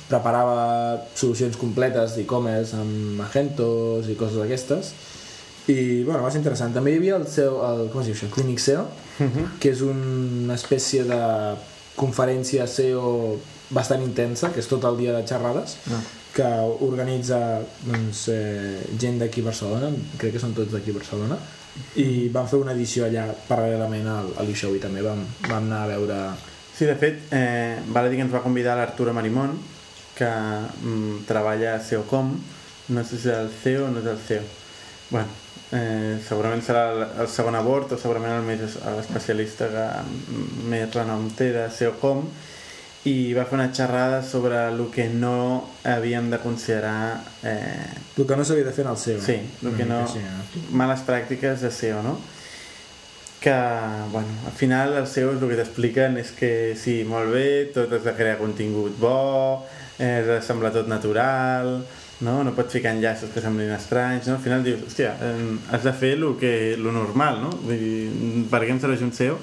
preparava 0.09 0.99
solucions 1.15 1.55
completes 1.61 2.15
d'e-commerce 2.17 2.75
amb 2.79 3.19
Magentos 3.21 4.09
i 4.09 4.15
coses 4.19 4.39
d'aquestes. 4.41 4.93
I 5.69 6.03
bueno, 6.03 6.23
va 6.23 6.31
ser 6.33 6.41
interessant. 6.41 6.73
També 6.73 6.95
hi 6.95 6.97
havia 6.97 7.17
el 7.19 7.27
seu, 7.29 7.59
el, 7.65 7.87
com 7.93 8.01
es 8.01 8.09
diu 8.09 8.15
això, 8.17 8.29
Clinic 8.33 8.59
SEO, 8.63 8.87
que 9.61 9.69
és 9.69 9.83
una 9.85 10.55
espècie 10.57 11.03
de 11.05 11.19
conferència 11.99 12.65
SEO 12.67 13.37
bastant 13.75 14.01
intensa, 14.01 14.49
que 14.53 14.63
és 14.63 14.67
tot 14.71 14.85
el 14.89 14.97
dia 14.97 15.13
de 15.13 15.21
xerrades, 15.27 15.77
No. 15.91 15.99
que 16.33 16.47
organitza 16.85 17.59
doncs, 17.85 18.27
eh, 18.33 18.81
gent 18.97 19.19
d'aquí 19.21 19.41
a 19.41 19.49
Barcelona, 19.49 19.89
crec 20.17 20.33
que 20.37 20.41
són 20.41 20.53
tots 20.57 20.71
d'aquí 20.73 20.89
a 20.93 20.97
Barcelona, 20.97 21.37
i 22.01 22.29
vam 22.33 22.47
fer 22.49 22.57
una 22.59 22.73
edició 22.73 23.05
allà 23.05 23.27
paral·lelament 23.47 24.07
al, 24.09 24.31
a 24.37 24.43
l'e-show 24.47 24.73
i 24.75 24.79
també 24.81 25.03
vam, 25.05 25.21
vam 25.47 25.65
anar 25.69 25.83
a 25.83 25.91
veure... 25.91 26.17
Sí, 26.75 26.85
de 26.87 26.95
fet, 26.95 27.27
eh, 27.35 27.77
val 27.91 28.07
a 28.07 28.09
dir 28.09 28.17
que 28.17 28.23
ens 28.25 28.33
va 28.33 28.41
convidar 28.41 28.77
l'Arturo 28.79 29.13
Marimón, 29.13 29.57
que 30.19 30.29
mm, 30.29 31.23
treballa 31.29 31.77
a 31.77 31.83
SEOcom, 31.83 32.33
no 32.89 33.03
sé 33.05 33.17
si 33.17 33.29
és 33.29 33.37
el 33.37 33.51
CEO 33.63 33.87
o 33.87 33.93
no 33.93 34.03
és 34.03 34.09
el 34.11 34.19
CEO. 34.27 34.43
bueno, 35.09 35.27
eh, 35.71 36.19
segurament 36.27 36.61
serà 36.65 36.83
el, 36.93 37.03
el 37.23 37.27
segon 37.31 37.55
abort 37.57 37.95
o 37.95 37.97
segurament 37.97 38.35
el 38.35 38.45
més 38.45 38.77
l'especialista 38.97 39.69
que 39.73 39.85
més 40.69 40.89
renom 40.93 41.29
té 41.37 41.51
de 41.55 41.65
SEOcom 41.73 42.23
i 43.09 43.33
va 43.33 43.45
fer 43.47 43.55
una 43.55 43.69
xerrada 43.73 44.19
sobre 44.27 44.57
el 44.67 44.81
que 44.91 45.07
no 45.09 45.69
havíem 45.87 46.29
de 46.29 46.39
considerar 46.43 47.21
eh, 47.47 47.87
El 48.17 48.27
que 48.27 48.35
no 48.35 48.43
s'havia 48.43 48.65
de 48.67 48.73
fer 48.75 48.83
en 48.83 48.91
el 48.91 48.97
SEO. 48.99 49.21
Sí, 49.23 49.37
el 49.63 49.75
que 49.77 49.85
Una 49.87 50.01
no... 50.01 50.19
eh? 50.19 50.63
Males 50.75 51.05
pràctiques 51.07 51.63
de 51.63 51.71
SEO, 51.71 52.03
no? 52.03 52.17
Que, 53.39 53.55
bueno, 54.11 54.27
al 54.45 54.51
final 54.51 54.97
els 54.99 55.13
SEOs 55.15 55.39
el 55.39 55.47
que 55.47 55.61
t'expliquen 55.61 56.17
és 56.19 56.33
que 56.35 56.51
sí, 56.75 56.99
molt 57.07 57.31
bé, 57.31 57.69
tot 57.73 57.93
has 57.95 58.03
de 58.03 58.13
crear 58.17 58.35
contingut 58.41 58.97
bo, 58.99 59.63
eh, 59.99 60.39
semblar 60.45 60.71
tot 60.73 60.87
natural, 60.87 61.79
no? 62.25 62.39
No 62.43 62.53
pots 62.55 62.75
ficar 62.75 62.93
enllaços 62.95 63.31
que 63.33 63.43
semblin 63.43 63.71
estranys, 63.75 64.27
no? 64.27 64.37
Al 64.37 64.43
final 64.43 64.63
dius, 64.65 64.81
hòstia, 64.87 65.13
eh, 65.21 65.57
has 65.71 65.85
de 65.85 65.93
fer 65.93 66.13
el 66.17 66.25
que, 66.39 66.53
lo 66.79 66.91
normal, 66.95 67.41
no? 67.43 67.53
Vull 67.63 67.79
dir, 67.79 68.45
per 68.51 68.63
què 68.65 68.73
em 68.75 68.81
serveix 68.81 69.03
un 69.05 69.13
SEO? 69.15 69.37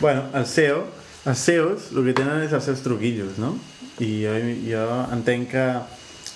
Bueno, 0.00 0.26
el 0.34 0.46
SEO, 0.46 0.84
els 1.26 1.42
SEOs 1.46 1.90
el 1.94 2.08
que 2.08 2.16
tenen 2.18 2.46
és 2.46 2.54
els 2.56 2.70
seus 2.70 2.82
truquillos, 2.82 3.38
no? 3.42 3.56
I 4.02 4.12
jo, 4.24 4.32
jo 4.66 4.86
entenc 5.14 5.52
que, 5.52 5.66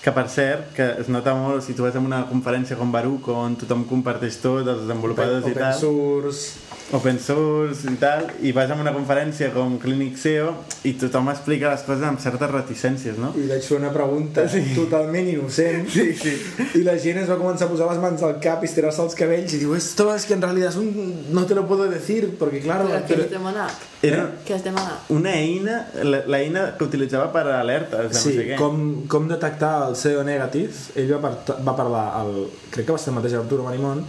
que 0.03 0.13
per 0.15 0.27
cert, 0.31 0.71
que 0.77 0.87
es 1.01 1.09
nota 1.11 1.33
molt 1.35 1.65
si 1.65 1.75
tu 1.75 1.83
vas 1.83 1.97
a 1.97 2.03
una 2.03 2.23
conferència 2.29 2.77
com 2.79 2.93
Baruch 2.93 3.27
on 3.33 3.57
tothom 3.59 3.83
comparteix 3.89 4.39
tot, 4.43 4.63
els 4.63 4.85
desenvolupadors 4.85 5.47
i 5.47 5.51
Open 5.51 5.63
tal, 5.65 5.79
source... 5.81 6.66
open 6.95 7.19
source 7.19 7.83
i 7.91 7.95
tal, 7.99 8.29
i 8.47 8.53
vas 8.55 8.69
a 8.71 8.75
una 8.79 8.93
conferència 8.95 9.49
com 9.51 9.73
Clinic 9.81 10.15
SEO 10.21 10.53
i 10.87 10.93
tothom 10.95 11.27
explica 11.33 11.73
les 11.73 11.81
coses 11.83 12.05
amb 12.07 12.21
certes 12.23 12.47
reticències, 12.53 13.17
no? 13.19 13.33
I 13.35 13.47
vaig 13.49 13.65
fer 13.67 13.75
una 13.81 13.91
pregunta 13.91 14.45
sí. 14.47 14.61
totalment 14.75 15.27
innocent 15.33 15.89
Sí, 15.91 16.13
sí. 16.15 16.35
i 16.79 16.83
la 16.85 16.95
gent 17.01 17.19
es 17.23 17.27
va 17.27 17.35
començar 17.41 17.67
a 17.67 17.71
posar 17.73 17.89
les 17.91 17.99
mans 18.03 18.23
al 18.23 18.37
cap 18.43 18.63
i 18.63 18.69
estirar-se 18.69 19.03
els 19.03 19.17
cabells 19.19 19.57
i 19.57 19.59
diu, 19.65 19.75
esto 19.75 20.07
es 20.15 20.25
que 20.25 20.33
en 20.37 20.41
realidad 20.45 20.69
es 20.69 20.77
un... 20.79 21.25
no 21.33 21.45
te 21.45 21.55
lo 21.55 21.67
puedo 21.67 21.89
decir 21.89 22.35
porque 22.39 22.61
claro... 22.61 22.87
Pero 22.87 23.05
¿qué 23.07 23.23
has 23.23 23.29
demanat? 23.31 23.71
Era 24.01 24.29
¿Qué 24.45 24.53
has 24.53 24.63
demanat? 24.63 25.09
una 25.09 25.33
eina, 25.35 25.87
la, 26.03 26.23
la 26.27 26.39
eina 26.39 26.77
que 26.77 26.83
utilitzava 26.85 27.31
per 27.33 27.47
a 27.47 27.59
alertes, 27.61 28.11
de 28.11 28.13
Sí, 28.15 28.29
no 28.29 28.35
sé 28.35 28.47
què. 28.51 28.55
com, 28.59 28.81
com 29.09 29.27
detectar 29.27 29.89
el 29.89 29.95
SEO 29.99 30.23
negatiu 30.23 30.69
ell 30.95 31.11
va, 31.17 31.31
par 31.33 31.57
va 31.65 31.75
parlar 31.75 32.05
el, 32.21 32.45
crec 32.71 32.85
que 32.87 32.93
va 32.95 32.99
ser 33.01 33.11
el 33.11 33.17
mateix 33.19 33.33
Arturo 33.39 33.65
Marimón 33.65 34.05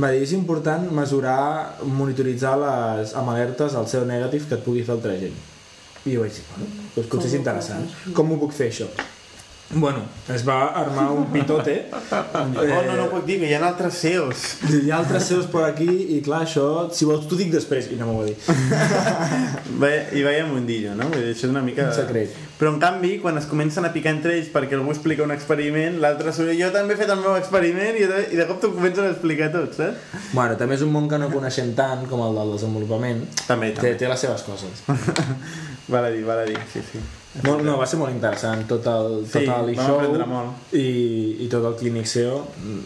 va 0.00 0.12
dir 0.14 0.22
és 0.24 0.32
important 0.36 0.88
mesurar 0.94 1.76
monitoritzar 2.22 2.58
les 2.58 3.14
amb 3.18 3.32
alertes 3.32 3.74
el 3.74 3.86
SEO 3.86 4.04
negatiu 4.06 4.46
que 4.46 4.54
et 4.54 4.64
pugui 4.64 4.84
fer 4.86 4.94
altra 4.94 5.16
gent 5.18 5.34
i 6.04 6.14
jo 6.14 6.22
vaig 6.22 6.34
dir, 6.34 6.44
bueno, 6.50 6.66
doncs 6.96 7.08
potser 7.10 7.28
és 7.30 7.34
interessant. 7.38 7.84
com 8.14 8.32
ho 8.32 8.38
puc 8.38 8.52
fer 8.52 8.68
això? 8.70 8.88
Bueno, 9.74 10.02
es 10.28 10.42
va 10.46 10.66
armar 10.76 11.10
un 11.12 11.26
pitote 11.32 11.86
Oh, 12.12 12.82
no, 12.86 12.96
no 12.96 13.06
puc 13.08 13.24
dir, 13.24 13.38
que 13.40 13.48
hi 13.48 13.54
ha 13.56 13.60
altres 13.64 13.96
SEOs. 14.02 14.42
hi 14.68 14.90
ha 14.90 14.98
altres 14.98 15.24
SEOs 15.30 15.46
per 15.52 15.62
aquí 15.64 15.88
i 16.16 16.20
clar, 16.24 16.42
això, 16.44 16.66
si 16.92 17.08
vols 17.08 17.24
t'ho 17.28 17.38
dic 17.40 17.52
després 17.54 17.88
i 17.92 17.96
no 18.00 18.10
m'ho 18.10 18.18
va 18.20 18.26
dir 18.28 18.36
I 20.18 20.24
veia 20.26 20.44
mundillo, 20.48 20.92
no? 20.98 21.08
Vull 21.12 21.22
dir, 21.24 21.32
això 21.32 21.48
és 21.48 21.54
una 21.54 21.62
mica... 21.64 21.86
Un 21.88 21.96
secret. 21.96 22.36
Però 22.60 22.70
en 22.74 22.78
canvi, 22.82 23.14
quan 23.22 23.40
es 23.40 23.48
comencen 23.50 23.88
a 23.88 23.92
picar 23.94 24.12
entre 24.14 24.36
ells 24.36 24.50
perquè 24.52 24.76
algú 24.76 24.92
explica 24.92 25.24
un 25.24 25.32
experiment, 25.34 25.96
l'altre 26.04 26.34
surt 26.36 26.52
jo 26.58 26.68
també 26.74 26.94
he 26.94 27.00
fet 27.00 27.10
el 27.14 27.22
meu 27.24 27.34
experiment 27.38 27.98
i 27.98 28.04
de, 28.10 28.20
i 28.36 28.38
de 28.38 28.46
cop 28.50 28.60
t'ho 28.62 28.70
comencen 28.76 29.08
a 29.08 29.14
explicar 29.16 29.48
tot, 29.56 29.72
saps? 29.78 30.20
bueno, 30.36 30.58
també 30.60 30.76
és 30.78 30.84
un 30.86 30.92
món 30.94 31.08
que 31.10 31.18
no 31.18 31.32
coneixem 31.32 31.72
tant 31.78 32.04
com 32.10 32.22
el 32.28 32.38
del 32.38 32.54
desenvolupament 32.58 33.24
També, 33.48 33.72
té, 33.72 33.80
també. 33.80 33.96
té 34.04 34.12
les 34.12 34.28
seves 34.28 34.46
coses 34.46 34.84
Val 35.92 36.06
a 36.06 36.14
dir, 36.14 36.22
val 36.28 36.44
a 36.44 36.46
dir, 36.46 36.60
sí, 36.72 36.84
sí. 36.92 37.02
Molt, 37.40 37.62
no, 37.64 37.78
va 37.80 37.86
ser 37.88 37.96
molt 37.96 38.12
interessant 38.12 38.66
tot 38.68 38.84
el, 38.92 39.22
tot 39.24 39.40
Sí, 39.40 39.46
el 39.48 39.70
vam 39.72 39.86
show 39.88 40.50
i, 40.76 40.88
i 41.40 41.46
tot 41.52 41.64
el 41.64 41.78
Clinic 41.80 42.04
SEO 42.10 42.42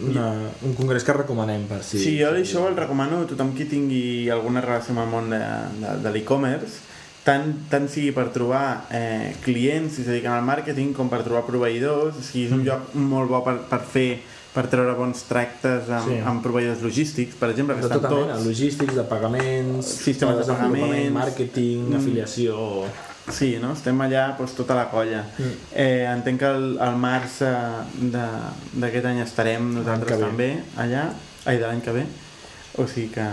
una, 0.07 0.27
un 0.63 0.75
congrés 0.77 1.03
que 1.03 1.15
recomanem 1.17 1.65
per 1.67 1.81
si 1.83 1.99
Sí, 1.99 2.13
jo 2.21 2.29
això 2.31 2.63
el 2.69 2.77
recomano 2.79 3.25
a 3.25 3.27
tothom 3.27 3.51
qui 3.57 3.67
tingui 3.67 4.29
alguna 4.31 4.63
relació 4.63 4.95
amb 4.95 5.03
el 5.03 5.11
món 5.11 5.33
de, 5.35 5.41
de, 5.81 5.97
de 6.05 6.13
l'e-commerce 6.15 6.79
tant, 7.27 7.49
tant 7.67 7.89
sigui 7.91 8.13
per 8.15 8.29
trobar 8.31 8.63
eh, 8.95 9.33
clients 9.43 9.97
si 9.97 10.05
es 10.05 10.07
dediquen 10.13 10.31
al 10.31 10.47
màrqueting 10.47 10.95
com 10.95 11.11
per 11.11 11.25
trobar 11.27 11.43
proveïdors, 11.49 12.15
o 12.15 12.23
sigui, 12.23 12.47
és 12.47 12.55
un 12.55 12.63
lloc 12.63 12.95
molt 12.95 13.31
bo 13.33 13.43
per, 13.43 13.57
per 13.67 13.81
fer 13.83 14.09
per 14.57 14.63
treure 14.71 14.95
bons 14.97 15.19
tractes 15.27 15.91
amb, 15.93 16.07
Sí. 16.07 16.21
amb 16.25 16.41
proveïdors 16.41 16.79
logístics, 16.81 17.35
per 17.37 17.51
exemple, 17.51 17.75
que 17.75 17.83
De 17.83 17.91
estan 17.91 18.01
tota 18.01 18.15
mena, 18.15 18.33
tots... 18.39 18.47
logístics, 18.47 18.95
de 18.95 19.03
pagaments, 19.11 19.91
Sistemes 20.07 20.39
de 20.39 20.41
desenvolupament, 20.41 20.87
pagaments, 20.87 21.19
màrqueting, 21.19 21.83
mm. 21.91 21.99
afiliació... 21.99 22.55
Sí, 23.29 23.57
no? 23.59 23.73
estem 23.75 23.99
allà 24.01 24.29
doncs, 24.37 24.53
tota 24.55 24.75
la 24.77 24.85
colla. 24.89 25.23
Mm. 25.37 25.55
Eh, 25.75 26.05
entenc 26.13 26.39
que 26.39 26.51
el, 26.55 26.67
el 26.81 26.95
març 27.01 27.41
eh, 27.43 27.53
de- 28.13 28.81
d'aquest 28.81 29.05
any 29.09 29.19
estarem 29.25 29.71
nosaltres 29.75 30.19
també 30.21 30.51
allà, 30.79 31.09
ai, 31.45 31.57
de 31.57 31.65
l'any 31.67 31.81
que 31.83 31.91
ve, 31.91 32.05
o 32.77 32.85
sigui 32.87 33.09
que 33.17 33.25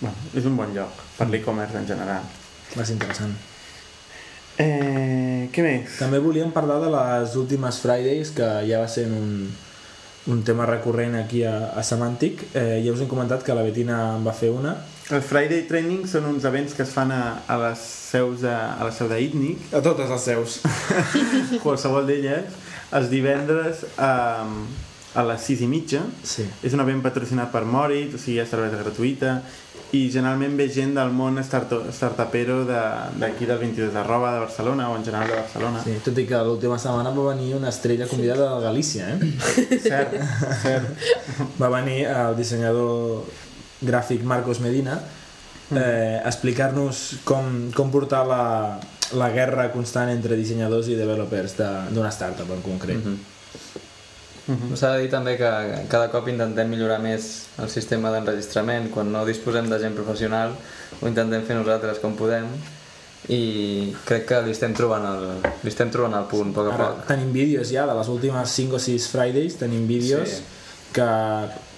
bueno, 0.00 0.16
és 0.34 0.44
un 0.44 0.56
bon 0.58 0.74
lloc 0.74 0.98
per 1.18 1.28
l'e-commerce 1.30 1.78
en 1.78 1.86
general. 1.86 2.26
Va 2.76 2.84
ser 2.84 2.96
interessant. 2.98 3.32
Eh, 4.58 5.48
què 5.52 5.62
més? 5.62 5.98
També 6.00 6.18
volíem 6.24 6.50
parlar 6.54 6.78
de 6.80 6.90
les 6.92 7.34
últimes 7.36 7.78
Fridays, 7.82 8.30
que 8.36 8.46
ja 8.68 8.80
va 8.80 8.88
ser 8.88 9.04
un, 9.12 9.50
un 10.32 10.42
tema 10.48 10.64
recurrent 10.68 11.14
aquí 11.20 11.42
a, 11.44 11.72
a 11.76 11.82
Semantic. 11.84 12.46
Eh, 12.56 12.80
ja 12.84 12.92
us 12.94 13.02
hem 13.04 13.10
comentat 13.10 13.44
que 13.44 13.54
la 13.56 13.64
Betina 13.66 13.98
en 14.16 14.24
va 14.26 14.32
fer 14.36 14.50
una. 14.54 14.74
Els 15.06 15.22
Friday 15.28 15.62
Training 15.68 16.06
són 16.10 16.24
uns 16.26 16.44
events 16.48 16.72
que 16.74 16.82
es 16.82 16.90
fan 16.90 17.12
a, 17.14 17.20
a 17.46 17.56
les 17.62 17.78
seus 17.78 18.40
de, 18.42 18.50
a 18.50 18.82
la 18.82 18.90
seu 18.90 19.06
d'Itnic, 19.10 19.68
A 19.76 19.82
totes 19.84 20.10
les 20.10 20.24
seus. 20.26 20.56
qualsevol 21.64 22.08
d'elles, 22.08 22.56
els 22.96 23.06
divendres 23.12 23.84
a, 24.02 24.10
a 25.14 25.24
les 25.30 25.46
6 25.46 25.62
i 25.62 25.68
mitja. 25.70 26.02
Sí. 26.26 26.48
És 26.66 26.74
un 26.74 26.82
event 26.82 27.04
patrocinat 27.06 27.52
per 27.54 27.62
Moritz, 27.70 28.18
o 28.18 28.22
sigui, 28.24 28.40
ha 28.42 28.48
cervesa 28.50 28.82
gratuïta, 28.82 29.36
i 29.94 30.08
generalment 30.10 30.56
ve 30.58 30.66
gent 30.74 30.96
del 30.98 31.12
món 31.14 31.38
starto- 31.46 31.84
startupero 31.94 32.64
de- 32.66 32.82
d'aquí 33.22 33.46
del 33.46 33.60
22 33.62 33.94
de 33.94 34.02
Roba 34.02 34.32
de 34.34 34.40
Barcelona, 34.42 34.90
o 34.90 34.96
en 34.98 35.04
general 35.06 35.30
de 35.30 35.36
Barcelona. 35.38 35.84
sí. 35.86 35.94
Tot 36.04 36.18
i 36.18 36.26
que 36.26 36.42
l'última 36.50 36.80
setmana 36.82 37.14
va 37.14 37.28
venir 37.30 37.54
una 37.54 37.70
estrella 37.70 38.08
convidada 38.10 38.56
de 38.58 38.64
Galícia, 38.66 39.14
eh? 39.14 39.78
Cert, 39.86 40.18
cert. 40.66 40.90
va 41.62 41.70
venir 41.78 42.02
el 42.10 42.34
dissenyador 42.36 43.22
gràfic 43.82 44.22
Marcos 44.22 44.60
Medina 44.60 45.00
eh, 45.74 46.20
a 46.24 46.28
explicar-nos 46.28 47.16
com, 47.24 47.70
com 47.74 47.90
portar 47.90 48.24
la, 48.26 48.78
la 49.14 49.30
guerra 49.30 49.70
constant 49.72 50.08
entre 50.10 50.36
dissenyadors 50.36 50.88
i 50.88 50.94
developers 50.94 51.56
de- 51.58 51.72
d'una 51.92 52.10
startup 52.10 52.50
en 52.50 52.62
concret. 52.62 52.96
Mm 53.04 53.16
-hmm. 53.16 54.76
S'ha 54.78 54.92
de 54.94 55.00
dir 55.02 55.10
també 55.10 55.36
que 55.36 55.48
cada 55.90 56.06
cop 56.08 56.28
intentem 56.28 56.68
millorar 56.70 57.00
més 57.02 57.46
el 57.58 57.68
sistema 57.68 58.12
d'enregistrament 58.12 58.90
quan 58.94 59.10
no 59.10 59.24
disposem 59.26 59.68
de 59.68 59.78
gent 59.82 59.94
professional 59.94 60.52
ho 61.02 61.08
intentem 61.08 61.42
fer 61.42 61.56
nosaltres 61.56 61.98
com 61.98 62.14
podem 62.14 62.44
i 63.28 63.92
crec 64.04 64.24
que 64.28 64.42
li 64.42 64.52
estem 64.52 64.72
trobant 64.72 65.02
el, 65.04 65.24
li 65.64 65.68
estem 65.68 65.90
trobant 65.90 66.14
el 66.14 66.28
punt 66.30 66.50
a 66.50 66.54
poc 66.54 66.66
a 66.70 66.74
Ara 66.74 66.84
poc 66.92 67.06
tenim 67.08 67.32
vídeos 67.32 67.72
ja 67.74 67.86
de 67.90 67.94
les 67.98 68.08
últimes 68.08 68.48
5 68.50 68.76
o 68.76 68.78
6 68.78 69.08
Fridays, 69.08 69.56
tenim 69.58 69.84
vídeos 69.86 70.28
Sí. 70.28 70.42
que 70.92 71.08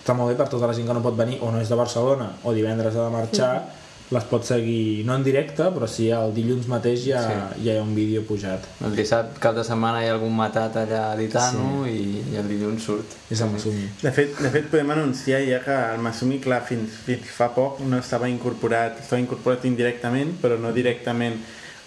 està 0.08 0.16
molt 0.16 0.32
bé 0.32 0.38
per 0.40 0.48
tota 0.48 0.66
la 0.70 0.72
gent 0.72 0.88
que 0.88 0.94
no 0.96 1.04
pot 1.04 1.16
venir 1.18 1.36
o 1.44 1.50
no 1.52 1.60
és 1.60 1.68
de 1.68 1.76
Barcelona 1.76 2.30
o 2.48 2.54
divendres 2.56 2.96
ha 2.96 3.04
de 3.10 3.12
marxar, 3.12 3.52
les 4.08 4.24
pot 4.24 4.40
seguir 4.48 5.04
no 5.04 5.12
en 5.18 5.24
directe, 5.26 5.66
però 5.74 5.84
sí 5.84 6.06
el 6.16 6.30
dilluns 6.32 6.64
mateix 6.72 7.02
ja, 7.04 7.20
Sí. 7.26 7.64
ja 7.66 7.74
hi 7.74 7.76
ha 7.76 7.82
un 7.82 7.90
vídeo 7.94 8.22
pujat. 8.24 8.64
el 8.86 8.96
dissabte 8.96 9.36
cap 9.38 9.54
de 9.54 9.64
setmana 9.68 10.00
hi 10.00 10.08
ha 10.08 10.14
algun 10.14 10.32
matat 10.34 10.78
allà 10.80 11.02
editant-ho 11.18 11.84
i, 11.86 12.22
i 12.32 12.36
el 12.40 12.48
dilluns 12.48 12.82
surt 12.88 13.04
És 13.30 13.42
el 13.44 13.50
Masumi. 13.52 13.84
De 14.00 14.10
fet, 14.16 14.32
de 14.40 14.48
fet, 14.48 14.70
podem 14.72 14.90
anunciar 14.96 15.42
ja 15.44 15.60
que 15.60 15.76
el 15.92 16.00
Masumi, 16.00 16.38
clar, 16.40 16.62
fins, 16.64 16.88
fins 17.04 17.28
fa 17.36 17.50
poc 17.52 17.80
no 17.84 17.98
estava 18.00 18.30
incorporat, 18.32 19.02
estava 19.04 19.20
incorporat 19.20 19.66
indirectament, 19.68 20.38
però 20.40 20.56
no 20.58 20.72
directament 20.72 21.36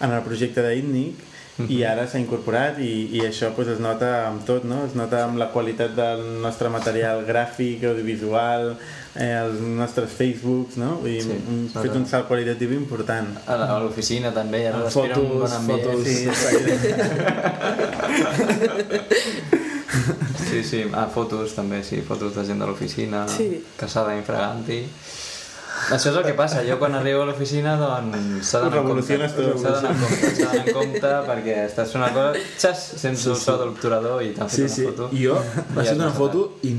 en 0.00 0.12
el 0.14 0.22
projecte 0.22 0.62
d'Itnic, 0.62 1.31
i 1.68 1.82
ara 1.84 2.06
s'ha 2.08 2.18
incorporat 2.18 2.78
i, 2.80 3.08
i 3.16 3.20
això 3.26 3.52
pues, 3.54 3.68
es 3.68 3.78
nota 3.80 4.26
amb 4.28 4.44
tot, 4.48 4.64
no? 4.64 4.84
es 4.86 4.94
nota 4.98 5.24
amb 5.24 5.38
la 5.38 5.48
qualitat 5.52 5.94
del 5.96 6.22
nostre 6.42 6.68
material 6.72 7.24
gràfic, 7.28 7.84
audiovisual, 7.84 8.76
eh, 9.14 9.30
els 9.42 9.60
nostres 9.60 10.10
Facebooks, 10.16 10.76
no? 10.80 10.96
Vull 11.02 11.10
dir, 11.18 11.22
Sí, 11.22 11.30
hem 11.36 11.64
es 11.66 11.72
fet 11.76 11.96
un 11.96 12.06
salt 12.06 12.26
qualitatiu 12.28 12.72
important. 12.72 13.28
a 13.46 13.78
l'oficina 13.82 14.32
també 14.32 14.66
ara 14.68 14.82
respira 14.84 15.18
un 15.18 15.28
bon 15.28 15.38
fotos, 15.40 15.52
ambient 15.52 15.82
fotos... 15.82 16.06
Sí, 16.06 16.28
Sí, 20.52 20.62
sí, 20.64 20.82
ah, 20.92 21.06
fotos 21.08 21.54
també, 21.56 21.82
sí, 21.84 22.02
fotos 22.04 22.34
de 22.36 22.44
gent 22.44 22.58
de 22.60 22.66
l'oficina, 22.68 23.26
Sí. 23.28 23.62
casada 23.76 24.14
infraganti. 24.16 24.82
Això 25.92 26.10
és 26.12 26.16
el 26.16 26.24
que 26.24 26.34
passa, 26.38 26.60
jo 26.66 26.76
quan 26.80 26.94
arribo 26.94 27.22
a 27.22 27.26
l'oficina 27.28 27.74
doncs 27.80 28.46
s'ha 28.48 28.60
d'anar 28.62 28.78
en 28.82 28.86
compte, 28.88 29.04
s'ha 29.08 29.16
d'anar 29.18 29.90
en 29.92 30.00
compte, 30.00 30.22
s'ha 30.22 30.46
d'anar 30.46 30.60
en 30.62 30.72
compte 30.76 31.12
perquè 31.28 31.56
estàs 31.66 31.92
fent 31.92 32.02
una 32.02 32.10
cosa, 32.14 32.44
xas, 32.62 32.84
sents 33.02 33.26
el 33.32 33.36
so 33.40 33.56
de 33.60 33.66
l'obturador 33.68 34.22
i 34.24 34.30
t'han 34.36 34.48
fet 34.52 34.56
Sí, 34.56 34.62
una 34.66 34.74
sí, 34.76 34.86
foto. 34.90 35.08
i 35.12 35.22
jo 35.26 35.36
vaig 35.76 35.88
fer 35.90 35.96
una 35.98 36.10
foto 36.16 36.44
i 36.68 36.72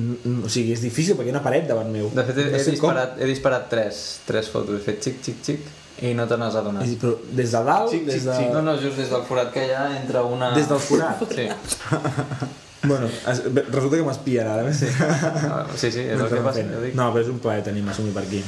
o 0.46 0.50
sigui, 0.50 0.74
és 0.78 0.82
difícil 0.86 1.18
perquè 1.20 1.30
hi 1.32 1.34
ha 1.34 1.38
una 1.38 1.44
paret 1.46 1.68
davant 1.70 1.92
meu. 1.94 2.10
De 2.16 2.24
fet, 2.30 2.38
he, 2.38 2.50
No 2.52 2.58
he, 2.58 2.64
sé 2.64 2.72
com. 2.72 2.76
disparat, 2.80 3.16
he 3.20 3.30
disparat 3.30 3.70
tres, 3.70 4.04
tres 4.28 4.50
fotos, 4.54 4.80
he 4.80 4.84
fet 4.88 5.04
xic, 5.10 5.22
xic, 5.26 5.42
xic, 5.46 5.72
i 6.04 6.14
no 6.18 6.26
te 6.28 6.38
n'has 6.40 6.56
adonat. 6.60 6.84
És, 6.88 6.96
però 7.02 7.14
des 7.38 7.52
de 7.54 7.64
dalt, 7.70 7.92
Xic, 7.92 8.06
des 8.10 8.24
de... 8.26 8.34
xic. 8.40 8.52
No, 8.56 8.62
no, 8.66 8.78
just 8.82 8.98
des 8.98 9.10
del 9.14 9.24
forat 9.28 9.52
que 9.54 9.68
hi 9.68 9.72
ha 9.78 9.86
entre 10.02 10.24
una... 10.26 10.54
Des 10.56 10.68
del 10.72 10.80
forat? 10.82 11.22
Sí, 11.34 11.48
Bueno, 12.84 13.08
es, 13.08 13.40
bé, 13.54 13.62
resulta 13.72 13.96
que 13.96 14.04
m'espien 14.04 14.48
ara. 14.48 14.74
Sí, 14.76 14.88
Ah, 15.00 15.66
sí, 15.76 15.90
sí, 15.92 16.02
és 16.04 16.20
el 16.20 16.28
que 16.28 16.42
passa, 16.44 16.64
dic. 16.84 16.96
No, 17.00 17.06
però 17.14 17.22
és 17.24 17.30
un 17.32 17.40
plaer 17.40 17.64
tenir 17.64 17.84
Masumi 17.86 18.12
per 18.12 18.26
aquí. 18.26 18.42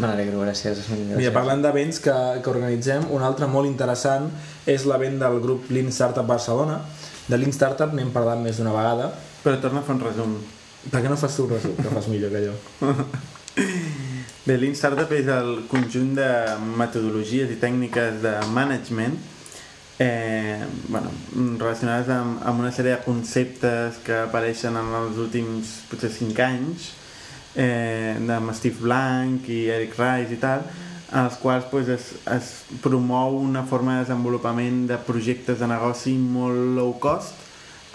Me 0.00 0.06
n'alegro, 0.06 0.40
gràcies. 0.44 0.80
gràcies. 0.86 1.16
Mira, 1.18 1.32
parlant 1.34 1.60
d'events 1.64 2.00
que, 2.00 2.14
que 2.42 2.50
organitzem, 2.52 3.04
un 3.12 3.22
altre 3.26 3.46
molt 3.52 3.68
interessant 3.68 4.30
és 4.66 4.86
l'event 4.88 5.18
del 5.20 5.40
grup 5.44 5.68
Lean 5.70 5.92
Startup 5.92 6.24
Barcelona. 6.26 6.80
De 7.28 7.36
Lean 7.36 7.52
Startup 7.52 7.92
n'hem 7.92 8.12
parlat 8.14 8.40
més 8.40 8.56
d'una 8.60 8.72
vegada. 8.72 9.10
Però 9.44 9.60
torna 9.60 9.84
a 9.84 9.86
fer 9.86 9.94
un 9.98 10.04
resum. 10.08 10.36
Per 10.90 11.02
què 11.02 11.10
no 11.12 11.16
fas 11.20 11.36
tu 11.36 11.44
el 11.44 11.56
resum, 11.58 11.76
que 11.76 11.92
fas 11.92 12.08
millor 12.08 12.30
que 12.32 12.46
jo? 12.48 12.56
Bé, 14.46 14.56
Lean 14.60 14.76
Startup 14.78 15.10
és 15.16 15.26
el 15.32 15.64
conjunt 15.70 16.12
de 16.16 16.26
metodologies 16.78 17.50
i 17.50 17.56
tècniques 17.60 18.20
de 18.22 18.34
management 18.54 19.16
eh, 19.98 20.64
bueno, 20.88 21.10
relacionades 21.58 22.08
amb, 22.12 22.40
amb 22.44 22.60
una 22.60 22.72
sèrie 22.72 22.96
de 22.96 23.04
conceptes 23.04 24.00
que 24.04 24.22
apareixen 24.26 24.76
en 24.76 24.92
els 25.00 25.20
últims 25.22 25.78
potser 25.90 26.10
5 26.12 26.44
anys 26.44 26.90
eh, 27.56 28.16
amb 28.20 28.52
Steve 28.56 28.82
Blank 28.82 29.48
i 29.48 29.62
Eric 29.72 29.96
Rice 29.96 30.36
i 30.36 30.40
tal 30.42 30.66
en 31.06 31.22
els 31.22 31.36
quals 31.40 31.68
pues, 31.70 31.88
es, 31.88 32.10
es 32.34 32.52
promou 32.82 33.38
una 33.38 33.62
forma 33.64 33.96
de 33.96 34.04
desenvolupament 34.04 34.84
de 34.90 34.98
projectes 35.06 35.60
de 35.62 35.68
negoci 35.70 36.16
molt 36.18 36.74
low 36.76 36.96
cost 37.00 37.44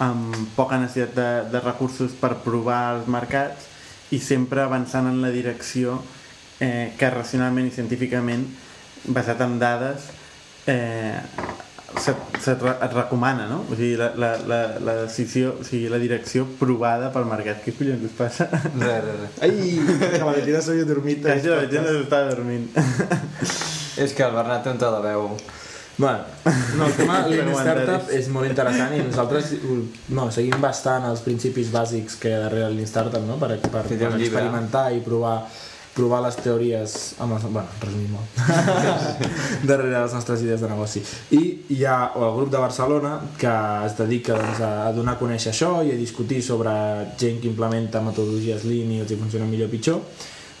amb 0.02 0.34
poca 0.56 0.80
necessitat 0.80 1.14
de, 1.14 1.28
de 1.52 1.60
recursos 1.62 2.16
per 2.18 2.34
provar 2.42 2.96
els 2.96 3.10
mercats 3.12 3.68
i 4.12 4.18
sempre 4.20 4.64
avançant 4.64 5.06
en 5.08 5.20
la 5.22 5.30
direcció 5.32 6.00
eh, 6.58 6.92
que 6.98 7.12
racionalment 7.12 7.68
i 7.68 7.76
científicament 7.76 8.48
basat 9.12 9.40
en 9.44 9.58
dades 9.60 10.08
eh, 10.66 11.20
se, 12.00 12.14
se, 12.40 12.54
re- 12.54 12.76
et 12.86 12.92
recomana, 12.96 13.46
no? 13.50 13.62
O 13.70 13.74
sigui, 13.76 13.96
la, 14.00 14.10
la, 14.16 14.32
la, 14.48 14.60
la 14.80 14.94
decisió, 15.04 15.54
o 15.60 15.64
sigui, 15.66 15.88
la 15.92 15.98
direcció 16.02 16.46
provada 16.58 17.10
pel 17.14 17.26
mercat. 17.30 17.62
Què 17.64 17.74
collons 17.76 18.04
us 18.08 18.14
passa? 18.18 18.48
Res, 18.50 18.76
res, 18.80 19.18
res. 19.22 19.40
Ai, 19.44 19.80
que 20.12 20.22
la 20.24 20.36
Betina 20.36 20.62
s'havia 20.64 20.86
dormit. 20.88 21.24
Quasi 21.26 21.50
la 21.52 21.64
gent 21.70 21.88
estava 21.94 22.30
dormint. 22.34 22.68
És 24.02 24.14
que 24.16 24.24
el 24.24 24.32
Bernat 24.38 24.64
té 24.64 24.72
un 24.72 24.80
to 24.80 24.92
de 24.96 25.02
veu. 25.08 25.26
Bueno, 25.98 26.24
no, 26.78 26.86
el 26.86 26.94
tema 26.96 27.18
Lean 27.28 27.50
Comentaris. 27.50 27.84
Startup 27.84 28.14
és 28.16 28.28
molt 28.32 28.48
interessant 28.48 28.94
i 28.96 29.02
nosaltres 29.04 29.50
no, 30.16 30.30
seguim 30.32 30.56
bastant 30.62 31.04
els 31.10 31.20
principis 31.20 31.68
bàsics 31.74 32.16
que 32.18 32.30
hi 32.32 32.38
ha 32.38 32.40
darrere 32.46 32.70
el 32.70 32.78
Lean 32.78 32.88
Startup, 32.88 33.20
no? 33.28 33.36
Per, 33.42 33.50
per, 33.60 33.84
per 33.84 34.08
experimentar 34.16 34.86
i 34.96 35.02
provar 35.04 35.36
provar 35.92 36.22
les 36.24 36.36
teories 36.40 36.94
amb 37.20 37.34
les, 37.36 37.42
bueno, 37.52 37.68
resumir 37.82 38.08
molt 38.12 38.38
darrere 39.68 39.98
les 39.98 40.14
nostres 40.16 40.40
idees 40.44 40.62
de 40.64 40.70
negoci. 40.70 41.02
I 41.36 41.42
hi 41.74 41.82
ha 41.84 41.96
el 42.16 42.30
grup 42.38 42.52
de 42.52 42.62
Barcelona 42.62 43.18
que 43.38 43.52
es 43.86 43.96
dedica 43.98 44.38
doncs, 44.38 44.62
a, 44.64 44.72
a 44.86 44.92
donar 44.96 45.18
a 45.18 45.20
conèixer 45.20 45.52
això 45.52 45.74
i 45.84 45.92
a 45.92 45.98
discutir 46.00 46.40
sobre 46.44 46.72
gent 47.20 47.42
que 47.42 47.50
implementa 47.50 48.00
metodologies 48.04 48.64
Lean 48.68 48.96
i 48.96 49.02
els 49.04 49.12
hi 49.12 49.20
funciona 49.20 49.48
millor 49.50 49.68
o 49.68 49.74
pitjor. 49.74 50.00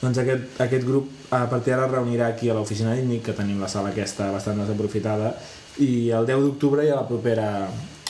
Doncs 0.02 0.18
aquest, 0.18 0.60
aquest 0.60 0.84
grup 0.84 1.08
a 1.30 1.44
partir 1.48 1.72
d'ara 1.72 1.86
es 1.86 1.92
reunirà 1.94 2.28
aquí 2.32 2.50
a 2.50 2.54
l'oficina 2.58 2.92
d'Índic, 2.96 3.22
que 3.28 3.36
tenim 3.38 3.60
la 3.62 3.70
sala 3.70 3.92
aquesta 3.94 4.32
bastant 4.34 4.58
desaprofitada, 4.58 5.32
i 5.78 6.10
el 6.12 6.26
10 6.28 6.42
d'octubre 6.42 6.84
hi 6.84 6.90
ha 6.90 6.98
la 6.98 7.06
propera, 7.08 7.46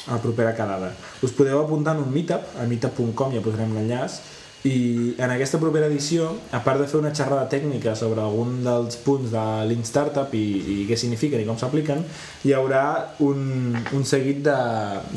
la 0.08 0.18
propera 0.22 0.54
quedada. 0.56 0.88
Us 1.22 1.34
podeu 1.36 1.60
apuntar 1.60 1.94
en 1.94 2.06
un 2.06 2.14
meetup, 2.14 2.48
a 2.58 2.64
meetup.com 2.66 3.36
ja 3.36 3.44
posarem 3.44 3.76
l'enllaç, 3.76 4.22
i 4.62 5.14
en 5.18 5.32
aquesta 5.34 5.58
propera 5.58 5.88
edició, 5.90 6.28
a 6.54 6.60
part 6.62 6.78
de 6.78 6.86
fer 6.86 7.00
una 7.00 7.10
xerrada 7.10 7.48
tècnica 7.50 7.96
sobre 7.98 8.22
algun 8.22 8.60
dels 8.62 8.98
punts 9.02 9.32
de 9.32 9.42
Lean 9.66 9.82
Startup 9.82 10.30
i, 10.38 10.42
i 10.74 10.76
què 10.86 10.98
signifiquen 10.98 11.42
i 11.42 11.46
com 11.48 11.58
s'apliquen, 11.58 12.04
hi 12.46 12.54
haurà 12.54 12.84
un, 13.26 13.74
un 13.74 14.04
seguit 14.06 14.44
de, 14.46 14.58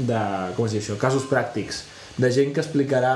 de 0.09 0.21
com 0.57 0.65
es 0.65 0.73
diu 0.73 0.81
això, 0.81 0.97
casos 1.01 1.27
pràctics, 1.29 1.83
de 2.17 2.31
gent 2.33 2.55
que 2.55 2.63
explicarà 2.63 3.13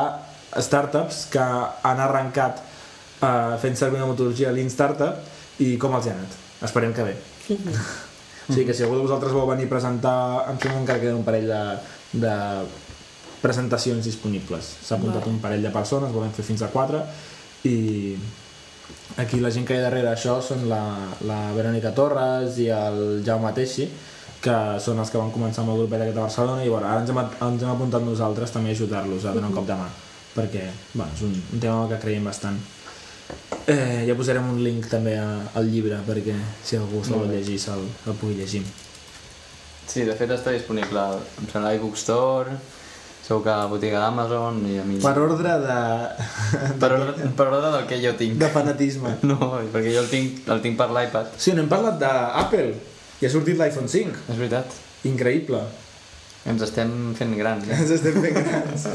startups 0.61 1.25
que 1.33 1.41
han 1.41 2.03
arrencat 2.03 2.61
uh, 2.61 3.57
fent 3.61 3.77
servir 3.79 3.97
una 3.97 4.11
metodologia 4.11 4.53
Lean 4.53 4.69
Startup 4.69 5.17
i 5.65 5.75
com 5.81 5.97
els 5.97 6.11
ha 6.11 6.13
anat. 6.13 6.37
Esperem 6.69 6.93
que 6.93 7.09
bé. 7.09 7.17
O 8.49 8.53
sigui 8.53 8.63
que 8.65 8.73
si 8.73 8.81
algú 8.81 8.95
de 8.97 9.03
vosaltres 9.03 9.33
vol 9.35 9.45
venir 9.45 9.67
a 9.67 9.69
presentar, 9.69 10.13
em 10.49 10.55
sembla 10.57 10.71
que 10.71 10.81
encara 10.81 11.01
queden 11.03 11.19
un 11.19 11.25
parell 11.27 11.43
de, 11.51 11.59
de 12.17 12.31
presentacions 13.41 14.05
disponibles. 14.05 14.75
S'ha 14.83 14.97
apuntat 14.97 15.23
Vale. 15.23 15.33
un 15.33 15.41
parell 15.43 15.65
de 15.65 15.73
persones, 15.73 16.13
volem 16.13 16.31
fer 16.35 16.45
fins 16.47 16.63
a 16.63 16.71
quatre, 16.73 17.01
i 17.67 18.15
aquí 19.17 19.39
la 19.39 19.51
gent 19.51 19.65
que 19.67 19.75
hi 19.75 19.81
ha 19.81 19.87
darrere 19.87 20.11
això 20.11 20.39
són 20.43 20.67
la, 20.69 20.83
la 21.27 21.39
Verònica 21.55 21.91
Torres 21.95 22.59
i 22.63 22.69
el 22.73 23.21
Jaume 23.25 23.51
Teixi, 23.55 23.89
que 24.39 24.55
són 24.79 24.99
els 25.03 25.11
que 25.11 25.19
van 25.19 25.33
començar 25.35 25.63
amb 25.63 25.73
el 25.73 25.81
grup 25.81 25.93
aquest 25.97 26.17
a 26.17 26.25
Barcelona 26.25 26.63
i 26.63 26.69
bueno, 26.71 26.87
ara 26.87 27.03
ens 27.03 27.11
hem, 27.11 27.19
ens 27.19 27.63
hem 27.63 27.71
apuntat 27.73 28.05
nosaltres 28.05 28.53
també 28.55 28.71
a 28.71 28.77
ajudar-los 28.77 29.25
a 29.25 29.33
donar 29.35 29.49
un 29.51 29.57
cop 29.57 29.67
de 29.67 29.75
mà 29.75 29.87
perquè 30.35 30.67
bueno, 30.93 31.11
és 31.11 31.23
un, 31.27 31.33
un 31.35 31.63
tema 31.63 31.87
que 31.89 31.99
creiem 31.99 32.29
bastant 32.29 32.59
eh, 33.67 34.05
ja 34.07 34.15
posarem 34.15 34.47
un 34.53 34.61
link 34.63 34.87
també 34.91 35.17
a, 35.19 35.27
al 35.59 35.67
llibre 35.67 35.99
perquè 36.07 36.37
si 36.63 36.79
algú 36.79 37.03
se'l 37.03 37.19
vol 37.19 37.33
llegir 37.33 37.59
se'l 37.59 37.83
el 37.83 38.15
pugui 38.21 38.39
llegir 38.39 38.63
Sí, 39.89 40.03
de 40.05 40.13
fet 40.13 40.29
està 40.29 40.53
disponible 40.53 41.01
em 41.41 41.47
sembla 41.49 41.71
a 41.71 41.77
iBookstore, 41.79 42.53
segur 43.29 43.43
que 43.45 43.55
botiga 43.71 43.99
d'Amazon 44.01 44.59
i 44.65 44.79
a 44.81 44.85
mi... 44.89 44.99
per 45.03 45.15
ordre 45.21 45.55
de, 45.63 45.79
per, 46.81 46.91
ordre, 46.97 47.29
per 47.37 47.45
ordre 47.51 47.73
del 47.77 47.83
que 47.91 47.99
jo 48.03 48.15
tinc. 48.17 48.39
de 48.41 48.49
fanatisme 48.53 49.15
No, 49.29 49.37
perquè 49.71 49.93
jo 49.93 50.01
el 50.03 50.09
tinc, 50.11 50.41
el 50.49 50.63
tinc 50.65 50.79
per 50.79 50.89
l'iPad. 50.95 51.35
sí, 51.37 51.53
no 51.53 51.61
hem 51.63 51.69
parlat 51.71 51.99
d'Apple 52.01 52.71
i 53.19 53.27
ha 53.27 53.31
sortit 53.31 53.59
l'iPhone 53.59 53.87
5 53.91 54.25
És 54.33 54.39
veritat. 54.39 54.73
increïble 55.05 55.61
Ens 56.49 56.61
estem 56.63 56.91
fent 57.19 57.33
grans, 57.35 57.65
eh? 57.67 57.75
ens 57.83 57.89
estem 57.91 58.15
fent 58.23 58.37
grans 58.39 58.85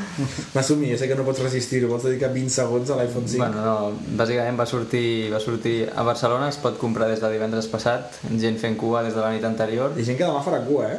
Masumi, 0.56 0.88
jo 0.90 0.96
sé 0.98 1.06
que 1.10 1.14
no 1.18 1.26
pots 1.28 1.42
resistir-ho 1.44 1.90
vols 1.90 2.06
dedicar 2.08 2.30
20 2.34 2.50
segons 2.54 2.90
a 2.90 2.96
l'iPhone 2.98 3.28
5 3.28 3.42
Bueno, 3.42 3.64
no, 3.66 4.14
bàsicament 4.18 4.56
va 4.58 4.66
sortir, 4.66 5.28
va 5.30 5.38
sortir 5.44 5.76
a 5.92 6.02
Barcelona, 6.08 6.48
es 6.48 6.58
pot 6.62 6.80
comprar 6.80 7.06
des 7.12 7.20
de 7.22 7.30
divendres 7.36 7.68
passat, 7.70 8.16
gent 8.40 8.56
fent 8.62 8.78
cua 8.80 9.04
des 9.06 9.14
de 9.14 9.20
la 9.22 9.30
nit 9.36 9.44
anterior. 9.44 9.92
ha 9.94 10.06
gent 10.08 10.16
que 10.18 10.24
demà 10.24 10.40
farà 10.42 10.62
cua, 10.66 10.88
eh? 10.96 10.98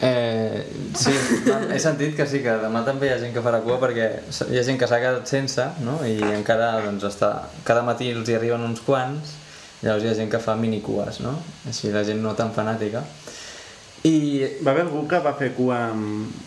Eh, 0.00 0.62
sí, 0.94 1.10
he 1.74 1.78
sentit 1.82 2.14
que 2.14 2.26
sí, 2.30 2.38
que 2.44 2.52
demà 2.62 2.84
també 2.86 3.08
hi 3.08 3.12
ha 3.16 3.18
gent 3.18 3.32
que 3.34 3.42
farà 3.42 3.58
cua 3.64 3.80
perquè 3.82 4.06
hi 4.46 4.60
ha 4.60 4.62
gent 4.66 4.78
que 4.78 4.86
s'ha 4.86 5.00
quedat 5.02 5.26
sense, 5.30 5.64
no? 5.82 5.98
I 6.06 6.20
encara, 6.36 6.76
doncs, 6.84 7.08
està... 7.10 7.32
Cada 7.66 7.82
matí 7.86 8.12
els 8.14 8.30
hi 8.30 8.36
arriben 8.38 8.62
uns 8.62 8.84
quants, 8.86 9.34
llavors 9.82 10.06
hi 10.06 10.12
ha 10.12 10.16
gent 10.20 10.30
que 10.30 10.42
fa 10.42 10.54
minicues, 10.58 11.18
no? 11.24 11.34
Així 11.66 11.90
la 11.94 12.04
gent 12.06 12.22
no 12.22 12.36
tan 12.38 12.54
fanàtica. 12.54 13.02
I 14.04 14.46
Va 14.64 14.70
haver 14.72 14.84
algú 14.86 15.06
que 15.08 15.18
va 15.18 15.32
fer 15.34 15.52
cua 15.56 15.88
amb 15.90 16.44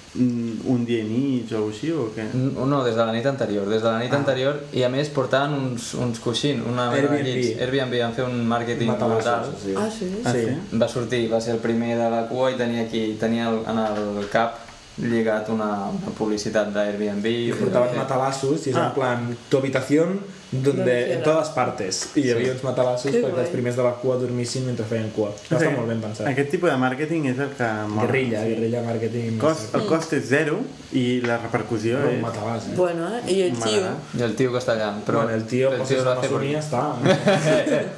un 0.68 0.82
dia 0.86 1.00
i 1.00 1.08
mig 1.08 1.52
o 1.56 1.70
així 1.70 1.92
o 1.96 2.10
què? 2.16 2.26
No, 2.36 2.66
no, 2.68 2.82
des 2.84 2.96
de 2.96 3.04
la 3.06 3.14
nit 3.16 3.26
anterior. 3.26 3.68
Des 3.70 3.82
de 3.82 3.88
la 3.88 4.00
nit 4.00 4.12
anterior 4.14 4.58
i 4.76 4.84
a 4.84 4.90
més 4.92 5.08
portaven 5.10 5.54
uns, 5.56 5.94
uns 5.96 6.20
coixins, 6.20 6.64
una 6.68 6.90
mena 6.92 7.08
de 7.08 7.18
Airbnb. 7.18 7.28
llits. 7.28 7.62
Airbnb 7.64 7.96
van 8.02 8.14
fer 8.18 8.26
un 8.26 8.42
màrqueting 8.48 8.92
brutal. 8.92 9.14
Matalassos, 9.16 9.62
sí. 9.64 9.74
Ah, 9.78 9.88
sí? 9.92 10.10
Ah, 10.26 10.34
Sí. 10.34 10.46
sí? 10.50 10.78
Va 10.82 10.88
sortir, 10.88 11.22
va 11.32 11.40
ser 11.42 11.54
el 11.56 11.60
primer 11.64 11.98
de 11.98 12.10
la 12.10 12.26
cua 12.28 12.52
i 12.52 12.58
tenia 12.60 12.84
aquí, 12.84 13.16
tenia 13.20 13.48
el, 13.50 13.62
en 13.68 13.80
el 13.86 14.28
cap 14.32 14.60
lligat 14.98 15.48
una, 15.50 15.88
una 15.90 16.12
publicitat 16.18 16.74
d'Airbnb. 16.74 17.26
Y 17.26 17.54
portaban 17.54 17.96
matalassos 17.96 18.68
y 18.68 18.72
es 18.72 18.76
Ah. 18.76 18.88
en 18.88 18.94
plan 18.94 19.38
tu 19.50 19.58
habitación 19.58 20.20
donde 20.52 21.14
en 21.14 21.22
todas 21.24 21.50
partes 21.56 22.10
i 22.20 22.26
hi 22.26 22.32
havia 22.34 22.52
uns 22.52 22.64
matalassos 22.66 23.08
perquè 23.14 23.30
guai. 23.32 23.44
els 23.46 23.52
primers 23.54 23.78
de 23.78 23.84
la 23.86 23.94
cua 24.02 24.18
dormissin 24.20 24.66
mentre 24.68 24.84
feien 24.90 25.08
cua 25.16 25.30
va 25.32 25.56
estar 25.58 25.72
molt 25.78 25.88
ben 25.88 26.02
pensat 26.04 26.28
Aquest 26.28 26.50
tipus 26.52 26.70
de 26.70 26.76
màrqueting 26.82 27.28
és 27.32 27.40
el 27.40 27.54
que 27.56 27.70
mola. 27.88 28.04
guerrilla, 28.08 28.42
guerrilla 28.50 28.82
marketing 28.84 29.38
Cost, 29.40 29.74
el 29.80 29.86
cost 29.88 30.12
és 30.18 30.26
zero 30.28 30.58
i 30.92 31.22
la 31.24 31.38
repercussió 31.40 32.02
un 32.04 32.18
és... 32.18 32.22
matalàs 32.26 32.68
eh? 32.68 32.74
Bueno, 32.76 33.08
¿eh? 33.16 33.22
Y 33.32 33.42
el 33.48 33.54
tío. 33.56 33.80
M'agrada. 33.80 33.96
I 34.20 34.22
el 34.28 34.36
tio 34.36 34.52
que 34.52 34.60
està 34.60 34.74
allà. 34.76 34.90
però 35.08 35.22
bueno, 35.24 35.36
el 35.38 35.46
tio, 35.48 35.72
el 35.72 35.86
tio 35.88 36.02
assumir 36.12 36.50
i 36.50 36.54
per... 36.56 36.64
està 36.66 36.82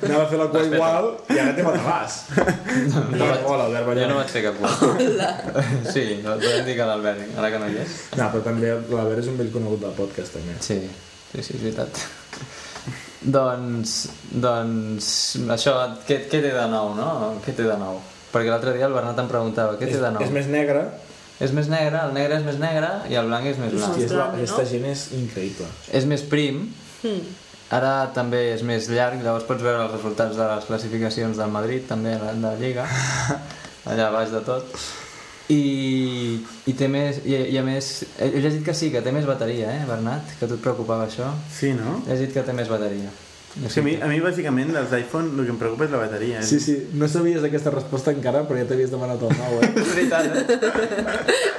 anava 0.04 0.24
a 0.24 0.28
fer 0.30 0.38
la 0.44 0.48
cua 0.54 0.64
igual 0.68 1.10
i 1.34 1.40
ara 1.40 1.56
té 1.58 1.64
matalàs 1.66 2.20
no, 3.18 3.26
vaig- 3.26 3.48
hola 3.50 3.66
Albert 3.66 3.98
Jo 4.04 4.10
no 4.12 4.20
vaig 4.22 4.30
fer 4.36 4.44
cap 4.46 4.62
cua. 4.62 4.94
Sí, 5.94 6.06
no, 6.24 6.36
podem 6.38 6.66
dir 6.68 6.76
que 6.78 6.86
l'Albert, 6.86 7.26
ara 7.38 7.50
que 7.54 7.60
no 7.66 7.72
hi 7.74 7.82
és. 7.82 7.98
no, 8.20 8.30
però 8.30 8.44
també 8.46 8.70
l'Albert 8.78 9.24
és 9.26 9.32
un 9.34 9.38
vell 9.42 9.52
conegut 9.58 9.82
del 9.88 9.98
podcast 9.98 10.38
també 10.38 10.54
Sí, 10.62 10.78
sí, 11.34 11.42
sí, 11.42 11.56
és 11.58 11.62
veritat. 11.64 12.00
doncs, 13.24 13.94
doncs, 14.44 15.08
això, 15.56 15.74
què, 16.08 16.18
què 16.30 16.42
té 16.44 16.52
de 16.54 16.66
nou, 16.72 16.94
no? 16.98 17.10
Què 17.46 17.54
té 17.56 17.64
de 17.68 17.78
nou? 17.80 18.00
Perquè 18.34 18.50
l'altre 18.50 18.74
dia 18.76 18.88
el 18.90 18.96
Bernat 18.96 19.20
em 19.22 19.30
preguntava, 19.30 19.78
què 19.80 19.88
té 19.90 20.00
de 20.02 20.10
nou? 20.12 20.24
és 20.26 20.32
més 20.34 20.48
negre 20.52 20.88
és 21.44 21.52
més 21.52 21.68
negre, 21.68 22.00
el 22.08 22.14
negre 22.16 22.38
és 22.40 22.44
més 22.46 22.58
negre 22.62 22.90
i 23.10 23.16
el 23.20 23.28
blanc 23.28 23.46
és 23.50 23.58
més 23.60 23.74
blanc. 23.74 23.98
i 24.00 24.04
és 24.06 24.12
la, 24.16 24.28
aquesta 24.32 24.64
gent 24.70 24.86
és 24.88 25.08
increïble 25.18 25.68
És 25.92 26.06
més 26.10 26.22
prim, 26.30 26.70
Hmm. 27.04 27.20
ara 27.76 28.08
també 28.16 28.54
és 28.54 28.62
més 28.64 28.86
llarg, 28.88 29.20
llavors 29.26 29.44
pots 29.44 29.60
veure 29.66 29.82
els 29.84 29.92
resultats 29.92 30.38
de 30.40 30.46
les 30.48 30.64
classificacions 30.70 31.36
del 31.36 31.50
Madrid, 31.52 31.84
també 31.90 32.14
de 32.16 32.30
la 32.40 32.54
Lliga, 32.56 32.86
allà 33.92 34.06
baix 34.14 34.32
de 34.32 34.40
tot. 34.46 34.64
I, 35.52 36.40
i 36.70 36.74
té 36.80 36.88
més, 36.88 37.20
i, 37.28 37.36
i 37.52 37.58
a 37.60 37.64
més, 37.68 37.90
he 38.22 38.30
llegit 38.40 38.64
que 38.64 38.74
sí, 38.78 38.92
que 38.94 39.02
té 39.04 39.12
més 39.12 39.26
bateria, 39.28 39.74
eh, 39.76 39.84
Bernat? 39.90 40.24
Que 40.40 40.48
tu 40.48 40.56
et 40.56 40.64
preocupava 40.64 41.04
això. 41.10 41.28
Sí, 41.52 41.74
no? 41.76 41.98
He 42.08 42.16
llegit 42.16 42.34
que 42.38 42.46
té 42.48 42.56
més 42.56 42.70
bateria. 42.72 43.10
És 43.54 43.76
que 43.76 43.82
a 43.84 43.86
mi, 43.86 43.92
a 44.02 44.08
mi 44.10 44.18
bàsicament 44.24 44.72
dels 44.74 44.94
iPhone 44.98 45.36
el 45.38 45.46
que 45.46 45.52
em 45.54 45.60
preocupa 45.60 45.86
és 45.86 45.92
la 45.94 46.00
bateria. 46.02 46.40
eh? 46.40 46.48
sí, 46.48 46.58
sí, 46.60 46.74
no 46.98 47.06
sabies 47.12 47.44
aquesta 47.46 47.70
resposta 47.70 48.10
encara 48.10 48.40
però 48.50 48.58
ja 48.58 48.66
t'havies 48.72 48.90
demanat 48.90 49.22
el 49.22 49.30
nou 49.38 49.60
eh? 49.62 49.70
És 49.84 49.92
veritat, 49.94 50.26
eh? 50.26 51.54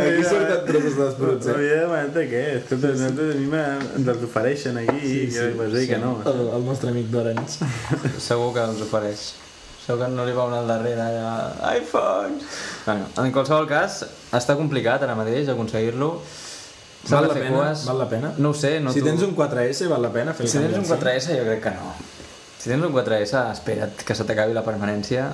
aquí 0.00 0.24
surten 0.24 0.64
trossos 0.64 0.96
dels 0.96 1.18
bruts 1.18 1.46
eh? 1.46 1.52
M'havia 1.52 1.76
demanat 1.84 2.16
de 2.16 2.24
què? 2.30 2.42
Escolta, 2.62 2.94
nosaltres 2.94 3.34
a 3.34 3.38
mi 3.42 3.60
ens 4.00 4.10
els 4.14 4.24
ofereixen 4.30 4.80
aquí 4.80 4.98
i 5.12 5.20
que 5.34 5.46
vas 5.60 5.76
dir 5.76 5.84
que 5.92 6.00
no. 6.02 6.14
el, 6.32 6.40
el 6.56 6.66
nostre 6.66 6.94
amic 6.94 7.12
d'Orange 7.12 7.68
Segur 8.30 8.50
que 8.56 8.64
ens 8.64 8.80
ofereix. 8.88 9.28
Segur 9.90 10.06
que 10.06 10.14
no 10.14 10.22
li 10.22 10.30
va 10.30 10.44
una 10.46 10.60
al 10.62 10.68
darrere 10.70 11.02
allà... 11.02 11.30
iPhone! 11.74 12.36
Bueno, 12.84 13.08
en 13.18 13.32
qualsevol 13.34 13.66
cas, 13.66 14.04
està 14.38 14.54
complicat 14.54 15.02
ara 15.02 15.16
mateix 15.18 15.50
aconseguir-lo. 15.50 16.12
S'ha 17.00 17.16
val 17.16 17.26
la 17.26 17.34
pena? 17.34 17.50
cues. 17.56 17.82
val 17.88 17.98
la 17.98 18.06
pena? 18.06 18.30
No 18.38 18.52
ho 18.52 18.54
sé, 18.54 18.76
no 18.78 18.92
si 18.94 19.02
tu... 19.02 19.08
tens 19.08 19.24
un 19.26 19.34
4S 19.34 19.88
val 19.90 20.04
la 20.06 20.12
pena 20.14 20.34
fer 20.36 20.46
Si 20.46 20.60
tens 20.62 20.76
un 20.78 20.84
al 20.84 20.92
4S 20.92 21.34
jo 21.40 21.48
crec 21.48 21.64
que 21.64 21.72
no. 21.74 21.90
Si 22.60 22.70
tens 22.70 22.86
un 22.86 22.94
4S, 22.94 23.42
espera't 23.56 24.04
que 24.06 24.14
se 24.14 24.28
t'acabi 24.28 24.54
la 24.54 24.62
permanència, 24.62 25.26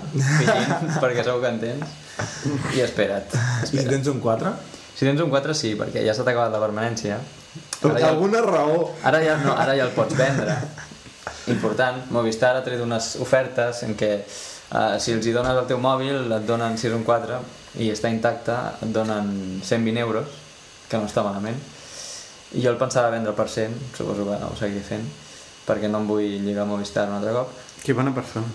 perquè 1.03 1.27
segur 1.27 1.43
que 1.45 1.53
en 1.53 1.61
tens, 1.67 1.95
i 2.79 2.85
espera't. 2.87 3.37
I 3.67 3.73
si 3.75 3.85
tens 3.91 4.09
un 4.15 4.25
4? 4.25 4.55
Si 4.97 5.05
tens 5.05 5.21
un 5.21 5.37
4 5.37 5.59
sí, 5.59 5.75
perquè 5.77 6.07
ja 6.07 6.17
se 6.17 6.25
t'ha 6.25 6.33
acabat 6.33 6.57
la 6.57 6.65
permanència. 6.65 7.21
Ara 7.85 8.01
ja, 8.01 8.15
Alguna 8.15 8.41
raó. 8.47 8.87
ara, 9.05 9.21
ja, 9.21 9.37
no, 9.45 9.53
ara 9.53 9.77
ja 9.77 9.85
el 9.85 9.93
pots 9.93 10.17
vendre. 10.17 10.57
Important, 11.51 12.03
Movistar 12.15 12.55
ha 12.57 12.65
tret 12.67 12.83
unes 12.83 13.15
ofertes 13.23 13.83
en 13.87 13.95
què 13.99 14.11
uh, 14.23 14.97
si 15.03 15.15
els 15.15 15.27
hi 15.27 15.35
dones 15.35 15.59
el 15.59 15.69
teu 15.71 15.81
mòbil 15.83 16.33
et 16.39 16.47
donen, 16.47 16.77
si 16.79 16.89
és 16.91 16.95
un 16.95 17.07
4 17.07 17.39
i 17.83 17.91
està 17.93 18.11
intacte, 18.13 18.57
et 18.83 18.93
donen 18.95 19.33
120 19.63 20.03
euros, 20.03 20.37
que 20.89 21.01
no 21.01 21.09
està 21.11 21.25
malament. 21.27 21.59
I 22.57 22.63
jo 22.63 22.71
el 22.73 22.79
pensava 22.81 23.11
vendre 23.15 23.35
per 23.37 23.49
100, 23.53 23.75
suposo 23.99 24.27
que 24.29 24.39
no 24.41 24.53
ho 24.53 24.59
seguiré 24.59 24.85
fent, 24.87 25.09
perquè 25.67 25.91
no 25.91 26.03
em 26.03 26.07
vull 26.09 26.29
lligar 26.47 26.65
a 26.65 26.71
Movistar 26.71 27.09
un 27.11 27.19
altre 27.19 27.35
cop. 27.37 27.51
Que 27.83 27.95
bona 27.95 28.15
persona. 28.15 28.47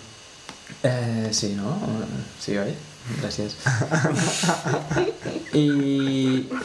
Eh, 0.88 1.30
sí, 1.36 1.54
no? 1.60 1.76
Sí, 2.40 2.58
oi? 2.58 2.74
Gràcies. 3.22 3.56
I, 5.58 5.66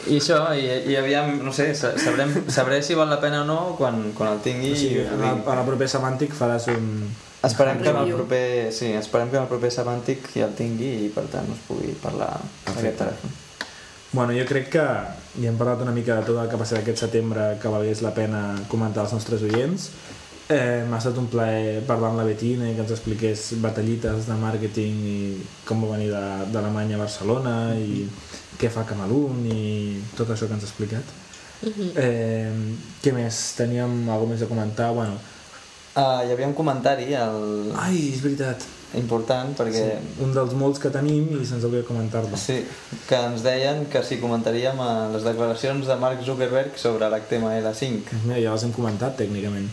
i 0.07 0.17
això, 0.17 0.37
i, 0.55 0.67
i 0.91 0.95
aviam, 0.99 1.33
no 1.43 1.51
sé, 1.55 1.69
sa- 1.75 1.95
sabrem, 1.99 2.31
sabré 2.51 2.81
si 2.85 2.95
val 2.95 3.09
la 3.11 3.19
pena 3.23 3.41
o 3.43 3.47
no 3.47 3.59
quan, 3.79 4.11
quan 4.15 4.33
el 4.35 4.43
tingui. 4.45 4.71
O 4.73 4.79
sigui, 4.79 5.01
i- 5.01 5.07
a, 5.07 5.17
la, 5.19 5.31
a 5.43 5.57
la 5.59 5.65
proper 5.67 5.89
Semàntic 5.91 6.35
faràs 6.37 6.69
un... 6.73 7.09
Esperem 7.47 7.77
que 7.83 7.89
en 7.91 7.97
el 8.01 8.13
proper, 8.15 8.45
sí, 8.73 8.87
esperem 8.97 9.29
que 9.29 9.37
en 9.37 9.43
el 9.45 9.49
proper 9.51 9.69
Semàntic 9.71 10.31
ja 10.33 10.47
el 10.47 10.55
tingui 10.57 10.89
i 11.05 11.09
per 11.13 11.27
tant 11.31 11.49
us 11.53 11.59
pugui 11.67 11.93
parlar 12.01 12.31
d'aquest 12.65 12.97
telèfon. 13.03 13.35
Bueno, 14.13 14.31
jo 14.33 14.45
crec 14.49 14.69
que 14.73 14.83
ja 14.87 15.49
hem 15.51 15.57
parlat 15.59 15.83
una 15.83 15.91
mica 15.93 16.15
de 16.17 16.25
tot 16.29 16.39
el 16.41 16.47
que 16.49 16.55
ha 16.57 16.61
passat 16.61 16.79
aquest 16.79 17.03
setembre 17.05 17.57
que 17.61 17.69
valgués 17.69 18.01
la 18.01 18.13
pena 18.15 18.41
comentar 18.71 19.03
als 19.03 19.13
nostres 19.13 19.43
oients. 19.45 19.89
Eh, 20.49 20.83
M'ha 20.87 20.97
estat 21.01 21.17
un 21.19 21.25
plaer 21.27 21.81
parlar 21.87 22.13
amb 22.13 22.21
la 22.21 22.23
Betina 22.23 22.69
i 22.69 22.75
que 22.75 22.79
ens 22.85 22.91
expliqués 22.95 23.49
batallites 23.59 24.27
de 24.29 24.35
màrqueting 24.39 24.99
i 25.03 25.17
com 25.67 25.81
va 25.83 25.89
venir 25.97 26.07
de- 26.13 26.45
d'Alemanya 26.53 26.95
a 26.95 27.01
Barcelona 27.03 27.55
i 27.75 28.05
què 28.57 28.69
fa 28.71 28.85
Camalun 28.87 29.41
i 29.51 29.99
tot 30.15 30.29
això 30.31 30.47
que 30.47 30.53
ens 30.55 30.63
ha 30.63 30.69
explicat. 30.69 31.03
eh, 31.97 32.51
què 33.03 33.11
més? 33.13 33.53
Teníem 33.57 34.07
alguna 34.09 34.33
més 34.35 34.43
a 34.43 34.47
comentar? 34.47 34.91
Bueno, 34.93 35.17
Uh, 35.97 36.21
hi 36.21 36.29
havia 36.31 36.45
un 36.45 36.53
comentari 36.53 37.07
el... 37.17 37.71
ai, 37.73 38.11
és 38.13 38.19
veritat. 38.21 38.61
important 38.93 39.55
perquè 39.57 39.79
Sí, 39.97 40.21
un 40.21 40.29
dels 40.31 40.53
molts 40.53 40.77
que 40.77 40.91
tenim 40.93 41.25
i 41.41 41.43
se'ns 41.43 41.63
hauria 41.65 41.81
de 41.81 41.87
comentar-lo. 41.87 42.37
Sí, 42.37 42.59
que 43.09 43.15
ens 43.17 43.41
deien 43.41 43.87
que 43.89 44.03
si 44.05 44.19
comentaríem 44.21 44.77
eh, 44.77 45.09
les 45.15 45.23
declaracions 45.25 45.87
de 45.89 45.95
Mark 45.97 46.21
Zuckerberg 46.23 46.77
sobre 46.77 47.09
l'HTML5. 47.09 48.13
Mira, 48.27 48.37
ja 48.45 48.53
les 48.53 48.63
hem 48.67 48.75
comentat 48.77 49.17
tècnicament. 49.17 49.65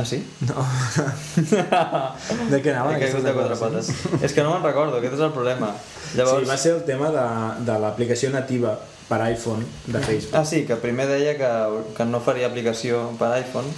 Ah, 0.00 0.04
sí? 0.08 0.22
No. 0.48 0.62
de 2.52 2.60
què 2.64 2.72
anaven 2.72 2.96
He 2.96 3.00
caigut 3.02 3.26
de 3.26 3.34
quatre 3.36 3.58
pates. 3.60 3.90
És 4.24 4.32
que 4.32 4.44
no 4.46 4.54
me'n 4.54 4.64
recordo, 4.64 4.96
aquest 4.96 5.18
és 5.18 5.24
el 5.26 5.34
problema. 5.34 5.74
Llavors... 6.16 6.46
Sí, 6.46 6.48
va 6.48 6.56
ser 6.62 6.72
el 6.78 6.86
tema 6.88 7.10
de, 7.12 7.24
de 7.68 7.76
l'aplicació 7.82 8.30
nativa 8.32 8.78
per 9.10 9.20
iPhone 9.26 9.66
de 9.86 10.00
Facebook. 10.00 10.38
Ah, 10.38 10.46
sí, 10.48 10.62
que 10.64 10.78
primer 10.80 11.10
deia 11.10 11.34
que, 11.36 11.50
que 11.98 12.06
no 12.08 12.22
faria 12.24 12.48
aplicació 12.48 13.10
per 13.20 13.34
iPhone 13.42 13.68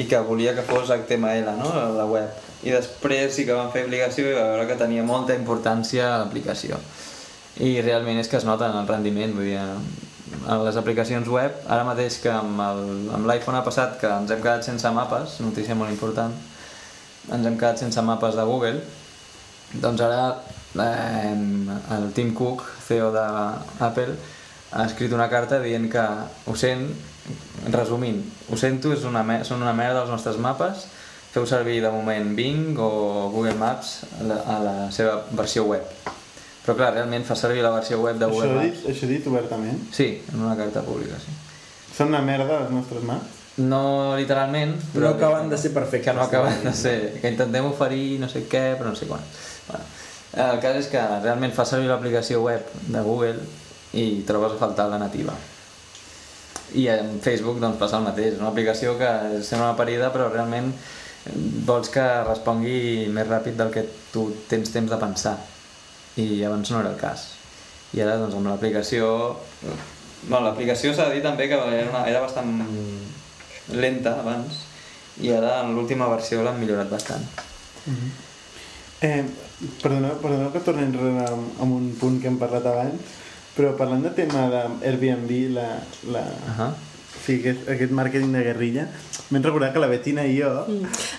i 0.00 0.06
que 0.08 0.22
volia 0.24 0.54
que 0.56 0.64
fos 0.64 0.88
HTML, 0.88 1.52
no?, 1.58 1.68
la 1.98 2.06
web. 2.08 2.46
i 2.62 2.72
després 2.72 3.32
sí 3.32 3.46
que 3.48 3.56
vam 3.56 3.70
fer 3.72 3.86
aplicació 3.86 4.28
i 4.28 4.34
va 4.36 4.50
veure 4.52 4.66
que 4.68 4.76
tenia 4.80 5.04
molta 5.04 5.32
importància 5.36 6.10
l'aplicació 6.20 6.76
i 7.64 7.80
realment 7.80 8.20
és 8.20 8.28
que 8.28 8.36
es 8.36 8.44
nota 8.44 8.68
en 8.68 8.76
el 8.76 8.88
rendiment 8.88 9.32
vull 9.36 9.48
dir, 9.48 9.62
en 10.40 10.64
les 10.64 10.76
aplicacions 10.76 11.28
web. 11.28 11.56
Ara 11.66 11.84
mateix 11.88 12.20
que 12.22 12.30
amb 12.32 13.26
l'iPhone 13.26 13.58
ha 13.58 13.66
passat 13.66 13.98
que 14.00 14.10
ens 14.10 14.30
hem 14.30 14.42
quedat 14.44 14.66
sense 14.66 14.94
mapes 14.94 15.40
notícia 15.44 15.78
molt 15.78 15.92
important 15.92 16.34
ens 17.28 17.46
hem 17.46 17.56
quedat 17.58 17.78
sense 17.82 18.02
mapes 18.02 18.36
de 18.38 18.44
Google. 18.46 18.80
Doncs 19.82 20.02
ara 20.02 20.22
eh, 20.82 21.34
el 21.96 22.12
Tim 22.16 22.32
Cook, 22.34 22.64
CEO 22.86 23.10
d'Apple, 23.14 24.16
ha 24.70 24.86
escrit 24.86 25.12
una 25.14 25.28
carta 25.30 25.60
dient 25.62 25.88
que 25.90 26.02
ho 26.46 26.56
sent, 26.56 26.88
resumint, 27.74 28.22
ho 28.50 28.58
sento, 28.58 28.94
és 28.94 29.04
una, 29.06 29.24
són 29.46 29.62
una 29.62 29.74
merda 29.76 30.04
els 30.04 30.14
nostres 30.14 30.38
mapes, 30.42 30.86
feu 31.30 31.46
servir 31.46 31.78
de 31.82 31.92
moment 31.94 32.32
Bing 32.34 32.78
o 32.78 33.30
Google 33.34 33.58
Maps 33.58 34.00
a 34.18 34.24
la, 34.26 34.40
a 34.42 34.58
la 34.64 34.74
seva 34.94 35.20
versió 35.30 35.66
web. 35.70 35.86
Però 36.70 36.76
clar, 36.78 36.92
realment 36.94 37.24
fa 37.26 37.34
servir 37.34 37.64
la 37.64 37.72
versió 37.74 37.96
web 37.98 38.14
de 38.20 38.26
Això 38.28 38.30
Google 38.36 38.60
dit, 38.62 38.74
Maps. 38.76 38.84
això 38.92 39.06
dit 39.10 39.24
obertament. 39.26 39.78
Sí, 39.90 40.04
en 40.30 40.42
una 40.44 40.54
carta 40.54 40.82
pública, 40.86 41.16
sí. 41.18 41.32
Són 41.96 42.12
una 42.12 42.20
merda 42.22 42.60
les 42.60 42.70
nostres 42.70 43.02
mans. 43.02 43.24
No 43.58 44.14
literalment, 44.16 44.76
No 44.94 45.08
acaben 45.08 45.50
de 45.50 45.58
ser 45.58 45.72
perfectes. 45.74 46.06
que 46.12 46.14
no 46.14 46.22
acaben 46.22 46.62
de 46.62 46.72
ser, 46.72 47.18
que 47.20 47.28
intentem 47.28 47.66
oferir 47.66 48.20
no 48.20 48.28
sé 48.28 48.44
què, 48.46 48.76
però 48.78 48.90
no 48.94 48.94
sé 48.94 49.06
quan. 49.10 49.20
Bueno, 49.66 49.84
el 50.54 50.60
cas 50.62 50.76
és 50.76 50.86
que 50.86 51.02
realment 51.24 51.52
fa 51.52 51.64
servir 51.66 51.88
l'aplicació 51.90 52.40
web 52.46 52.62
de 52.86 53.00
Google 53.02 53.40
i 53.92 54.22
trobes 54.22 54.52
a 54.54 54.60
faltar 54.62 54.86
la 54.88 54.98
nativa. 55.02 55.34
I 56.78 56.86
en 56.94 57.16
Facebook 57.20 57.58
doncs 57.58 57.78
passa 57.82 57.98
el 57.98 58.04
mateix, 58.06 58.34
és 58.36 58.38
una 58.40 58.52
aplicació 58.54 58.94
que 58.96 59.10
sembla 59.42 59.72
una 59.72 59.76
parida 59.76 60.12
però 60.14 60.30
realment 60.30 60.70
vols 61.66 61.90
que 61.90 62.04
respongui 62.24 63.08
més 63.10 63.26
ràpid 63.26 63.58
del 63.58 63.72
que 63.74 63.82
tu 64.12 64.28
tens 64.48 64.70
temps 64.70 64.88
de 64.88 64.96
pensar 64.96 65.34
i 66.20 66.40
abans 66.46 66.70
no 66.70 66.80
era 66.80 66.92
el 66.92 66.98
cas. 67.00 67.26
I 67.96 68.04
ara 68.04 68.18
doncs 68.20 68.36
amb 68.38 68.46
l'aplicació 68.46 69.10
bueno, 70.28 70.44
l'aplicació 70.46 70.92
s'ha 70.94 71.08
de 71.08 71.18
dir 71.18 71.24
també 71.24 71.48
que 71.48 71.56
era, 71.56 71.88
una, 71.88 72.04
era 72.08 72.20
bastant 72.22 72.50
lenta 73.72 74.18
abans 74.20 74.66
i 75.20 75.32
ara 75.34 75.60
en 75.62 75.74
l'última 75.76 76.08
versió 76.12 76.44
l'han 76.44 76.60
millorat 76.60 76.90
bastant. 76.92 77.24
Eh, 79.00 79.24
perdoneu, 79.80 80.18
perdoneu 80.20 80.52
que 80.52 80.62
torni 80.64 80.86
enrere 80.86 81.24
amb, 81.26 81.56
amb 81.64 81.76
un 81.76 81.90
punt 82.00 82.20
que 82.20 82.28
hem 82.30 82.38
parlat 82.40 82.66
abans, 82.68 83.18
però 83.56 83.72
parlant 83.76 84.04
de 84.04 84.12
tema 84.16 84.46
d'Airbnb, 84.52 85.32
la, 85.56 85.68
la, 86.14 86.22
uh 86.22 86.54
-huh. 86.58 86.70
Sigui, 87.30 87.40
aquest, 87.46 87.68
aquest 87.76 87.94
màrqueting 87.96 88.34
de 88.36 88.42
guerrilla, 88.50 88.86
m'he 89.30 89.40
recordat 89.44 89.72
que 89.74 89.82
la 89.82 89.86
Betina 89.90 90.24
i 90.26 90.36
jo 90.40 90.50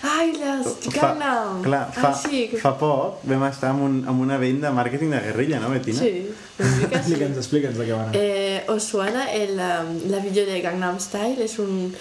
Ai, 0.04 0.32
les 0.36 0.68
Gangnam! 0.92 1.62
clar, 1.64 1.86
fa, 1.96 2.10
ah, 2.12 2.14
sí, 2.14 2.46
que... 2.52 2.60
fa 2.60 2.74
poc 2.78 3.24
vam 3.28 3.46
estar 3.48 3.72
amb, 3.72 3.86
un, 3.88 4.00
amb 4.06 4.20
un 4.20 4.30
event 4.36 4.60
de 4.66 4.72
màrqueting 4.76 5.14
de 5.16 5.20
guerrilla, 5.30 5.60
no, 5.62 5.70
Betina? 5.72 5.98
Sí, 5.98 6.12
mica 6.62 6.98
sí. 6.98 6.98
Explica'ns, 7.00 7.38
explica'ns 7.40 7.78
de 7.80 7.86
què 7.88 7.94
va 7.96 8.02
anar. 8.06 8.16
Eh, 8.20 8.64
¿Os 8.68 8.84
suena 8.84 9.30
el, 9.32 9.56
um, 9.56 9.94
la 10.12 10.20
vídeo 10.22 10.44
de 10.46 10.60
Gangnam 10.60 11.00
Style? 11.00 11.42
Es 11.42 11.58
un 11.58 11.94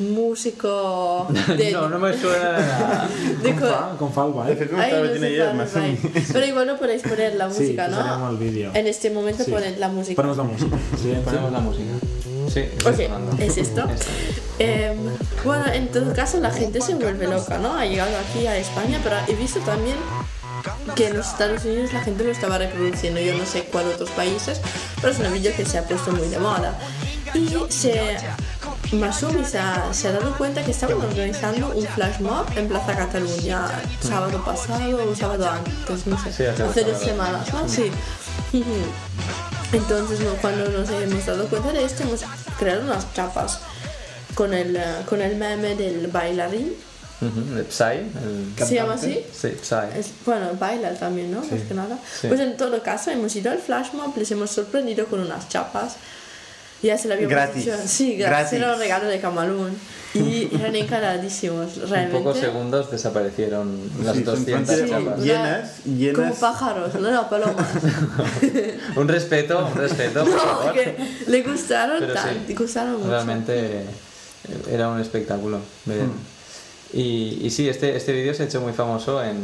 músico 0.00 1.28
de... 1.56 1.70
no, 1.76 1.88
no 1.88 1.98
me 1.98 2.16
suena 2.16 3.08
de 3.42 3.52
Com 3.52 3.60
co- 3.60 3.66
fa? 3.68 3.96
Com 3.98 4.12
fa 4.12 4.24
el 4.24 4.32
De 4.48 4.56
fet, 4.56 4.72
Ay, 4.78 4.92
no 5.20 5.26
ella. 5.26 5.52
Pero 6.32 6.46
igual 6.46 6.66
no 6.66 6.78
podéis 6.78 7.02
poner 7.02 7.34
la 7.34 7.50
Sí, 7.50 7.60
música, 7.60 7.86
posarem 7.86 8.20
¿no? 8.20 8.30
el 8.30 8.36
vídeo. 8.38 8.70
En 8.74 8.86
este 8.86 9.10
momento 9.10 9.44
Sí. 9.44 9.50
poned 9.50 9.76
la 9.78 9.88
música. 9.88 10.16
Ponemos 10.16 10.38
la 10.38 10.44
música. 10.44 10.76
Silenci. 10.96 11.24
Ponemos 11.24 11.52
la 11.52 11.60
música. 11.60 11.92
Sí, 12.52 12.60
está 12.60 12.90
Ok, 12.90 12.96
sonando. 12.96 13.42
es 13.42 13.56
esto. 13.56 13.84
Eh, 14.58 14.94
bueno, 15.44 15.64
en 15.72 15.88
todo 15.88 16.12
caso 16.12 16.38
la 16.38 16.50
gente 16.50 16.80
se 16.80 16.94
vuelve 16.94 17.26
loca, 17.26 17.58
¿no? 17.58 17.74
Ha 17.76 17.86
llegado 17.86 18.10
aquí 18.18 18.46
a 18.46 18.56
España, 18.56 18.98
pero 19.02 19.16
he 19.28 19.34
visto 19.34 19.60
también 19.60 19.96
que 20.94 21.06
en 21.06 21.16
los 21.16 21.28
Estados 21.28 21.64
Unidos 21.64 21.92
la 21.92 22.00
gente 22.02 22.24
lo 22.24 22.30
estaba 22.32 22.58
reproduciendo. 22.58 23.20
Yo 23.20 23.34
no 23.36 23.46
sé 23.46 23.64
cuál 23.64 23.86
otros 23.86 24.10
países, 24.10 24.60
pero 25.00 25.12
es 25.12 25.18
un 25.20 25.32
vídeo 25.32 25.52
que 25.56 25.64
se 25.64 25.78
ha 25.78 25.84
puesto 25.84 26.10
muy 26.12 26.28
de 26.28 26.38
moda. 26.38 26.76
Y 27.34 27.56
se... 27.70 28.16
Masumi 28.92 29.44
se 29.44 29.56
ha, 29.56 29.84
se 29.92 30.08
ha 30.08 30.12
dado 30.12 30.36
cuenta 30.36 30.64
que 30.64 30.72
estaban 30.72 31.00
organizando 31.00 31.72
un 31.76 31.86
flash 31.86 32.18
mob 32.18 32.44
en 32.56 32.66
Plaza 32.66 32.96
Cataluña 32.96 33.68
sábado 34.00 34.44
pasado 34.44 34.98
o 35.08 35.14
sábado 35.14 35.48
antes, 35.48 36.08
no 36.08 36.20
sé, 36.20 36.32
Sí, 36.32 36.44
hace 36.44 36.64
hace 36.64 36.82
dos 36.82 36.98
semanas, 37.00 37.52
¿no? 37.52 37.68
Sí. 37.68 37.92
Entonces, 39.72 40.20
¿no? 40.20 40.30
cuando 40.40 40.68
nos 40.68 40.88
hemos 40.90 41.24
dado 41.26 41.46
cuenta 41.46 41.72
de 41.72 41.84
esto, 41.84 42.02
hemos 42.02 42.20
creado 42.58 42.82
unas 42.82 43.12
chapas 43.14 43.60
con 44.34 44.52
el, 44.52 44.74
eh, 44.76 44.82
con 45.08 45.20
el 45.22 45.36
meme 45.36 45.74
del 45.76 46.08
bailarín. 46.08 46.74
Ujú, 47.20 47.54
de 47.54 47.64
Psy. 47.70 47.98
el- 48.24 48.54
¿Se 48.66 48.74
llama 48.74 48.94
así? 48.94 49.24
Sí, 49.32 49.48
Psy. 49.62 49.98
Es- 49.98 50.10
bueno, 50.24 50.48
baila 50.58 50.94
también, 50.94 51.30
¿no? 51.30 51.40
Más 51.40 51.48
que 51.68 51.74
nada. 51.74 51.98
Sí. 52.20 52.28
Pues 52.28 52.40
en 52.40 52.56
todo 52.56 52.82
caso, 52.82 53.10
hemos 53.10 53.36
ido 53.36 53.52
al 53.52 53.58
flash 53.58 53.92
mob, 53.92 54.16
les 54.16 54.30
hemos 54.30 54.50
sorprendido 54.50 55.06
con 55.06 55.20
unas 55.20 55.48
chapas. 55.48 55.96
Ya 56.82 56.96
se 56.96 57.08
lo 57.08 57.14
habíamos 57.14 57.30
Gratis. 57.32 57.64
dicho. 57.64 57.76
Sí, 57.86 58.16
Gratis. 58.16 58.54
Era 58.54 58.72
un 58.74 58.78
regalo 58.78 59.06
de 59.08 59.20
Camalún. 59.20 59.76
Y 60.12 60.48
eran 60.56 60.74
encaradísimos, 60.74 61.76
En 61.76 61.88
realmente. 61.88 62.18
pocos 62.18 62.38
segundos 62.38 62.90
desaparecieron 62.90 63.78
las 64.02 64.16
Sí, 64.16 64.24
son 64.24 64.34
200 64.44 64.76
fuentes 64.76 64.90
chapas. 64.90 65.20
llenas, 65.20 65.84
llenas. 65.84 66.16
Como 66.16 66.34
pájaros, 66.34 66.94
no, 66.96 67.10
no, 67.12 67.28
palomas. 67.30 67.66
Un 68.96 69.06
respeto, 69.06 69.68
un 69.68 69.74
respeto, 69.78 70.24
por 70.24 70.32
no, 70.32 70.38
favor. 70.40 70.72
que 70.72 70.96
le 71.28 71.42
gustaron 71.42 72.00
Pero 72.00 72.14
tanto, 72.14 72.40
sí, 72.48 72.54
gustaron 72.54 72.96
mucho. 72.98 73.08
Realmente 73.08 73.82
eh, 73.82 73.84
era 74.72 74.88
un 74.88 75.00
espectáculo. 75.00 75.58
Hmm. 75.86 76.10
Y, 76.92 77.38
y 77.46 77.50
sí, 77.50 77.68
este, 77.68 77.94
este 77.96 78.12
vídeo 78.12 78.34
se 78.34 78.42
ha 78.42 78.46
hecho 78.46 78.60
muy 78.60 78.72
famoso 78.72 79.22
en, 79.22 79.38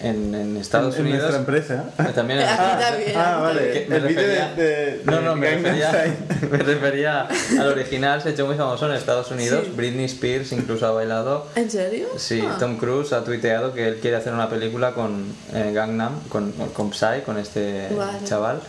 en, 0.00 0.34
en 0.34 0.56
Estados 0.56 0.94
en, 0.96 1.00
en 1.06 1.06
Unidos. 1.12 1.32
nuestra 1.34 1.38
empresa. 1.40 1.84
Eh, 2.08 2.12
También 2.14 2.40
en 2.40 2.46
Aquí 2.48 2.54
España. 2.62 2.88
también. 2.88 3.12
Ah, 3.16 3.38
vale. 3.42 3.86
Me 3.88 3.96
El 3.96 4.02
vídeo 4.06 4.22
de, 4.22 4.34
refería- 4.36 4.54
de, 4.54 5.02
No, 5.04 5.20
no, 5.20 5.36
me 5.36 5.50
refería, 5.50 6.16
me 6.50 6.58
refería 6.58 7.28
al 7.58 7.66
original, 7.68 8.22
se 8.22 8.28
ha 8.28 8.32
hecho 8.32 8.46
muy 8.46 8.56
famoso 8.56 8.86
en 8.88 8.92
Estados 8.96 9.30
Unidos. 9.30 9.62
Sí. 9.64 9.72
Britney 9.74 10.04
Spears 10.04 10.52
incluso 10.52 10.86
ha 10.86 10.92
bailado. 10.92 11.46
¿En 11.56 11.70
serio? 11.70 12.06
Sí, 12.16 12.42
Ah. 12.48 12.56
Tom 12.58 12.76
Cruise 12.78 13.12
ha 13.12 13.24
tuiteado 13.24 13.74
que 13.74 13.88
él 13.88 13.96
quiere 14.00 14.16
hacer 14.16 14.32
una 14.32 14.48
película 14.48 14.92
con 14.94 15.24
eh, 15.52 15.72
Gangnam, 15.74 16.20
con, 16.28 16.52
con 16.52 16.92
Psy, 16.92 17.22
con 17.26 17.38
este 17.38 17.88
Vale. 17.96 18.18
chaval. 18.24 18.60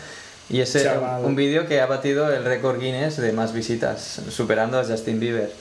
Y 0.50 0.62
es 0.62 0.76
un 1.24 1.36
vídeo 1.36 1.68
que 1.68 1.80
ha 1.80 1.86
batido 1.86 2.34
el 2.34 2.44
récord 2.44 2.80
Guinness 2.80 3.18
de 3.18 3.32
más 3.34 3.54
visitas, 3.54 4.20
superando 4.30 4.80
a 4.80 4.84
Justin 4.84 5.20
Bieber. 5.20 5.52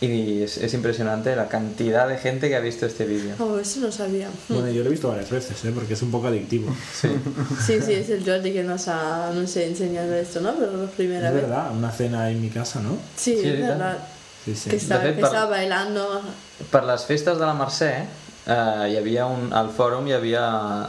Y 0.00 0.42
es, 0.42 0.58
es 0.58 0.74
impresionante 0.74 1.34
la 1.36 1.48
cantidad 1.48 2.06
de 2.08 2.18
gente 2.18 2.48
que 2.48 2.56
ha 2.56 2.60
visto 2.60 2.84
este 2.84 3.06
vídeo. 3.06 3.36
Oh, 3.38 3.58
eso 3.58 3.80
no 3.80 3.90
sabía. 3.92 4.28
Bueno, 4.48 4.68
yo 4.68 4.82
lo 4.82 4.88
he 4.88 4.92
visto 4.92 5.08
varias 5.08 5.30
veces, 5.30 5.64
¿eh? 5.64 5.72
porque 5.74 5.94
es 5.94 6.02
un 6.02 6.10
poco 6.10 6.26
adictivo. 6.26 6.74
Sí. 6.92 7.08
Sí, 7.64 7.80
sí, 7.80 7.92
es 7.94 8.10
el 8.10 8.24
Jordi 8.24 8.52
que 8.52 8.64
nos 8.64 8.88
ha, 8.88 9.30
nos 9.32 9.56
ha 9.56 9.62
enseñado 9.62 10.12
esto, 10.14 10.40
¿no? 10.40 10.52
Pero 10.58 10.76
la 10.76 10.90
primera 10.90 11.28
Es 11.28 11.34
vez. 11.34 11.42
verdad, 11.44 11.70
una 11.72 11.90
cena 11.90 12.28
en 12.30 12.42
mi 12.42 12.50
casa, 12.50 12.80
¿no? 12.80 12.98
Sí, 13.16 13.38
Sí, 13.40 13.48
es 13.48 13.60
verdad. 13.60 13.98
Sí, 14.44 14.54
sí. 14.54 14.68
Que, 14.70 14.76
estaba, 14.76 15.04
De 15.04 15.14
fet, 15.14 15.24
que 15.24 15.30
per- 15.30 15.48
bailando. 15.48 16.20
Per 16.70 16.84
les 16.84 17.04
festes 17.06 17.38
de 17.38 17.46
la 17.46 17.54
Mercè 17.54 17.92
eh, 18.46 18.90
hi 18.92 18.96
havia 18.98 19.24
un, 19.26 19.48
al 19.56 19.70
fòrum 19.72 20.04
hi 20.10 20.12
havia 20.18 20.42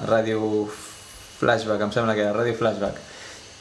Ràdio 0.09 0.67
Flashback, 1.39 1.81
em 1.87 1.91
sembla 1.95 2.15
que 2.17 2.21
era 2.25 2.33
Ràdio 2.35 2.55
Flashback. 2.59 2.99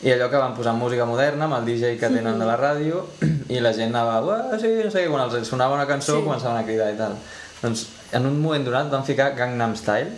I 0.05 0.13
allò 0.13 0.29
que 0.31 0.37
van 0.37 0.53
posar 0.55 0.75
música 0.77 1.07
moderna 1.09 1.47
amb 1.49 1.55
el 1.59 1.65
DJ 1.65 1.95
que 1.99 2.11
tenen 2.13 2.39
de 2.39 2.45
la 2.47 2.57
ràdio 2.61 3.07
i 3.55 3.61
la 3.65 3.73
gent 3.73 3.95
anava, 3.95 4.19
"Uah, 4.25 4.59
sí, 4.61 4.69
no 4.85 4.91
sé 4.93 5.07
quan 5.09 5.25
els 5.31 5.49
sonava 5.49 5.75
una 5.79 5.87
cançó 5.89 6.19
Sí. 6.19 6.25
començaven 6.27 6.59
a 6.61 6.65
cridar 6.67 6.91
i 6.93 6.97
tal. 6.99 7.15
Doncs 7.63 7.87
en 8.13 8.27
un 8.27 8.37
moment 8.41 8.65
donat 8.67 8.91
van 8.93 9.05
ficar 9.05 9.31
Gangnam 9.35 9.75
Style 9.77 10.11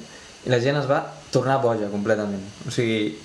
i 0.47 0.51
la 0.51 0.59
gent 0.61 0.77
es 0.81 0.89
va 0.91 1.05
tornar 1.31 1.61
boja 1.63 1.87
completament. 1.93 2.43
O 2.67 2.71
sigui, 2.75 3.17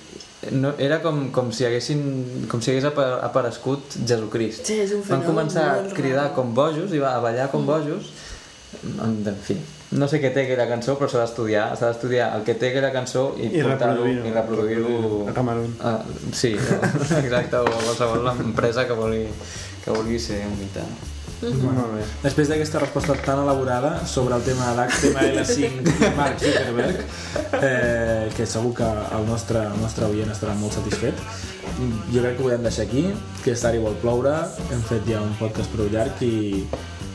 no, 0.52 0.72
era 0.78 1.00
com, 1.02 1.30
com 1.32 1.50
si 1.52 1.64
haguessin 1.66 2.46
com 2.50 2.60
si 2.62 2.70
hagués 2.70 2.84
apa- 2.84 3.18
aparegut 3.22 3.94
Jesucrist. 4.06 4.64
Sí, 4.66 4.78
és 4.80 4.92
un 4.92 5.02
Van 5.08 5.22
començar 5.26 5.66
a 5.80 5.82
cridar 5.94 6.32
com 6.34 6.54
bojos 6.54 6.92
i 6.92 6.98
va 7.02 7.16
a 7.16 7.20
ballar 7.20 7.50
com 7.50 7.66
bojos 7.66 8.10
en, 8.82 9.22
en 9.26 9.36
fi, 9.42 9.56
no 9.92 10.08
sé 10.08 10.20
què 10.22 10.30
té 10.32 10.46
aquella 10.46 10.66
cançó 10.70 10.96
però 10.98 11.08
s'ha 11.10 11.22
d'estudiar, 11.24 11.66
s'ha 11.76 11.90
d'estudiar 11.92 12.30
el 12.38 12.44
que 12.46 12.54
té 12.58 12.70
aquella 12.72 12.92
cançó 12.94 13.32
i, 13.38 13.50
I 13.50 13.62
portar-ho 13.62 14.02
reproduir-ho. 14.02 14.26
i 14.28 14.34
reproduir-ho 14.36 15.22
A 15.28 15.34
Camerún. 15.36 15.74
Ah, 15.80 15.98
sí, 16.32 16.54
exacte, 17.22 17.56
o 17.60 17.66
a 17.68 17.82
qualsevol 17.86 18.30
empresa 18.38 18.86
que 18.88 18.96
vulgui, 18.98 19.26
que 19.84 19.90
vulgui 19.96 20.18
ser 20.22 20.44
un 20.48 20.56
mitjà. 20.60 20.86
Molt 21.42 21.96
bé. 21.96 22.04
Després 22.22 22.46
d'aquesta 22.52 22.78
resposta 22.78 23.16
tan 23.18 23.40
elaborada 23.42 23.96
sobre 24.06 24.36
el 24.38 24.44
tema 24.46 24.68
d'HTML5 24.78 25.90
i 25.90 26.10
Mark 26.14 26.38
Zuckerberg, 26.38 27.00
eh, 27.58 28.28
que 28.36 28.46
segur 28.46 28.70
que 28.78 28.86
el 28.86 29.26
nostre, 29.26 29.64
el 29.66 29.80
nostre 29.82 30.06
oient 30.06 30.30
estarà 30.30 30.54
molt 30.60 30.78
satisfet, 30.78 31.18
jo 32.12 32.22
crec 32.22 32.36
que 32.36 32.44
ho 32.44 32.46
podem 32.46 32.62
deixar 32.62 32.86
aquí, 32.86 33.08
que 33.42 33.56
és 33.56 33.64
tard 33.64 33.74
i 33.74 33.82
vol 33.82 33.98
ploure, 34.04 34.36
hem 34.70 34.86
fet 34.86 35.02
ja 35.10 35.18
un 35.24 35.34
podcast 35.40 35.74
prou 35.74 35.90
llarg 35.90 36.22
i 36.22 36.62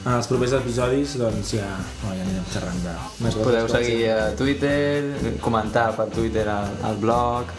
en 0.06 0.14
els 0.14 0.28
propers 0.30 0.54
episodis 0.60 1.16
doncs 1.20 1.54
ja, 1.58 1.68
no, 2.04 2.14
ja 2.16 2.22
anirem 2.24 2.46
xerrant 2.54 2.78
de 2.86 2.94
més 3.24 3.34
coses. 3.36 3.44
Podeu 3.48 3.68
seguir 3.72 4.06
a 4.14 4.30
Twitter, 4.40 5.40
comentar 5.44 5.90
per 5.98 6.08
Twitter 6.14 6.46
al, 6.50 6.70
al 6.88 6.96
blog, 7.02 7.50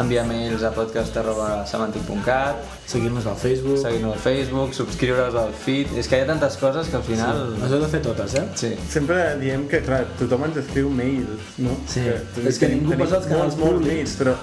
enviar 0.00 0.24
mails 0.26 0.62
a 0.64 0.70
podcast.semantic.cat, 0.72 2.56
Seguir-nos 2.88 3.26
al 3.26 3.36
Facebook. 3.36 3.78
seguir-nos 3.82 4.14
al 4.14 4.18
Facebook, 4.20 4.72
subscriure's 4.74 5.34
al 5.34 5.52
feed... 5.64 5.92
És 6.00 6.08
que 6.08 6.16
hi 6.18 6.24
ha 6.24 6.26
tantes 6.28 6.56
coses 6.60 6.88
que 6.88 6.96
al 6.98 7.04
final... 7.06 7.42
Les 7.60 7.72
heu 7.76 7.80
de 7.84 7.88
fer 7.92 8.00
totes, 8.04 8.34
eh? 8.40 8.44
Sí. 8.58 8.72
Sempre 8.92 9.18
diem 9.40 9.66
que, 9.70 9.82
clar, 9.84 10.02
tothom 10.18 10.44
ens 10.48 10.56
escriu 10.64 10.90
mails, 10.90 11.52
no? 11.62 11.76
Sí. 11.88 12.04
tu- 12.34 12.46
És 12.48 12.58
que 12.58 12.66
tenim- 12.68 12.86
ningú 12.88 12.98
posa 13.04 13.20
els 13.20 13.28
canals 13.30 13.54
públics. 13.60 13.86
mails, 13.92 14.16
però 14.20 14.34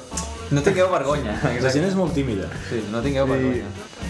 No 0.52 0.62
tingueu 0.66 0.90
vergonya. 0.90 1.36
La 1.44 1.50
gent 1.52 1.58
Exacte. 1.60 1.88
és 1.88 1.96
molt 1.96 2.14
tímida. 2.18 2.48
Sí, 2.70 2.80
no 2.92 3.02
tingueu 3.06 3.28
i 3.28 3.30
vergonya. 3.30 3.66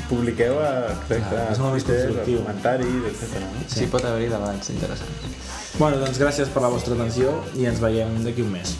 publiqueu 0.09 0.59
a, 0.59 0.69
exacte, 0.93 1.17
Clar, 1.29 1.47
a 1.47 1.51
és 1.51 1.59
molt 1.59 1.73
més 1.75 1.83
constructiu. 1.89 2.39
comentaris, 2.43 3.01
etc. 3.11 3.41
No? 3.43 3.65
Sí, 3.67 3.87
pot 3.91 4.05
haver-hi 4.05 4.29
debats 4.31 4.69
interessants. 4.69 5.75
Bueno, 5.79 5.97
doncs 6.01 6.17
gràcies 6.19 6.47
per 6.53 6.61
la 6.63 6.69
vostra 6.71 6.95
atenció 6.95 7.33
i 7.55 7.65
ens 7.69 7.79
veiem 7.83 8.23
d'aquí 8.23 8.41
un 8.41 8.51
mes. 8.55 8.75